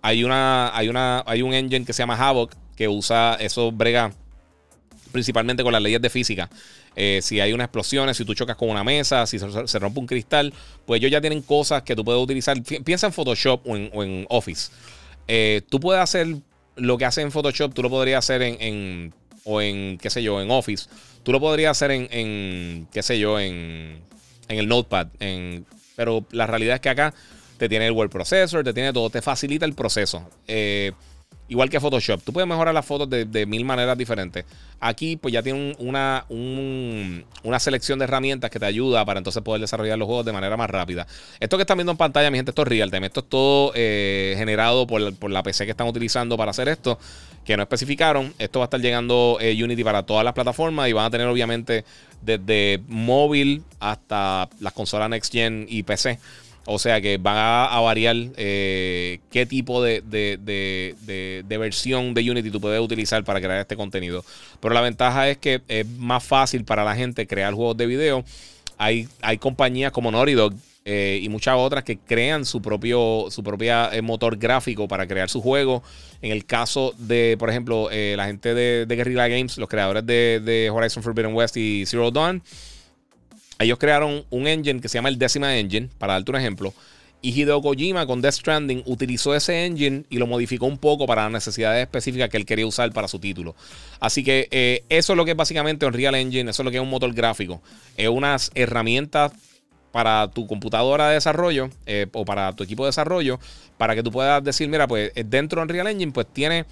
[0.00, 4.12] Hay, una, hay, una, hay un engine que se llama Havoc que usa eso brega
[5.12, 6.50] principalmente con las leyes de física.
[6.96, 10.06] Eh, si hay unas explosiones, si tú chocas con una mesa, si se, rompe un
[10.06, 10.52] cristal,
[10.86, 12.60] pues ellos ya tienen cosas que tú puedes utilizar.
[12.62, 14.72] Piensa en Photoshop o en, Office.
[15.68, 16.36] tú puedes hacer
[16.76, 19.12] lo que hace en Photoshop, tú lo podrías hacer en,
[19.44, 20.88] o en, qué sé yo, en Office.
[21.22, 24.00] Tú lo podrías hacer en, en qué sé yo, en,
[24.48, 25.08] en el Notepad.
[25.20, 25.66] En,
[25.96, 27.14] pero la realidad es que acá
[27.58, 30.28] te tiene el word processor, te tiene todo, te facilita el proceso.
[30.48, 30.92] Eh,
[31.52, 32.22] Igual que Photoshop.
[32.22, 34.46] Tú puedes mejorar las fotos de, mil maneras diferentes.
[34.80, 39.60] Aquí, pues ya tiene una, una selección de herramientas que te ayuda para entonces poder
[39.60, 41.06] desarrollar los juegos de manera más rápida.
[41.40, 43.06] Esto que están viendo en pantalla, mi gente, esto es real time.
[43.06, 46.98] Esto es todo eh, generado por, la PC que están utilizando para hacer esto,
[47.44, 48.32] que no especificaron.
[48.38, 51.26] Esto va a estar llegando eh, Unity para todas las plataformas y van a tener,
[51.26, 51.84] obviamente,
[52.20, 56.18] desde móvil hasta las consolas Next Gen y PC.
[56.64, 60.00] O sea que va a, variar eh, qué tipo de,
[61.48, 64.24] versión de Unity tú puedes utilizar para crear este contenido.
[64.60, 68.24] Pero la ventaja es que es más fácil para la gente crear juegos de video.
[68.78, 70.54] Hay, hay compañías como Naughty Dog
[70.84, 75.28] eh, y muchas otras que crean su propio su propia eh, motor gráfico para crear
[75.28, 75.82] su juego.
[76.20, 81.02] En el caso de, por ejemplo, la gente de, Guerrilla Games, los creadores de, Horizon
[81.02, 82.42] Forbidden West y Zero Dawn
[83.62, 86.74] ellos crearon un engine que se llama el Decima Engine, para darte un ejemplo.
[87.24, 91.22] Y Hideo Kojima con Death Stranding utilizó ese engine y lo modificó un poco para
[91.22, 93.54] las necesidades específicas que él quería usar para su título.
[94.00, 96.78] Así que eh, eso es lo que es básicamente Unreal Engine, eso es lo que
[96.78, 97.62] es un motor gráfico.
[97.96, 99.32] Es unas herramientas
[99.92, 103.38] para tu computadora de desarrollo eh, o para tu equipo de desarrollo
[103.78, 106.64] para que tú puedas decir, mira, pues eh, dentro de Unreal Engine pues tiene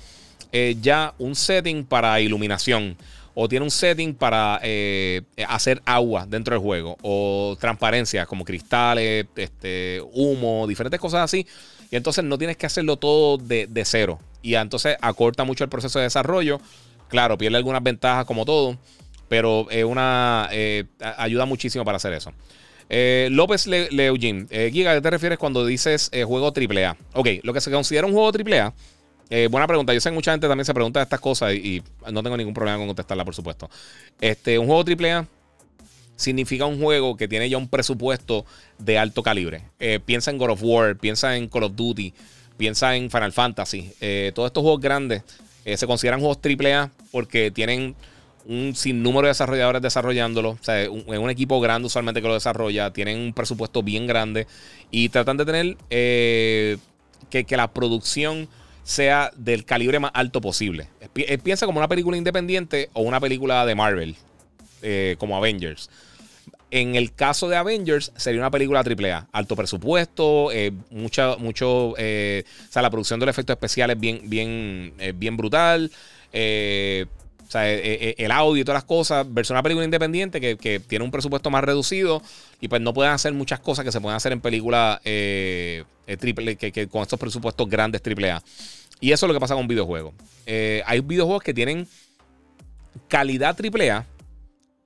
[0.80, 2.96] ya un setting para iluminación
[3.34, 9.26] o tiene un setting para eh, hacer agua dentro del juego, o transparencia como cristales,
[9.36, 11.46] este, humo, diferentes cosas así.
[11.90, 14.18] Y entonces no tienes que hacerlo todo de, cero.
[14.42, 16.60] Y entonces acorta mucho el proceso de desarrollo.
[17.08, 18.76] Claro, pierde algunas ventajas como todo,
[19.28, 20.84] pero es una, eh,
[21.16, 22.32] ayuda muchísimo para hacer eso.
[22.90, 23.88] Eh, López Le
[24.70, 26.96] Giga, ¿a qué te refieres cuando dices juego AAA?
[27.14, 28.74] Ok, lo que se considera un juego AAA
[29.30, 29.94] eh, buena pregunta.
[29.94, 32.76] Yo sé que mucha gente también se pregunta estas cosas y, no tengo ningún problema
[32.78, 33.70] con contestarla, por supuesto.
[34.20, 35.24] Este, un juego AAA
[36.16, 38.44] significa un juego que tiene ya un presupuesto
[38.78, 39.62] de alto calibre.
[39.78, 42.12] Eh, piensa en God of War, piensa en Call of Duty,
[42.56, 43.92] piensa en Final Fantasy.
[44.00, 45.22] Eh, todos estos juegos grandes
[45.72, 47.94] se consideran juegos AAA porque tienen
[48.46, 50.50] un sinnúmero de desarrolladores desarrollándolo.
[50.50, 52.92] O sea, es un, equipo grande usualmente que lo desarrolla.
[52.92, 54.46] Tienen un presupuesto bien grande.
[54.90, 56.78] Y tratan de tener eh,
[57.30, 58.48] que, que, la producción
[58.90, 60.88] sea del calibre más alto posible.
[61.42, 64.16] Piensa como una película independiente o una película de Marvel,
[64.82, 65.90] eh, como Avengers.
[66.72, 69.28] En el caso de Avengers, sería una película AAA.
[69.32, 71.94] Alto presupuesto, eh, mucha, mucho.
[71.98, 75.90] Eh, o sea, la producción de los efectos especiales bien, bien, bien brutal.
[77.50, 79.26] O sea, el audio y todas las cosas.
[79.28, 82.22] Versus una película independiente que, tiene un presupuesto más reducido.
[82.60, 86.88] Y pues no pueden hacer muchas cosas que se pueden hacer en películas triple, que,
[86.88, 88.42] con estos presupuestos grandes AAA.
[89.00, 90.14] Y eso es lo que pasa con videojuegos.
[90.46, 91.88] hay videojuegos que tienen
[93.08, 94.06] calidad AAA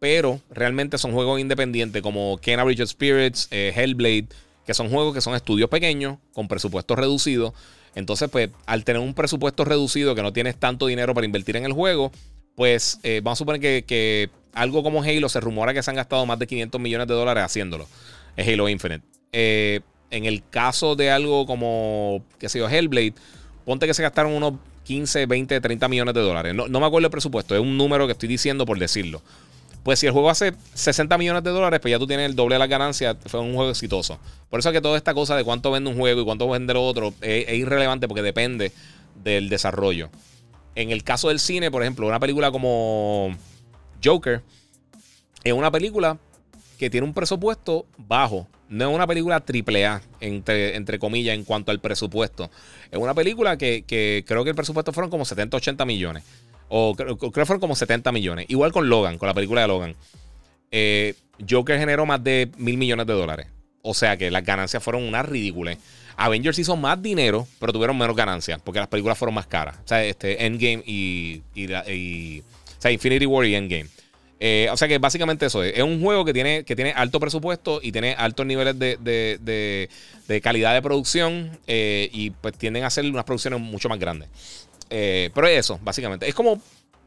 [0.05, 4.27] pero realmente son juegos independientes como Bridge of Spirits, eh, Hellblade,
[4.67, 7.55] que son juegos que son estudios pequeños con presupuestos reducidos.
[7.95, 11.65] Entonces, pues, al tener un presupuesto reducido que no tienes tanto dinero para invertir en
[11.65, 12.13] el juego,
[12.55, 16.25] pues eh, vamos a suponer que, algo como Halo se rumora que se han gastado
[16.27, 17.89] más de 500 millones de dólares haciéndolo.
[18.37, 19.05] Es Halo Infinite.
[19.33, 23.15] Eh, en el caso de algo como, qué sé yo, Hellblade,
[23.65, 24.55] ponte que se gastaron unos
[24.85, 26.55] 15, 20, 30 millones de dólares.
[26.55, 29.23] No, no me acuerdo el presupuesto, es un número que estoy diciendo por decirlo.
[29.85, 32.55] Pues si el juego hace 60 millones de dólares, pues ya tú tienes el doble
[32.55, 33.17] de las ganancias.
[33.27, 34.19] Fue un juego exitoso.
[34.49, 36.73] Por eso es que toda esta cosa de cuánto vende un juego y cuánto vende
[36.73, 38.73] lo otro es, irrelevante porque depende
[39.23, 40.09] del desarrollo.
[40.75, 43.37] En el caso del cine, por ejemplo, una película como
[44.03, 44.43] Joker
[45.45, 46.19] es una película
[46.79, 48.49] que tiene un presupuesto bajo.
[48.69, 52.51] No es una película triple A, entre, entre comillas, en cuanto al presupuesto.
[52.91, 56.25] Es una película que, que creo que el presupuesto fueron como 70, 80 millones.
[56.69, 58.47] O creo, que fueron como 70 millones.
[58.49, 59.95] Igual con Logan, con la película de Logan.
[60.71, 61.15] Eh,
[61.49, 63.47] Joker generó más de mil millones de dólares.
[63.83, 65.77] O sea que las ganancias fueron una ridícula.
[66.17, 69.77] Avengers hizo más dinero, pero tuvieron menos ganancias, porque las películas fueron más caras.
[69.85, 72.43] O sea, este, Endgame y, o
[72.79, 73.87] sea, Infinity War y Endgame.
[74.41, 75.75] Eh, o sea que básicamente eso es.
[75.77, 79.89] Es un juego que tiene, que tiene alto presupuesto y tiene altos niveles de,
[80.43, 84.29] calidad de producción eh, y pues tienden a hacer unas producciones mucho más grandes.
[84.91, 86.29] Eh, pero es eso, básicamente.
[86.29, 86.61] Es como,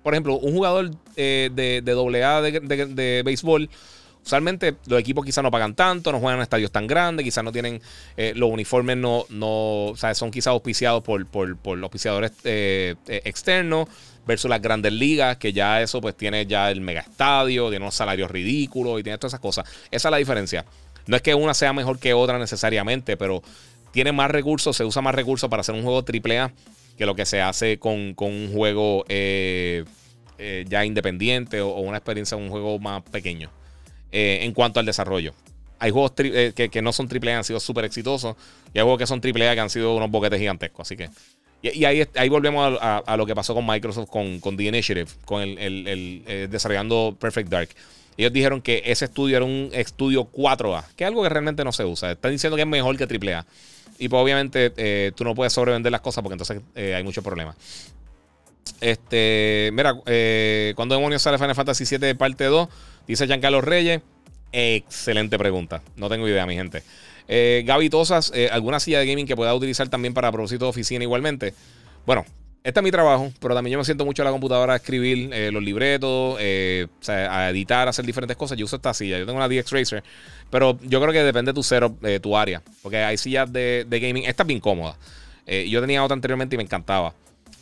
[0.03, 3.69] por ejemplo, un jugador eh, de, de AA de, béisbol.
[4.27, 7.53] Usualmente los equipos quizás no pagan tanto, no juegan en estadios tan grandes, quizás no
[7.53, 7.81] tienen
[8.17, 13.87] eh, los uniformes, no, no, o sea, son quizás auspiciados por, por, por auspiciadores externos
[14.25, 17.95] versus las grandes ligas, que ya eso pues tiene ya el mega estadio, tiene unos
[17.95, 19.65] salarios ridículos y tiene todas esas cosas.
[19.89, 20.65] Esa es la diferencia.
[21.05, 23.41] No es que una sea mejor que otra necesariamente, pero
[23.91, 26.51] tiene más recursos, se usa más recursos para hacer un juego AAA
[26.97, 29.85] que lo que se hace con, un juego eh,
[30.37, 33.49] eh, ya independiente o, una experiencia en un juego más pequeño.
[34.11, 35.33] Eh, en cuanto al desarrollo.
[35.79, 38.35] Hay juegos que, no son AAA, han sido súper exitosos.
[38.73, 40.87] Y hay juegos que son AAA que han sido unos boquetes gigantescos.
[40.87, 41.09] Así que.
[41.61, 47.15] Y, ahí, volvemos a, lo que pasó con Microsoft, con, The Initiative, con el, desarrollando
[47.19, 47.69] Perfect Dark.
[48.15, 51.71] Ellos dijeron que ese estudio era un estudio 4A, que es algo que realmente no
[51.71, 52.11] se usa.
[52.11, 53.45] Están diciendo que es mejor que AAA.
[53.99, 57.23] Y pues obviamente eh, tú no puedes sobrevender las cosas porque entonces eh, hay muchos
[57.23, 57.55] problemas.
[58.81, 62.67] Este, mira, eh, ¿cuándo demonios sale Final Fantasy VII parte 2?
[63.07, 64.01] Dice Giancarlo Reyes.
[64.51, 65.81] Excelente pregunta.
[65.95, 66.83] No tengo idea, mi gente.
[67.27, 71.03] Eh, Gaby Tosas, ¿alguna silla de gaming que pueda utilizar también para propósito de oficina
[71.03, 71.53] igualmente?
[72.05, 72.25] Bueno,
[72.63, 75.29] este es mi trabajo, pero también yo me siento mucho a la computadora a escribir
[75.51, 78.57] los libretos, a editar, a hacer diferentes cosas.
[78.57, 79.17] Yo uso esta silla.
[79.19, 80.03] Yo tengo una DX Racer.
[80.49, 82.61] Pero yo creo que depende de tu cero, de tu área.
[82.81, 84.25] Porque hay sillas de, gaming.
[84.25, 84.95] Esta es bien cómoda.
[85.45, 87.13] Eh, yo tenía otra anteriormente y me encantaba.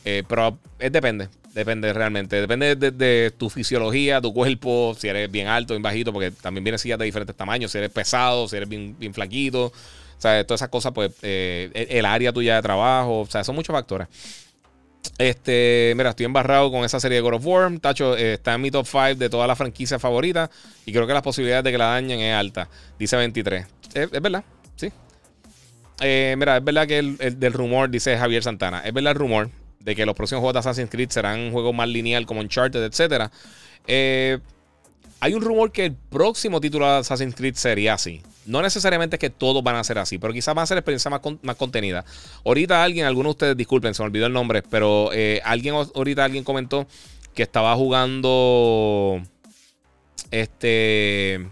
[0.06, 1.28] Eh, pero es depende.
[1.54, 2.40] Depende realmente.
[2.40, 6.80] Depende de, tu fisiología, tu cuerpo, si eres bien alto, bien bajito, porque también vienen
[6.80, 7.72] sillas de diferentes tamaños.
[7.72, 9.66] Si eres pesado, si eres bien, bien flaquito.
[9.66, 13.22] O sea, todas esas cosas, pues, eh, el área tuya de trabajo.
[13.22, 14.08] O sea, son muchos factores.
[15.18, 17.80] Este, mira, estoy embarrado con esa serie de God of War.
[17.80, 20.50] Tacho, eh, está en mi top 5 de todas las franquicias favoritas.
[20.86, 22.70] Y creo que las posibilidades de que la dañen es alta.
[23.00, 23.66] Dice 23.
[23.94, 24.44] Es, verdad,
[24.76, 24.92] sí.
[26.02, 28.82] Eh, mira, es verdad que el, del rumor, dice Javier Santana.
[28.82, 29.50] Es verdad el rumor
[29.86, 32.84] de que los próximos juegos de Assassin's Creed serán un juego más lineal como Uncharted,
[32.84, 33.30] etc.
[33.86, 34.40] Eh,
[35.20, 38.22] hay un rumor que el próximo título de Assassin's Creed sería así.
[38.48, 41.12] No necesariamente es que todos van a ser así, pero quizás van a ser experiencias
[41.12, 42.04] más, más contenida.
[42.44, 46.26] Ahorita alguien, algunos de ustedes, disculpen, se me olvidó el nombre, pero eh, alguien ahorita
[46.26, 46.88] alguien comentó
[47.36, 49.22] que estaba jugando
[50.32, 51.48] este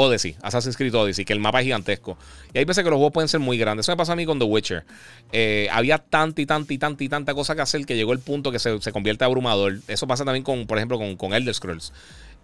[0.00, 2.16] Odyssey, Assassin's Creed Odyssey, que el mapa es gigantesco.
[2.52, 3.84] Y hay veces que los juegos pueden ser muy grandes.
[3.84, 4.84] Eso me pasó a mí con The Witcher.
[5.32, 8.20] Eh, había tanta y tanta y tanta y tanta cosa que hacer que llegó el
[8.20, 9.80] punto que se, se convierte abrumador.
[9.88, 11.92] Eso pasa también con, por ejemplo, con, con Elder Scrolls.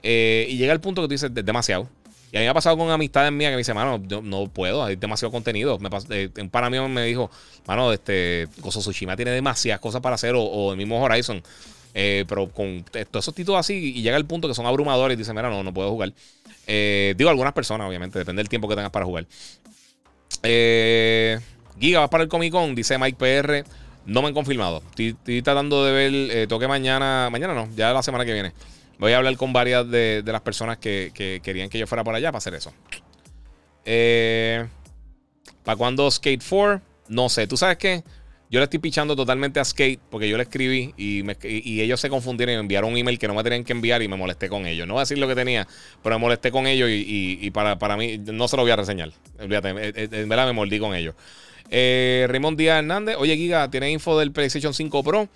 [0.02, 1.88] Eh, y llega el punto que tú dices, demasiado.
[2.32, 4.48] Y a mí me ha pasado con amistades mías que me dicen, mano, yo no
[4.48, 5.78] puedo, hay demasiado contenido.
[5.78, 7.30] Me eh, un me dijo,
[7.66, 11.42] mano, este, Gozo Tsushima tiene demasiadas cosas para hacer, o, el mismo Horizon.
[12.28, 15.32] Pero con todos esos títulos así, y llega el punto que son abrumadores y dice,
[15.32, 16.12] mira, no, no puedo jugar.
[16.66, 19.26] digo, algunas personas, obviamente, depende del tiempo que tengas para jugar.
[21.78, 23.64] Giga, vas para el Comic Con, dice Mike PR.
[24.06, 24.82] No me han confirmado.
[24.96, 26.48] Estoy, tratando de ver.
[26.48, 27.28] toque mañana.
[27.30, 28.52] Mañana no, ya la semana que viene.
[28.98, 32.28] Voy a hablar con varias de, las personas que, querían que yo fuera por allá
[32.28, 32.72] para hacer eso.
[33.84, 34.66] Eh,
[35.64, 36.80] ¿Para cuándo Skate 4?
[37.08, 37.46] No sé.
[37.46, 38.02] ¿Tú sabes qué?
[38.48, 41.24] Yo le estoy pichando totalmente a Skate porque yo le escribí y,
[41.80, 44.08] ellos se confundieron y me enviaron un email que no me tenían que enviar y
[44.08, 44.86] me molesté con ellos.
[44.86, 45.66] No voy a decir lo que tenía,
[46.02, 49.10] pero me molesté con ellos y, para, para, mí no se lo voy a reseñar.
[49.40, 51.14] Olvídate, en verdad me mordí con ellos.
[51.70, 55.28] Eh, Raymond Díaz Hernández, oye Giga, ¿tiene info del PlayStation 5 Pro?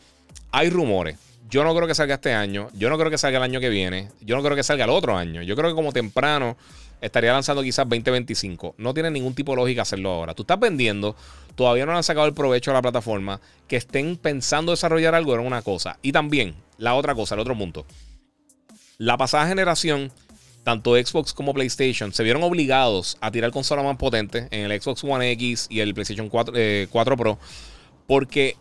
[0.53, 1.17] Hay rumores.
[1.51, 2.69] Yo no creo que salga este año.
[2.75, 4.09] Yo no creo que salga el año que viene.
[4.21, 5.43] Yo no creo que salga el otro año.
[5.43, 6.57] Yo creo que como temprano
[7.01, 8.75] estaría lanzando quizás 2025.
[8.79, 10.35] No tiene ningún tipo de lógica hacerlo ahora.
[10.35, 11.17] Tú estás vendiendo,
[11.55, 13.41] todavía no han sacado el provecho a la plataforma.
[13.69, 15.99] Que estén pensando desarrollar algo era una cosa.
[16.03, 17.87] Y también, la otra cosa, el otro punto.
[18.99, 20.13] La pasada generación,
[20.65, 25.03] tanto Xbox como PlayStation se vieron obligados a tirar consolas más potentes en el Xbox
[25.05, 26.53] One X y el PlayStation 4,
[26.91, 27.39] 4 eh, Pro.
[28.07, 28.57] Porque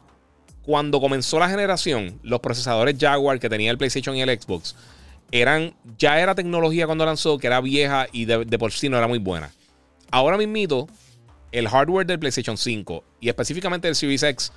[0.62, 4.76] cuando comenzó la generación, los procesadores Jaguar que tenía el PlayStation y el Xbox
[5.32, 9.08] eran, ya era tecnología cuando lanzó que era vieja y de, por sí no era
[9.08, 9.52] muy buena.
[10.12, 10.88] Ahora mismito,
[11.52, 14.52] el hardware del PlayStation 5 y específicamente el Series X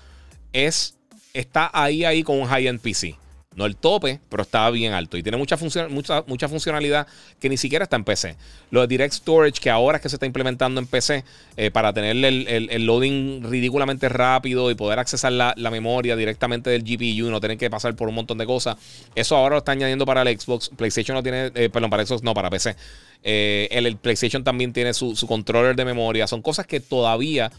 [0.52, 0.96] es,
[1.34, 3.16] está ahí ahí con un high-end PC.
[3.54, 5.16] No el tope, pero estaba bien alto.
[5.16, 5.56] Y tiene mucha,
[5.88, 7.06] mucha, mucha funcionalidad
[7.38, 8.36] que ni siquiera está en PC.
[8.70, 11.24] Lo de Direct Storage, que ahora es que se está implementando en PC,
[11.56, 17.28] eh, para tener el, loading ridículamente rápido y poder accesar la, memoria directamente del GPU
[17.28, 18.76] y no tener que pasar por un montón de cosas.
[19.14, 20.70] Eso ahora lo está añadiendo para el Xbox.
[20.70, 22.76] PlayStation no tiene, eh, perdón, para Xbox no, para PC.
[23.22, 26.26] Eh, el, PlayStation también tiene su, su controller de memoria.
[26.26, 27.52] Son cosas que todavía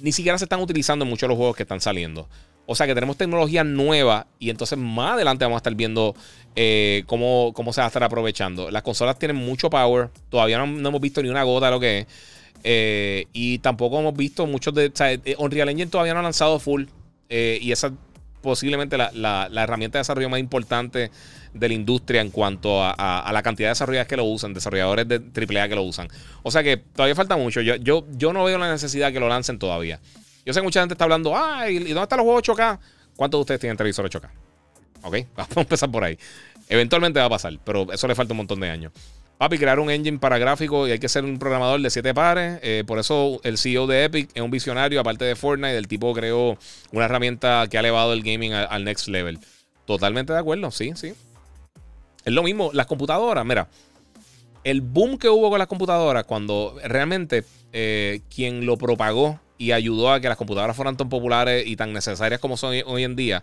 [0.00, 2.28] ni siquiera se están utilizando en muchos de los juegos que están saliendo.
[2.66, 6.14] O sea que tenemos tecnología nueva y entonces más adelante vamos a estar viendo
[6.56, 8.70] eh, cómo, cómo, se va a estar aprovechando.
[8.70, 11.98] Las consolas tienen mucho power, todavía no, hemos visto ni una gota de lo que
[12.00, 12.06] es.
[12.64, 14.86] Eh, y tampoco hemos visto muchos de...
[14.86, 16.84] O sea, eh, Unreal Engine todavía no ha lanzado full
[17.28, 17.92] y esa es
[18.40, 21.10] posiblemente la, herramienta de desarrollo más importante
[21.52, 25.16] de la industria en cuanto a, la cantidad de desarrolladores que lo usan, desarrolladores de
[25.16, 26.08] AAA que lo usan.
[26.44, 27.60] O sea que todavía falta mucho.
[27.60, 29.98] Yo, yo, yo no veo la necesidad que lo lancen todavía.
[30.46, 32.78] Yo sé que mucha gente está hablando, ay, ¿y dónde están los juegos 8K?
[33.16, 34.30] ¿Cuántos de ustedes tienen televisor 8K?
[35.02, 36.16] Ok, vamos a empezar por ahí.
[36.68, 38.92] Eventualmente va a pasar, pero eso le falta un montón de años.
[39.38, 42.60] Papi, crear un engine para gráficos y hay que ser un programador de siete pares.
[42.62, 45.76] Eh, por eso el CEO de Epic es un visionario, aparte de Fortnite.
[45.76, 46.56] El tipo creó
[46.92, 49.40] una herramienta que ha elevado el gaming al, next level.
[49.84, 51.12] Totalmente de acuerdo, sí, sí.
[52.24, 53.68] Es lo mismo, las computadoras, mira.
[54.62, 60.12] El boom que hubo con las computadoras, cuando realmente eh, quien lo propagó y ayudó
[60.12, 63.42] a que las computadoras fueran tan populares y tan necesarias como son hoy en día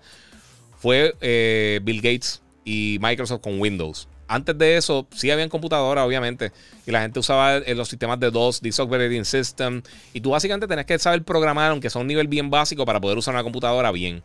[0.83, 4.09] fue eh, Bill Gates y Microsoft con Windows.
[4.27, 6.51] Antes de eso, sí habían computadoras, obviamente,
[6.85, 9.81] y la gente usaba eh, los sistemas de DOS, Disk Operating System,
[10.13, 13.17] y tú básicamente tenías que saber programar, aunque sea un nivel bien básico, para poder
[13.17, 14.23] usar una computadora bien.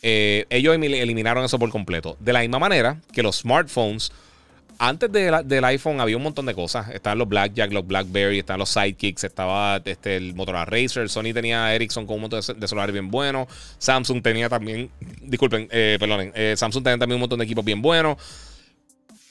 [0.00, 2.16] Eh, ellos eliminaron eso por completo.
[2.18, 4.10] De la misma manera que los smartphones
[4.82, 6.88] antes del iPhone había un montón de cosas.
[6.88, 11.74] Estaban los Blackjack, los Blackberry, estaban los Sidekicks, estaba este, el Motorola Racer, Sony tenía
[11.74, 13.46] Ericsson con un montón de, celulares bien buenos,
[13.76, 14.90] Samsung tenía también,
[15.20, 18.16] disculpen, eh, perdonen, eh, Samsung tenía también un montón de equipos bien buenos,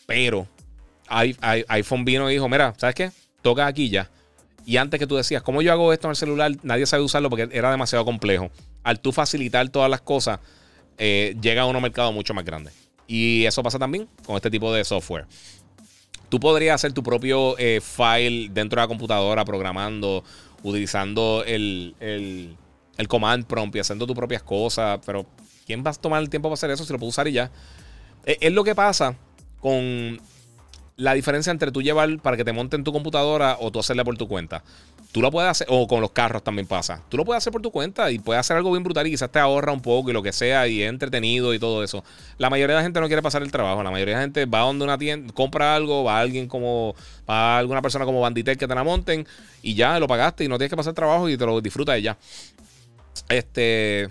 [0.05, 0.47] pero
[1.09, 3.11] iPhone vino y dijo, mira, ¿sabes qué?
[3.41, 4.07] Toca aquí ya.
[4.67, 6.51] Y antes que tú decías, ¿cómo yo hago esto en el celular?
[6.61, 8.51] Nadie sabe usarlo porque era demasiado complejo.
[8.83, 10.39] Al tú facilitar todas las cosas,
[10.99, 12.69] eh, llega a un mercado mucho más grande.
[13.09, 15.25] Y eso pasa también con este tipo de software.
[16.29, 20.23] Tú podrías hacer tu propio eh, file dentro de la computadora programando,
[20.61, 25.25] utilizando el, el, command prompt y haciendo tus propias cosas, pero
[25.65, 27.49] ¿quién va a tomar el tiempo para hacer eso si lo puedo usar y ya?
[28.25, 29.15] Es, es lo que pasa
[29.59, 30.21] con
[30.95, 34.17] la diferencia entre tú llevar para que te monten tu computadora o tú hacerla por
[34.17, 34.63] tu cuenta.
[35.11, 37.01] Tú lo puedes hacer, o con los carros también pasa.
[37.09, 39.31] Tú lo puedes hacer por tu cuenta y puedes hacer algo bien brutal y quizás
[39.31, 42.03] te ahorra un poco y lo que sea y es entretenido y todo eso.
[42.37, 43.81] La mayoría de la gente no quiere pasar el trabajo.
[43.81, 46.47] La mayoría de la gente va a donde una tienda, compra algo, va a alguien
[46.47, 46.93] como,
[47.27, 49.25] va a alguna persona como Banditech que te la monten
[49.63, 51.95] y ya lo pagaste y no tienes que pasar el trabajo y te lo disfrutas
[51.95, 52.17] de ya.
[53.29, 54.09] Este.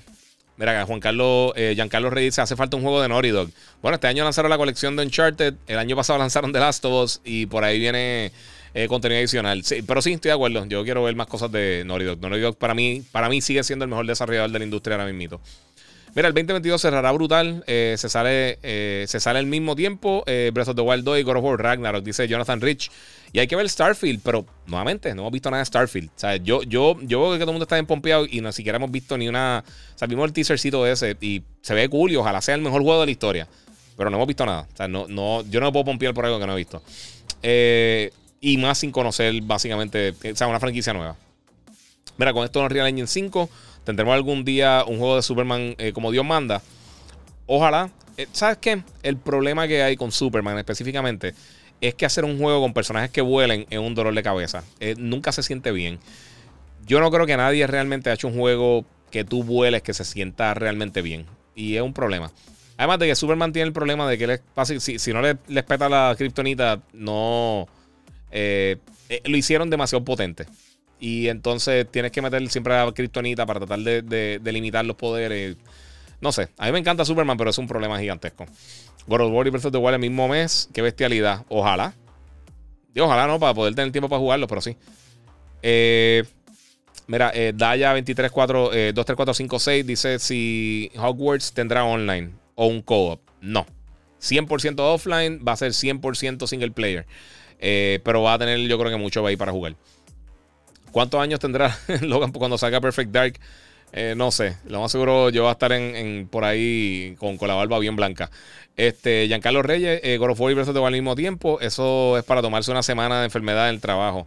[0.57, 3.51] Mira, Juan Carlos, eh, Giancarlo Reyes dice: hace falta un juego de Naughty Dog.
[3.81, 5.55] Bueno, este año lanzaron la colección de Uncharted.
[5.69, 7.21] El año pasado lanzaron The Last of Us.
[7.25, 8.33] Y por ahí viene
[8.85, 9.63] eh, contenido adicional.
[9.87, 10.65] pero sí, estoy de acuerdo.
[10.67, 12.57] Yo quiero ver más cosas de Naughty Dog.
[12.57, 15.41] Para mí, para mí sigue siendo el mejor desarrollador de la industria ahora mismo.
[16.15, 17.65] Mira, el 2022 cerrará brutal.
[17.67, 20.25] Eh, se, sale, eh, se sale al mismo tiempo.
[20.27, 22.91] Eh, Breath of the Wild 2 y God of War Ragnarok, dice Jonathan Rich.
[23.33, 26.09] Y hay que ver Starfield, pero nuevamente no hemos visto nada de Starfield.
[26.09, 28.77] O sea, yo, yo, yo veo que todo el mundo está empompeado y ni siquiera
[28.77, 29.65] hemos visto ni una.
[29.95, 32.83] O sea, vimos el teasercito ese y se ve cool y ojalá sea el mejor
[32.83, 33.49] juego de la historia.
[33.97, 34.67] Pero no hemos visto nada.
[34.73, 36.83] O sea, no, no, yo no me puedo pompear por algo que no he visto.
[38.41, 41.17] Y más sin conocer, básicamente, o sea, una franquicia nueva.
[42.17, 43.49] Mira, con esto en Real Engine 5
[43.85, 46.63] tendremos algún día un juego de Superman eh, como Dios manda.
[47.47, 47.91] Ojalá.
[48.17, 48.83] Eh, ¿Sabes qué?
[49.03, 51.35] El problema que hay con Superman específicamente
[51.81, 54.65] es que hacer un juego con personajes que vuelen es un dolor de cabeza.
[54.81, 56.01] Eh, nunca se siente bien.
[56.87, 60.05] Yo no creo que nadie realmente ha hecho un juego que tú vueles que se
[60.05, 61.27] sienta realmente bien.
[61.55, 62.33] Y es un problema.
[62.77, 64.41] Además de que Superman tiene el problema de que
[64.81, 67.69] si, si no le, les peta la kriptonita, no.
[68.31, 70.47] Lo hicieron demasiado potente.
[71.01, 75.57] Y entonces tienes que meter siempre a Kryptonita para tratar de, limitar los poderes.
[76.21, 78.47] No sé, a mí me encanta Superman, pero es un problema gigantesco.
[79.07, 80.69] God of War y Breath of the Wild el mismo mes.
[80.73, 81.45] Qué bestialidad.
[81.49, 81.95] Ojalá.
[82.99, 84.77] Ojalá no, para poder tener tiempo para jugarlo, pero sí.
[85.63, 86.25] Eh,
[87.07, 93.21] mira, eh, Daya 234, eh, 23456 dice si Hogwarts tendrá online o un co-op.
[93.41, 93.67] No.
[94.21, 97.07] 100% offline, va a ser 100% single player.
[97.59, 99.75] Eh, pero va a tener, yo creo que mucho ahí para jugar.
[100.91, 103.41] ¿Cuántos años tendrá Logan cuando salga Perfect Dark?
[103.93, 107.55] Eh, no sé, lo más seguro yo voy a estar en, por ahí con, la
[107.55, 108.31] barba bien blanca.
[108.77, 111.59] Este, Giancarlo Reyes, eh, God of War y Breath al mismo tiempo.
[111.61, 114.27] Eso es para tomarse una semana de enfermedad en el trabajo.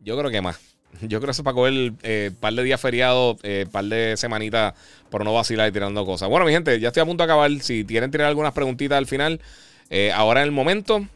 [0.00, 0.58] Yo creo que más.
[1.02, 3.84] Yo creo que eso es para coger un eh, par de días feriados, eh, par
[3.84, 4.74] de semanitas
[5.10, 6.28] por no vacilar y tirando cosas.
[6.28, 7.50] Bueno, mi gente, ya estoy a punto de acabar.
[7.60, 9.40] Si quieren tirar algunas preguntitas al final,
[10.14, 11.06] ahora en el momento.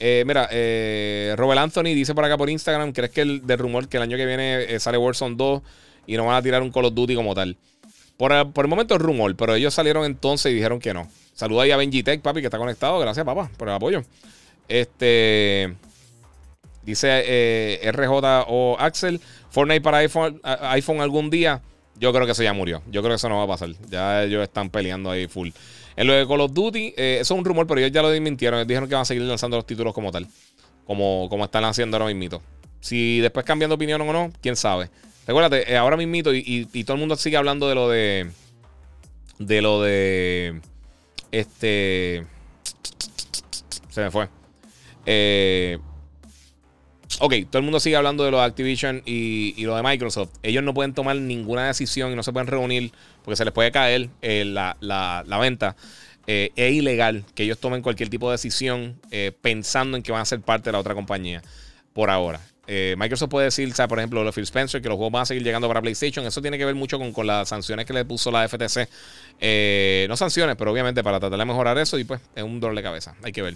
[0.00, 3.88] Eh, mira, eh, Robert Anthony dice por acá por Instagram: ¿Crees que el del rumor
[3.88, 5.62] que el año que viene eh, sale Warzone 2
[6.06, 7.56] y no van a tirar un Call of Duty como tal?
[8.16, 11.08] Por, el momento es rumor, pero ellos salieron entonces y dijeron que no.
[11.34, 12.98] Saluda ahí a Benji Tech, papi, que está conectado.
[12.98, 14.02] Gracias, papá, por el apoyo.
[14.68, 15.74] Este.
[16.82, 21.62] Dice RJ o Axel: Fortnite para iPhone, iPhone algún día.
[21.96, 22.82] Yo creo que eso ya murió.
[22.90, 23.70] Yo creo que eso no va a pasar.
[23.88, 25.50] Ya ellos están peleando ahí full.
[25.96, 28.10] En lo de Call of Duty, eh, eso es un rumor, pero ellos ya lo
[28.10, 28.66] desmintieron.
[28.66, 30.26] Dijeron que van a seguir lanzando los títulos como tal.
[30.86, 32.42] Como, como están haciendo ahora mismo.
[32.80, 34.90] Si después cambian de opinión o no, quién sabe.
[35.26, 38.30] Recuérdate, eh, ahora mismo y, y, todo el mundo sigue hablando de lo de.
[39.38, 40.60] De lo de.
[41.32, 42.26] Este.
[43.88, 44.28] Se me fue.
[45.06, 45.78] Eh,
[47.20, 50.30] ok, todo el mundo sigue hablando de lo de Activision y, lo de Microsoft.
[50.42, 52.92] Ellos no pueden tomar ninguna decisión y no se pueden reunir
[53.24, 55.76] porque se les puede caer eh, la, venta.
[56.26, 60.22] Eh, es ilegal que ellos tomen cualquier tipo de decisión eh, pensando en que van
[60.22, 61.42] a ser parte de la otra compañía
[61.92, 62.40] por ahora.
[62.66, 65.68] Microsoft puede decir, por ejemplo, lo Phil Spencer, que los juegos van a seguir llegando
[65.68, 66.24] para PlayStation.
[66.24, 68.88] Eso tiene que ver mucho con, las sanciones que le puso la FTC.
[70.08, 72.82] no sanciones, pero obviamente para tratar de mejorar eso y pues es un dolor de
[72.82, 73.14] cabeza.
[73.22, 73.54] Hay que ver.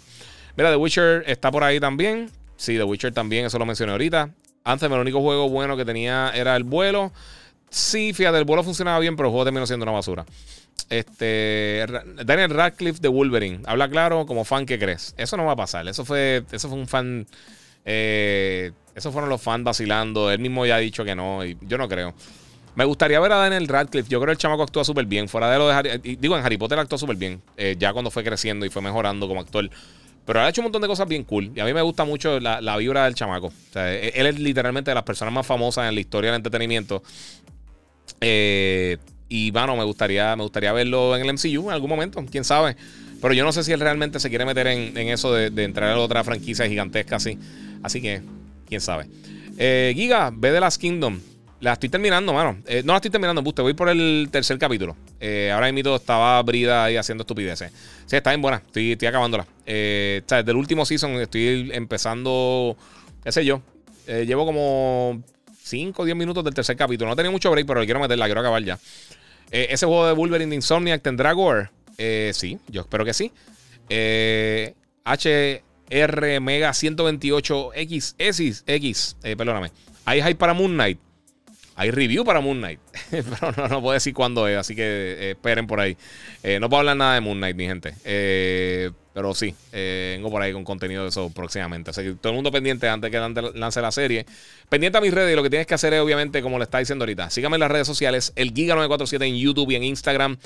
[0.59, 2.31] Mira, The Witcher está por ahí también.
[2.59, 4.31] Sí, The Witcher también, eso lo mencioné ahorita.
[4.65, 7.13] Antes, el único juego bueno que tenía era el vuelo.
[7.71, 10.27] Sí, fíjate, el vuelo funcionaba bien, pero el juego terminó siendo una basura.
[10.91, 11.87] Este,
[12.25, 13.61] Daniel Radcliffe de Wolverine.
[13.65, 15.15] Habla claro, como fan, ¿qué crees?
[15.17, 15.87] Eso no va a pasar.
[15.87, 17.27] Eso fue, eso fue un fan.
[17.85, 20.31] Eh, esos fueron los fans vacilando.
[20.31, 21.45] Él mismo ya ha dicho que no.
[21.45, 22.13] Y yo no creo.
[22.75, 24.09] Me gustaría ver a Daniel Radcliffe.
[24.09, 25.29] Yo creo que el chamaco actúa súper bien.
[25.29, 26.17] Fuera de lo de Harry.
[26.17, 27.41] Digo, en Harry Potter actuó súper bien.
[27.57, 29.71] Eh, ya cuando fue creciendo y fue mejorando como actor.
[30.29, 31.53] Pero ha hecho un montón de cosas bien cool.
[31.57, 33.51] Y a mí me gusta mucho la, vibra del chamaco.
[33.75, 37.03] E, él es literalmente de las personas más famosas en la historia del entretenimiento.
[38.21, 38.99] Eh,
[39.31, 42.77] y bueno, me gustaría, me gustaría verlo en el MCU en algún momento, quién sabe.
[43.23, 45.99] Pero yo no sé si él realmente se quiere meter en, eso de, entrar a
[45.99, 47.39] otra franquicia gigantesca así.
[47.83, 48.21] Así que,
[48.67, 49.07] quién sabe.
[49.57, 51.21] Eh, Giga, ve de las Kingdom.
[51.61, 52.59] La estoy terminando, mano.
[52.67, 54.97] Eh, no la estoy terminando, te voy por el tercer capítulo.
[55.19, 57.73] Eh, ahora mismo estaba Brida ahí haciendo estupideces.
[58.07, 58.59] Sí, está bien buena.
[58.65, 59.45] Estoy, estoy acabándola.
[59.67, 62.77] Eh, o sea, desde el último season estoy empezando.
[63.25, 63.61] ¿Qué sé yo?
[64.07, 65.21] Eh, llevo como
[65.65, 67.11] 5 o 10 minutos del tercer capítulo.
[67.11, 68.79] No tenía mucho break, pero le quiero meterla, quiero acabar ya.
[69.51, 71.71] ese juego de Wolverine de Insomniac tendrá gore.
[72.33, 73.33] sí, yo espero que sí.
[75.91, 79.73] HR Mega 128X, X, X, perdóname.
[80.05, 81.01] Hay hype para Moon Knight.
[81.79, 82.81] Hay review para Moon Knight,
[83.11, 85.97] pero no, puedo decir cuándo es, así que eh, esperen por ahí.
[86.43, 87.95] Eh, no puedo hablar nada de Moon Knight, mi gente.
[88.05, 91.91] Eh, pero sí, vengo por ahí con contenido de eso próximamente.
[91.91, 93.19] Así que todo el mundo pendiente antes que
[93.55, 94.27] lance la serie.
[94.69, 96.79] Pendiente a mis redes y lo que tienes que hacer es, obviamente, como le está
[96.79, 100.37] diciendo ahorita, síganme en las redes sociales, el Giga947 en YouTube y en Instagram,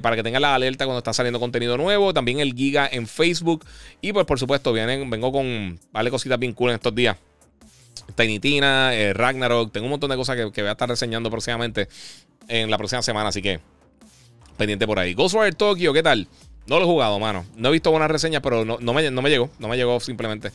[0.00, 2.14] para que tengan la alerta cuando está saliendo contenido nuevo.
[2.14, 3.66] También el Giga en Facebook.
[4.00, 7.16] Y pues, por supuesto, vienen, vengo con vale cositas bien cool en estos días.
[8.14, 9.72] Tiny Tina, eh, Ragnarok.
[9.72, 11.88] Tengo un montón de cosas que, voy a estar reseñando próximamente
[12.48, 13.28] en la próxima semana.
[13.28, 13.60] Así que
[14.56, 15.14] pendiente por ahí.
[15.14, 16.28] Ghostwire Tokyo, ¿qué tal?
[16.66, 17.44] No lo he jugado, mano.
[17.56, 19.50] No he visto buenas reseñas, pero no, me, me llegó.
[19.58, 20.52] No me llegó simplemente.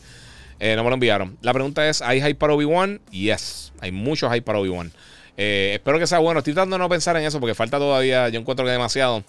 [0.60, 1.38] Eh, no me lo enviaron.
[1.42, 3.00] La pregunta es: ¿hay hype para Obi-Wan?
[3.10, 3.72] Yes.
[3.80, 4.92] Hay mucho hype para Obi-Wan.
[5.36, 6.38] Eh, espero que sea bueno.
[6.38, 8.28] Estoy tratando de no pensar en eso porque falta todavía.
[8.28, 9.24] Yo encuentro que demasiado.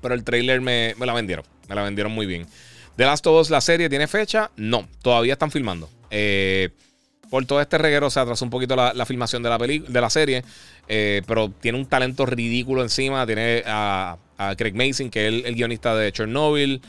[0.00, 1.44] Pero el trailer me, la vendieron.
[1.68, 2.46] Me la vendieron muy bien.
[2.96, 4.50] The Last of Us, la serie, ¿tiene fecha?
[4.56, 4.86] No.
[5.02, 5.88] Todavía están filmando.
[6.10, 6.70] Eh,
[7.30, 10.44] por todo este reguero se atrasó un poquito la, filmación de la, de la serie.
[10.86, 13.26] pero tiene un talento ridículo encima.
[13.26, 14.16] Tiene a,
[14.56, 16.80] Craig Mason, que es el, guionista de Chernobyl.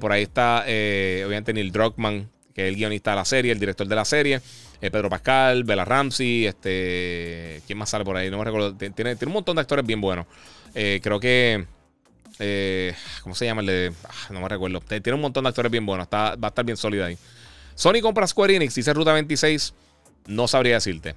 [0.00, 3.86] por ahí está, obviamente, Neil Druckmann, que es el guionista de la serie, el director
[3.86, 4.40] de la serie.
[4.80, 7.62] Eh, Pedro Pascal, Bella Ramsey, este.
[7.66, 8.30] ¿Quién más sale por ahí?
[8.30, 8.74] No me recuerdo.
[8.74, 10.26] Tiene, tiene un montón de actores bien buenos.
[10.74, 11.64] Eh, creo que.
[12.38, 13.92] Eh, ¿Cómo se llama el de.?
[14.04, 14.80] Ah, no me recuerdo.
[14.80, 16.04] Tiene un montón de actores bien buenos.
[16.04, 17.16] Está, va a estar bien sólida ahí.
[17.76, 19.72] Sony compra Square Enix, dice Ruta 26.
[20.26, 21.14] No sabría decirte.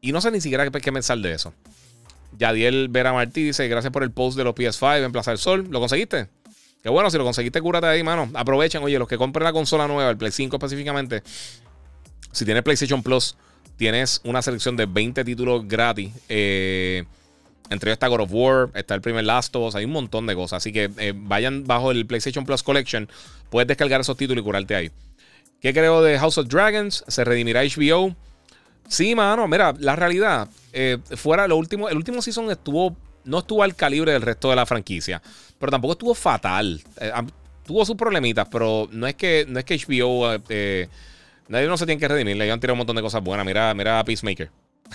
[0.00, 1.52] Y no sé ni siquiera qué, qué pensar de eso.
[2.38, 5.66] Yadiel Vera Martí dice: Gracias por el post de los PS5 en Plaza del Sol.
[5.70, 6.28] ¿Lo conseguiste?
[6.82, 8.30] Que bueno, si lo conseguiste, cúrate ahí, mano.
[8.34, 11.24] Aprovechen, oye, los que compren la consola nueva, el Play 5 específicamente,
[12.30, 13.36] si tienes PlayStation Plus,
[13.76, 16.12] tienes una selección de 20 títulos gratis.
[16.28, 17.04] Eh,
[17.70, 20.26] entre ellos está God of War, está el primer Last of Us, hay un montón
[20.26, 20.58] de cosas.
[20.58, 23.08] Así que eh, vayan bajo el PlayStation Plus Collection,
[23.50, 24.92] puedes descargar esos títulos y curarte ahí.
[25.60, 27.04] ¿Qué creo de House of Dragons?
[27.08, 28.14] ¿Se redimirá HBO?
[28.88, 33.62] Sí, mano, mira, la realidad, eh, fuera lo último, el último season estuvo, no estuvo
[33.64, 35.20] al calibre del resto de la franquicia
[35.58, 36.80] pero tampoco estuvo fatal.
[37.00, 37.12] Eh,
[37.64, 40.36] tuvo sus problemitas, pero no es que, no es que HBO.
[40.48, 40.88] Eh,
[41.48, 42.36] nadie no se tiene que redimir.
[42.36, 43.46] Le han tirado un montón de cosas buenas.
[43.46, 44.50] Mira, mira Peacemaker.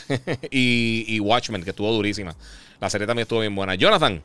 [0.52, 2.36] y, Watchmen, que estuvo durísima.
[2.80, 3.76] La serie también estuvo bien buena.
[3.76, 4.22] Jonathan,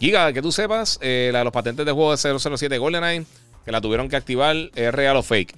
[0.00, 3.24] Giga, que tú sepas, eh, la de los patentes de juego de 007 GoldenEye,
[3.64, 5.54] que la tuvieron que activar, ¿es real o fake?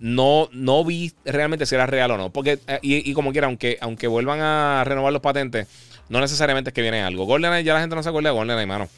[0.00, 2.30] No, no vi realmente si era real o no.
[2.30, 5.66] Porque, y, como quiera, aunque, aunque vuelvan a renovar los patentes
[6.08, 7.24] no necesariamente es que viene algo.
[7.26, 8.88] GoldenEye ya la gente no se acuerda de GoldenEye, mano.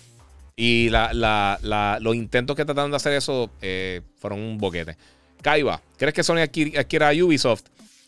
[0.56, 4.96] Y los intentos que trataron de hacer eso eh, fueron un boquete.
[5.42, 7.64] Kaiba, ¿crees que Sony adquiera a Ubisoft?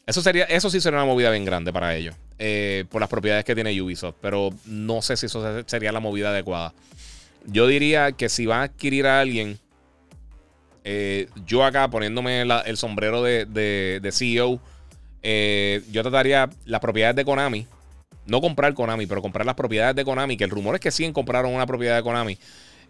[0.06, 2.14] Eso, sería, eso sí sería una movida bien grande para ellos.
[2.38, 4.16] Eh, por las propiedades que tiene Ubisoft.
[4.20, 6.74] Pero no sé si eso sería la movida adecuada.
[7.46, 9.58] Yo diría que si van a adquirir a alguien.
[10.84, 14.60] Eh, yo acá poniéndome el sombrero de, CEO.
[15.90, 17.66] yo trataría las propiedades de Konami
[18.26, 21.10] no comprar Konami, pero comprar las propiedades de Konami, que el rumor es que sí
[21.12, 22.38] compraron una propiedad de Konami.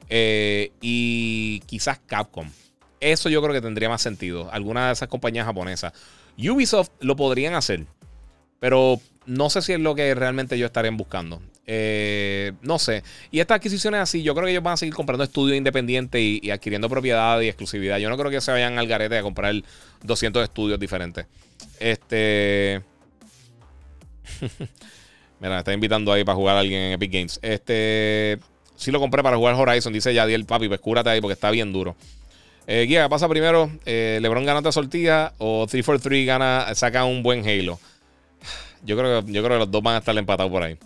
[0.08, 2.48] Eh, y quizás Capcom.
[3.00, 4.50] Eso yo creo que tendría más sentido.
[4.52, 5.92] Alguna de esas compañías japonesas.
[6.38, 7.86] Ubisoft lo podrían hacer.
[8.60, 11.42] Pero no sé si es lo que realmente ellos estarían buscando.
[11.66, 13.02] Eh, no sé.
[13.30, 16.40] Y estas adquisiciones así, yo creo que ellos van a seguir comprando estudios independientes y,
[16.42, 17.98] y, adquiriendo propiedad y exclusividad.
[17.98, 19.54] Yo no creo que se vayan al garete a comprar
[20.02, 21.26] 200 estudios diferentes.
[21.78, 22.82] Este.
[25.40, 27.38] Mira, me está invitando ahí para jugar a alguien en Epic Games.
[27.42, 28.38] Este.
[28.76, 31.72] Sí lo compré para jugar Horizon, dice Yadiel, papi, pues cúrate ahí porque está bien
[31.72, 31.94] duro.
[32.66, 33.70] Eh, Guía, pasa primero.
[33.84, 37.78] Eh, LeBron gana otra sortilla o 343 gana, saca un buen Halo.
[38.84, 40.76] Yo creo, yo creo que los dos van a estar empatados por ahí.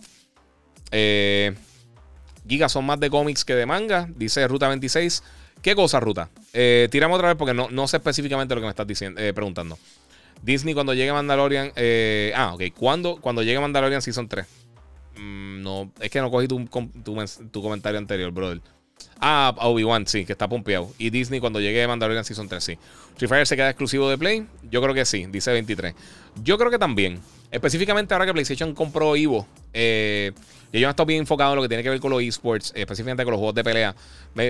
[0.91, 1.55] Eh,
[2.47, 5.23] Giga son más de cómics que de manga, dice Ruta 26.
[5.61, 6.29] ¿Qué cosa, Ruta?
[6.53, 9.33] Eh, tiramos otra vez porque no, no sé específicamente lo que me estás diciendo, eh,
[9.33, 9.77] preguntando.
[10.41, 11.71] Disney cuando llegue Mandalorian.
[11.75, 12.63] Eh, ah, ok.
[12.75, 14.45] ¿Cuándo, cuando llegue Mandalorian Season 3?
[15.17, 16.65] Mm, no, es que no cogí tu,
[17.51, 18.61] tu, comentario anterior, brother.
[19.19, 20.91] Ah, Obi-Wan, sí, que está pompeado.
[20.97, 22.77] Y Disney cuando llegue Mandalorian Season 3, sí.
[23.17, 24.45] Free se queda exclusivo de Play.
[24.69, 25.95] Yo creo que sí, dice 23.
[26.43, 27.19] Yo creo que también.
[27.51, 29.47] Específicamente ahora que PlayStation compró Evo.
[29.73, 30.31] Eh,
[30.71, 32.73] y ellos han estado bien enfocados en lo que tiene que ver con los esports,
[32.75, 33.95] específicamente con los juegos de pelea.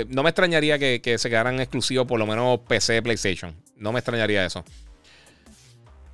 [0.10, 3.56] no me extrañaría que, se quedaran exclusivos por lo menos PC, PlayStation.
[3.76, 4.64] No me extrañaría eso.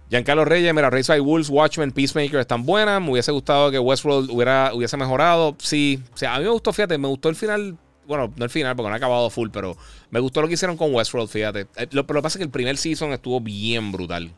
[0.09, 3.01] Giancarlo Reyes, mira, Race by Wolves, Watchmen, Peacemaker están buenas.
[3.01, 5.55] Me hubiese gustado que Westworld hubiera, hubiese mejorado.
[5.57, 7.77] Sí, o sea, a mí me gustó, fíjate, me gustó el final.
[8.05, 9.77] Bueno, no el final porque no ha acabado full, pero
[10.11, 11.61] me gustó lo que hicieron con Westworld, fíjate.
[11.61, 14.31] Eh, pero lo que pasa es que el primer season estuvo bien brutal.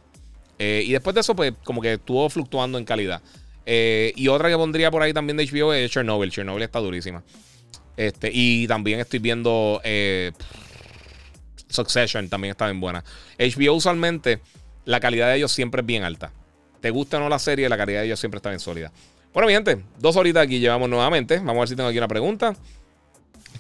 [0.60, 3.22] Eh, y después de eso, pues, como que estuvo fluctuando en calidad.
[3.66, 6.32] Eh, y otra que pondría por ahí también de HBO es Chernobyl.
[6.32, 7.24] Chernobyl está durísima.
[7.98, 9.82] Este, y también estoy viendo
[11.70, 13.04] Succession, también está bien buena.
[13.38, 14.40] HBO usualmente
[14.86, 16.32] la calidad de ellos siempre es bien alta.
[16.80, 18.92] Te gusta o no la serie, la calidad de ellos siempre está bien sólida.
[19.34, 21.40] Bueno, mi gente, dos horitas aquí llevamos nuevamente.
[21.40, 22.56] Vamos a ver si tengo aquí una pregunta.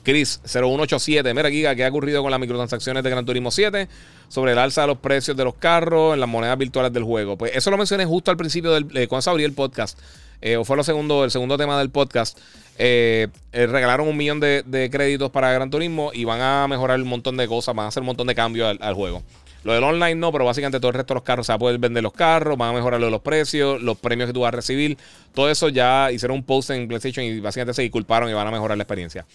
[0.06, 3.90] Chris 0187, mira Giga, ¿qué ha ocurrido con las microtransacciones de Gran Turismo 7?
[4.30, 7.38] Sobre el alza de los precios de los carros en las monedas virtuales del juego.
[7.38, 9.99] Pues eso lo mencioné justo al principio del, eh, cuando se abrió el podcast.
[10.41, 12.38] Eh, o fue lo segundo, el segundo tema del podcast.
[12.77, 17.36] Eh, regalaron un millón de, créditos para Gran Turismo y van a mejorar un montón
[17.36, 19.23] de cosas, van a hacer un montón de cambios al juego.
[19.65, 21.60] Lo del online no, pero básicamente todo el resto de los carros se va a
[21.60, 24.52] poder vender los carros, van a mejorar los precios, los premios que tú vas a
[24.52, 24.95] recibir.
[25.34, 28.52] Todo eso ya hicieron un post en PlayStation y básicamente se disculparon y van a
[28.52, 29.26] mejorar la experiencia.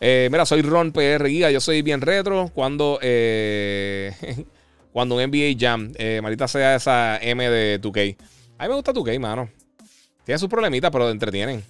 [0.00, 2.50] Eh, mira, soy Ron PR Guía, yo soy bien retro.
[2.54, 4.12] Cuando, eh,
[4.92, 8.16] cuando un NBA Jam, eh, marita sea esa M de 2K.
[8.58, 9.50] A mí me gusta 2K, mano.
[10.24, 11.62] Tiene sus problemitas, pero entretienen.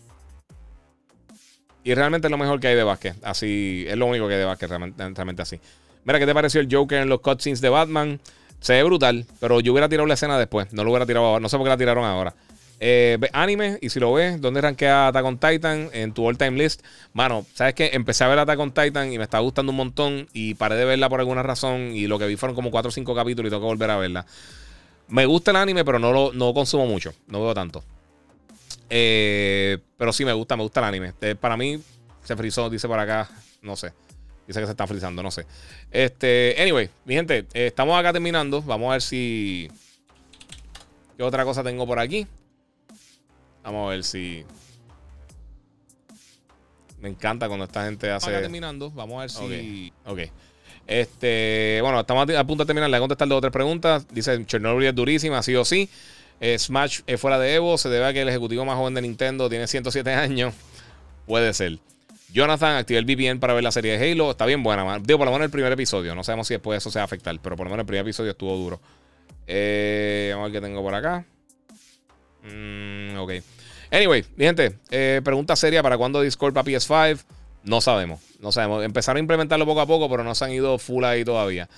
[1.83, 3.17] Y realmente es lo mejor que hay de básquet.
[3.23, 5.59] Así, es lo único que hay de básquet, realmente, así.
[6.05, 8.21] Mira, ¿qué te pareció el Joker en los cutscenes de Batman?
[8.61, 10.73] Se ve brutal, pero yo hubiera tirado la escena después.
[10.73, 11.41] No lo hubiera tirado ahora.
[11.41, 12.35] No sé por qué la tiraron ahora.
[12.83, 15.91] Eh, anime, y si lo ves, ¿dónde rankea Attack on Titan?
[15.93, 16.83] En tu all-time list.
[17.13, 17.91] Mano, ¿sabes qué?
[17.93, 20.29] Empecé a ver Attack on Titan y me está gustando un montón.
[20.33, 21.93] Y paré de verla por alguna razón.
[21.95, 23.99] Y lo que vi fueron como 4 o 5 capítulos y tengo que volver a
[23.99, 24.27] verla.
[25.09, 27.13] Me gusta el anime, pero no lo no consumo mucho.
[27.27, 27.85] No veo tanto.
[28.89, 31.13] Eh, pero sí me gusta, me gusta el anime.
[31.21, 31.79] Eh, para mí,
[32.25, 33.29] se frizó, dice por acá.
[33.61, 33.93] No sé.
[34.47, 35.47] Dice que se está frizando, no sé.
[35.91, 38.63] Este, anyway, mi gente, eh, estamos acá terminando.
[38.63, 39.71] Vamos a ver si.
[41.17, 42.27] ¿Qué otra cosa tengo por aquí?
[43.63, 44.45] Vamos a ver si.
[47.01, 48.31] Me encanta cuando esta gente hace.
[48.31, 48.91] Acá terminando.
[48.91, 49.93] Vamos a ver si.
[50.05, 50.21] Ok.
[50.87, 52.91] Este, bueno, estamos a punto de terminar.
[52.91, 54.07] Le voy a contestar dos o tres preguntas.
[54.13, 55.89] Dice: Chernobyl es durísima, sí o sí.
[56.41, 57.79] Eh, Smash es fuera de Evo.
[57.79, 60.55] Se debe a que el ejecutivo más joven de Nintendo tiene 107 años.
[61.27, 61.79] Puede ser.
[62.33, 64.31] Jonathan, activé el VPN para ver la serie de Halo.
[64.31, 66.15] Está bien buena, Digo, por lo menos el primer episodio.
[66.15, 68.03] No sabemos si después eso se va a afectar, pero por lo menos el primer
[68.03, 68.81] episodio estuvo duro.
[69.47, 71.25] Eh, vamos a ver qué tengo por acá.
[72.45, 73.33] Mm, ok.
[73.91, 77.21] Anyway, mi gente, eh, pregunta seria: ¿para cuándo Discord para PS5?
[77.65, 78.21] No sabemos.
[78.41, 78.85] No sabemos.
[78.85, 81.69] Empezaron a implementarlo poco a poco, pero no se han ido full ahí todavía.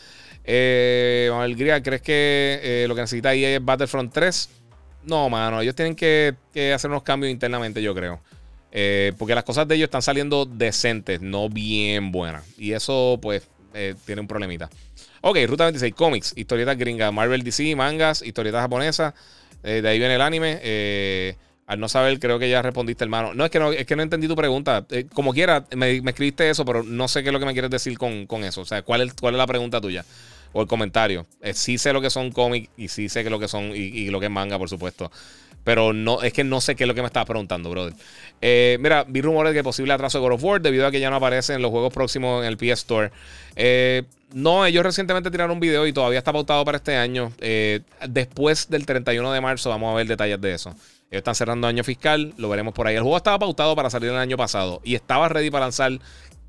[0.45, 4.49] Eh, Gria, ¿crees que eh, lo que necesita EA es Battlefront 3?
[5.05, 5.61] No, mano.
[5.61, 6.37] Ellos tienen que,
[6.75, 8.21] hacer unos cambios internamente, yo creo.
[8.71, 12.45] Eh, porque las cosas de ellos están saliendo decentes, no bien buenas.
[12.57, 13.49] Y eso, pues,
[14.05, 14.71] tiene un problemita.
[15.23, 19.15] Ok, Ruta 26, cómics, historietas gringas, Marvel DC, mangas, historietas japonesas.
[19.63, 21.37] De ahí viene el anime.
[21.67, 23.35] al no saber, creo que ya respondiste, hermano.
[23.35, 24.87] No, es que no, es que no entendí tu pregunta.
[25.15, 27.97] como quiera, me, escribiste eso, pero no sé qué es lo que me quieres decir
[27.99, 28.63] con, eso.
[28.63, 30.05] O sea, ¿cuál es, cuál es la pregunta tuya?
[30.53, 31.27] o el comentario.
[31.41, 34.11] Eh, sí sé lo que son cómics y sí sé que lo que son y,
[34.11, 35.11] lo que es manga, por supuesto.
[35.65, 37.95] Pero no, es que no sé qué es lo que me estaba preguntando, brother.
[38.41, 40.99] Eh, mira, vi rumores de que posible atraso de God of War debido a que
[40.99, 43.13] ya no aparece en los juegos próximos en el PS Store.
[43.55, 44.03] Eh,
[44.35, 47.33] no, ellos recientemente tiraron un video y todavía está pautado para este año.
[48.09, 50.71] después del 31 de marzo vamos a ver detalles de eso.
[51.11, 52.97] Ellos están cerrando año fiscal, lo veremos por ahí.
[52.97, 55.99] El juego estaba pautado para salir el año pasado y estaba ready para lanzar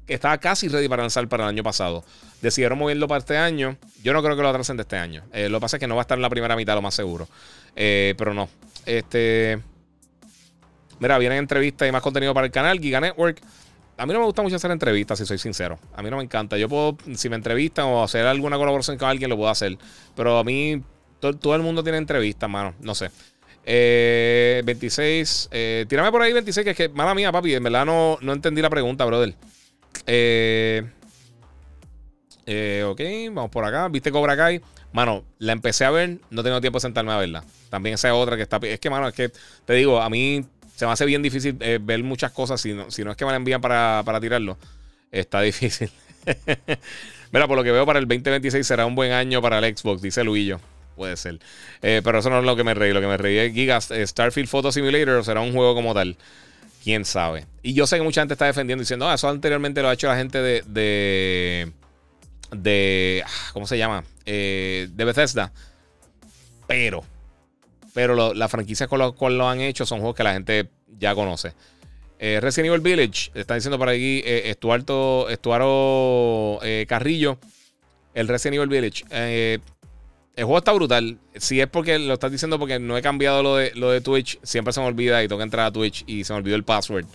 [0.07, 2.03] estaba casi ready para lanzar para el año pasado.
[2.41, 3.77] Decidieron moverlo para este año.
[4.03, 5.23] Yo no creo que lo atrasen de este año.
[5.31, 6.81] Eh, lo que pasa es que no va a estar en la primera mitad, lo
[6.81, 7.27] más seguro.
[7.75, 8.49] Eh, pero no.
[8.85, 9.59] Este.
[10.99, 13.41] Mira, vienen entrevistas y más contenido para el canal, Giga Network.
[14.03, 15.79] A mí no me gusta mucho hacer entrevistas, si soy sincero.
[15.95, 16.57] A mí no me encanta.
[16.57, 19.77] Yo puedo, si me entrevistan o hacer alguna colaboración con alguien, lo puedo hacer.
[20.13, 20.83] Pero a mí,
[21.21, 22.75] todo el mundo tiene entrevistas, mano.
[22.81, 23.11] No sé.
[23.65, 25.47] 26.
[25.53, 27.53] Eh, tírame por ahí 26, que es que, mala mía, papi.
[27.53, 29.35] En verdad no, no entendí la pregunta, brother.
[30.05, 30.83] Eh,
[32.45, 32.99] eh, ok,
[33.33, 33.87] vamos por acá.
[33.87, 34.59] ¿Viste Cobra Kai?
[34.91, 37.45] Mano, la empecé a ver, no tengo tiempo de sentarme a verla.
[37.69, 38.57] También esa otra que está.
[38.63, 39.31] Es que, mano, es que
[39.63, 42.61] te digo, a mí se me hace bien difícil eh, ver muchas cosas.
[42.61, 44.57] Si no, si no es que me la envían para, tirarlo,
[45.11, 45.91] está difícil.
[47.31, 50.01] Mira, por lo que veo, para el 2026 será un buen año para el Xbox,
[50.01, 50.59] dice Luillo.
[50.95, 51.39] Puede ser.
[51.81, 52.93] Eh, pero eso no es lo que me reí.
[52.93, 56.17] Lo que me reí es Gigas Starfield Photo Simulator será un juego como tal.
[56.83, 57.45] Quién sabe.
[57.63, 60.07] Y yo sé que mucha gente está defendiendo diciendo, ah, eso anteriormente lo ha hecho
[60.07, 61.71] la gente de.
[62.51, 64.03] de, ah, ¿Cómo se llama?
[64.25, 65.51] Eh, de Bethesda.
[66.67, 67.03] Pero.
[67.93, 71.13] Pero las franquicias con las cuales lo han hecho son juegos que la gente ya
[71.13, 71.53] conoce.
[72.19, 77.37] Eh, Resident Evil Village, está diciendo por aquí eh, Estuardo, Estuaro eh, Carrillo.
[78.13, 79.03] El Resident Evil Village.
[79.09, 79.59] Eh,
[80.35, 81.17] el juego está brutal.
[81.35, 84.39] Si es porque lo estás diciendo porque no he cambiado lo de, lo de Twitch,
[84.41, 86.63] siempre se me olvida y tengo que entrar a Twitch y se me olvidó el
[86.63, 87.05] password.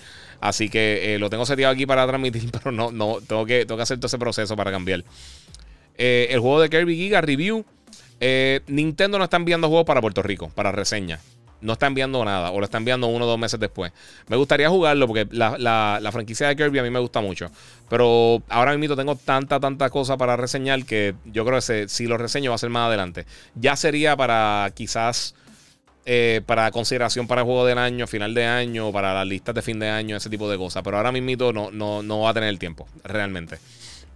[0.40, 3.76] Así que eh, lo tengo seteado aquí para transmitir, pero no, no, tengo que, tengo
[3.76, 5.04] que hacer todo ese proceso para cambiar.
[5.96, 7.64] El juego de Kirby Giga Review.
[8.20, 11.20] Eh, Nintendo no está enviando juegos para Puerto Rico, para reseña
[11.60, 13.92] no está enviando nada o lo está enviando uno o dos meses después.
[14.28, 17.50] Me gustaría jugarlo porque la, franquicia de Kirby a mí me gusta mucho.
[17.88, 22.18] Pero ahora mismo tengo tanta, tanta cosa para reseñar que yo creo que si lo
[22.18, 23.26] reseño va a ser más adelante.
[23.54, 25.34] Ya sería para quizás
[26.04, 29.62] eh, para consideración para el juego del año, final de año, para las listas de
[29.62, 30.82] fin de año, ese tipo de cosas.
[30.82, 33.58] Pero ahora mismo no, no, no va a tener el tiempo, realmente.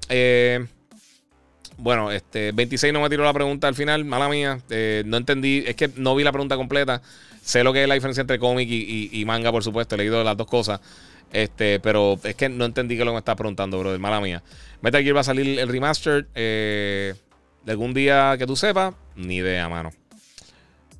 [0.09, 0.65] Eh,
[1.79, 4.59] bueno, este 26 no me tiró la pregunta al final, mala mía.
[4.71, 7.03] Eh, no entendí, es que no vi la pregunta completa.
[7.43, 9.95] Sé lo que es la diferencia entre cómic y, manga, por supuesto.
[9.95, 10.81] He leído las dos cosas.
[11.33, 13.99] Este, pero es que no entendí que lo que me está preguntando, bro.
[13.99, 14.43] Mala mía.
[14.81, 16.29] Metal Gear va a salir el remaster.
[16.35, 17.15] Eh,
[17.65, 19.91] de algún día que tú sepas, ni idea, mano.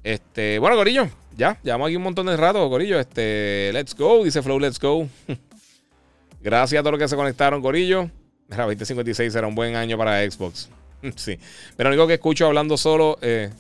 [0.05, 2.99] Este, bueno, Corillo, ya, llevamos aquí un montón de rato, Corillo.
[2.99, 5.09] Este, let's go, dice Flow, let's go.
[6.41, 8.11] Gracias a todos los que se conectaron, Corillo.
[8.53, 10.69] Era 2056 era un buen año para Xbox.
[11.17, 11.39] sí.
[11.77, 13.19] Pero el único que escucho hablando solo.
[13.23, 13.51] Eh,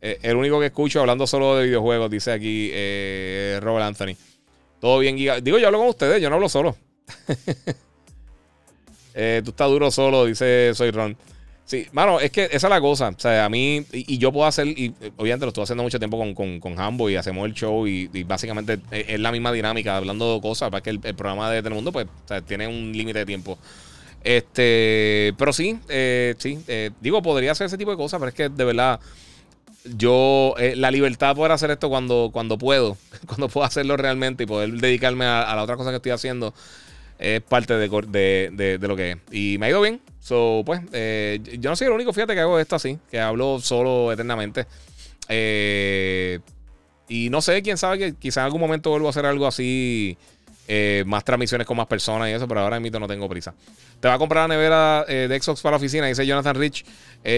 [0.00, 4.16] eh, el único que escucho hablando solo de videojuegos, dice aquí eh, Robert Anthony.
[4.80, 5.40] Todo bien, Giga.
[5.40, 6.76] Digo, yo hablo con ustedes, yo no hablo solo.
[9.44, 11.16] tú estás duro solo, dice Soy Ron.
[11.68, 13.10] Sí, mano, es que esa es la cosa.
[13.10, 16.16] O sea, a mí, y, yo puedo hacer, y obviamente lo estoy haciendo mucho tiempo
[16.16, 20.34] con, con, con Hambo y hacemos el show y, básicamente es, la misma dinámica, hablando
[20.34, 23.26] de cosas, para que el, programa de Telemundo, pues, o sea, tiene un límite de
[23.26, 23.58] tiempo.
[24.24, 28.34] Este, pero sí, eh, sí, eh, digo, podría hacer ese tipo de cosas, pero es
[28.34, 29.00] que de verdad,
[29.96, 32.96] yo, eh, la libertad de poder hacer esto cuando, cuando puedo,
[33.26, 36.52] cuando puedo hacerlo realmente y poder dedicarme a la otra cosa que estoy haciendo,
[37.18, 39.18] es parte de, lo que es.
[39.30, 40.00] Y me ha ido bien.
[40.20, 43.60] So, pues, eh, yo no soy el único, fíjate que hago esto así, que hablo
[43.60, 44.66] solo eternamente.
[45.28, 46.38] Eh,
[47.08, 50.16] y no sé, quién sabe que quizá en algún momento vuelvo a hacer algo así.
[50.70, 53.54] Eh, más transmisiones con más personas y eso, pero ahora mismo no tengo prisa.
[54.00, 56.84] Te va a comprar la nevera de Xbox para la oficina, dice Jonathan Rich.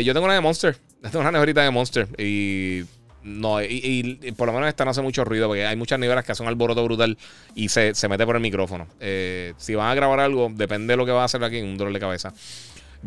[0.05, 0.77] yo tengo una de Monster.
[1.02, 2.09] Tengo una neverita de Monster.
[2.19, 2.82] Y
[3.23, 6.32] no, y, por lo menos esta no hace mucho ruido porque hay muchas neveras que
[6.32, 7.19] hacen alboroto brutal
[7.55, 8.86] y se, mete por el micrófono.
[8.98, 11.77] Eh, si van a grabar algo, depende de lo que va a hacer aquí, un
[11.77, 12.32] dolor de cabeza.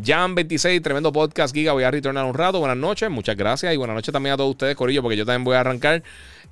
[0.00, 1.72] Jan26, tremendo podcast, Giga.
[1.72, 2.58] Voy a retornar un rato.
[2.58, 3.72] Buenas noches, muchas gracias.
[3.74, 6.02] Y buenas noches también a todos ustedes, Corillo, porque yo también voy a arrancar.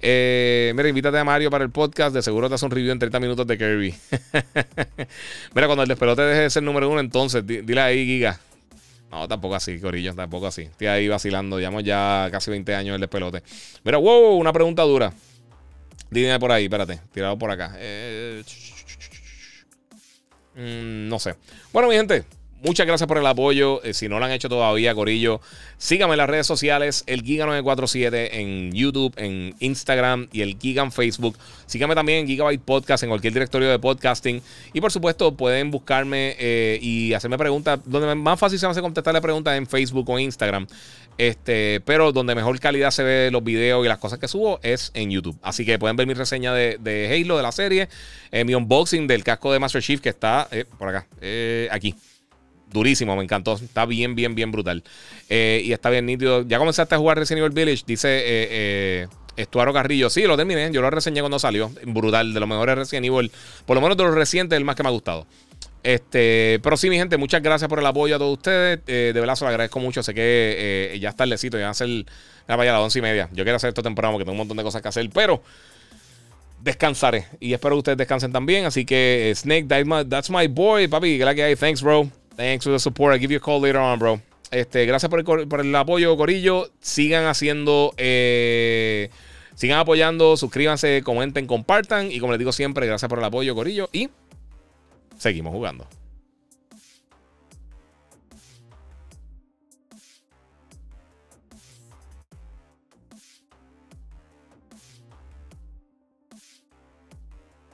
[0.05, 2.15] Eh, mira, invítate a Mario para el podcast.
[2.15, 3.95] De seguro te hace un review en 30 minutos de Kirby.
[5.55, 8.41] mira, cuando el despelote deje de ser número uno, entonces dile ahí, Giga.
[9.13, 10.63] No, tampoco así, Corillo, tampoco así.
[10.63, 11.59] Estoy ahí vacilando.
[11.59, 13.43] Llevamos ya casi 20 años el despelote.
[13.85, 15.13] Mira, wow, una pregunta dura.
[16.11, 16.99] Dime por ahí, espérate.
[17.13, 17.79] Tirado por acá.
[20.57, 21.37] No sé.
[21.73, 22.25] Bueno, mi gente.
[22.65, 23.83] Muchas gracias por el apoyo.
[23.83, 25.41] Eh, si no lo han hecho todavía, Corillo,
[25.79, 30.93] síganme en las redes sociales, el Giga947 en YouTube, en Instagram y el Giga en
[30.93, 31.37] Facebook.
[31.67, 34.41] Síganme también en Gigabyte Podcast, en cualquier directorio de podcasting.
[34.73, 37.81] Y por supuesto, pueden buscarme eh, y hacerme preguntas.
[37.85, 40.69] Donde más fácil se me hace contestarle preguntas en Facebook o Instagram.
[41.19, 44.93] Este, pero donde mejor calidad se ve los videos y las cosas que subo es
[44.95, 45.37] en YouTube.
[45.43, 46.77] Así que pueden ver mi reseña de,
[47.11, 47.89] Halo, de la serie,
[48.31, 50.49] eh, mi unboxing del casco de Master Chief que está
[50.79, 51.09] por acá,
[51.73, 51.97] aquí
[52.73, 53.55] durísimo, me encantó.
[53.55, 54.83] Está bien, bien, bien brutal.
[55.29, 56.43] Eh, y está bien nítido.
[56.47, 60.11] Ya comenzaste a jugar Resident Evil Village, dice eh, eh, Estuaro Carrillo.
[60.11, 60.71] Sí, lo terminé.
[60.73, 61.71] Yo lo reseñé cuando salió.
[61.85, 62.35] Brutal.
[62.35, 63.31] De los mejores Resident Evil.
[63.67, 65.27] Por lo menos de los recientes, el más que me ha gustado.
[65.83, 68.85] Este, pero sí, mi gente, muchas gracias por el apoyo a todos ustedes.
[68.87, 70.03] de verdad, se lo agradezco mucho.
[70.03, 72.05] Sé que ya está el lecito, ya va a ser
[72.49, 73.29] ya vaya a las once y media.
[73.33, 75.43] Yo quiero hacer esto temprano porque tengo un montón de cosas que hacer, pero
[76.63, 77.27] descansaré.
[77.41, 78.65] Y espero que ustedes descansen también.
[78.65, 79.67] Así que, Snake,
[80.09, 81.19] that's my, boy, papi.
[81.19, 81.57] Que que hay.
[81.57, 82.22] Thanks, bro.
[82.37, 83.13] Thanks for the support.
[83.13, 84.21] I'll give you a call later on, bro.
[84.51, 86.69] Este, gracias por el, por el apoyo, Corillo.
[86.81, 87.95] Sigan haciendo.
[87.97, 89.11] Eh,
[89.55, 90.37] sigan apoyando.
[90.37, 92.11] Suscríbanse, comenten, compartan.
[92.11, 93.89] Y como les digo siempre, gracias por el apoyo, Corillo.
[93.93, 94.11] Y
[95.19, 95.87] seguimos jugando.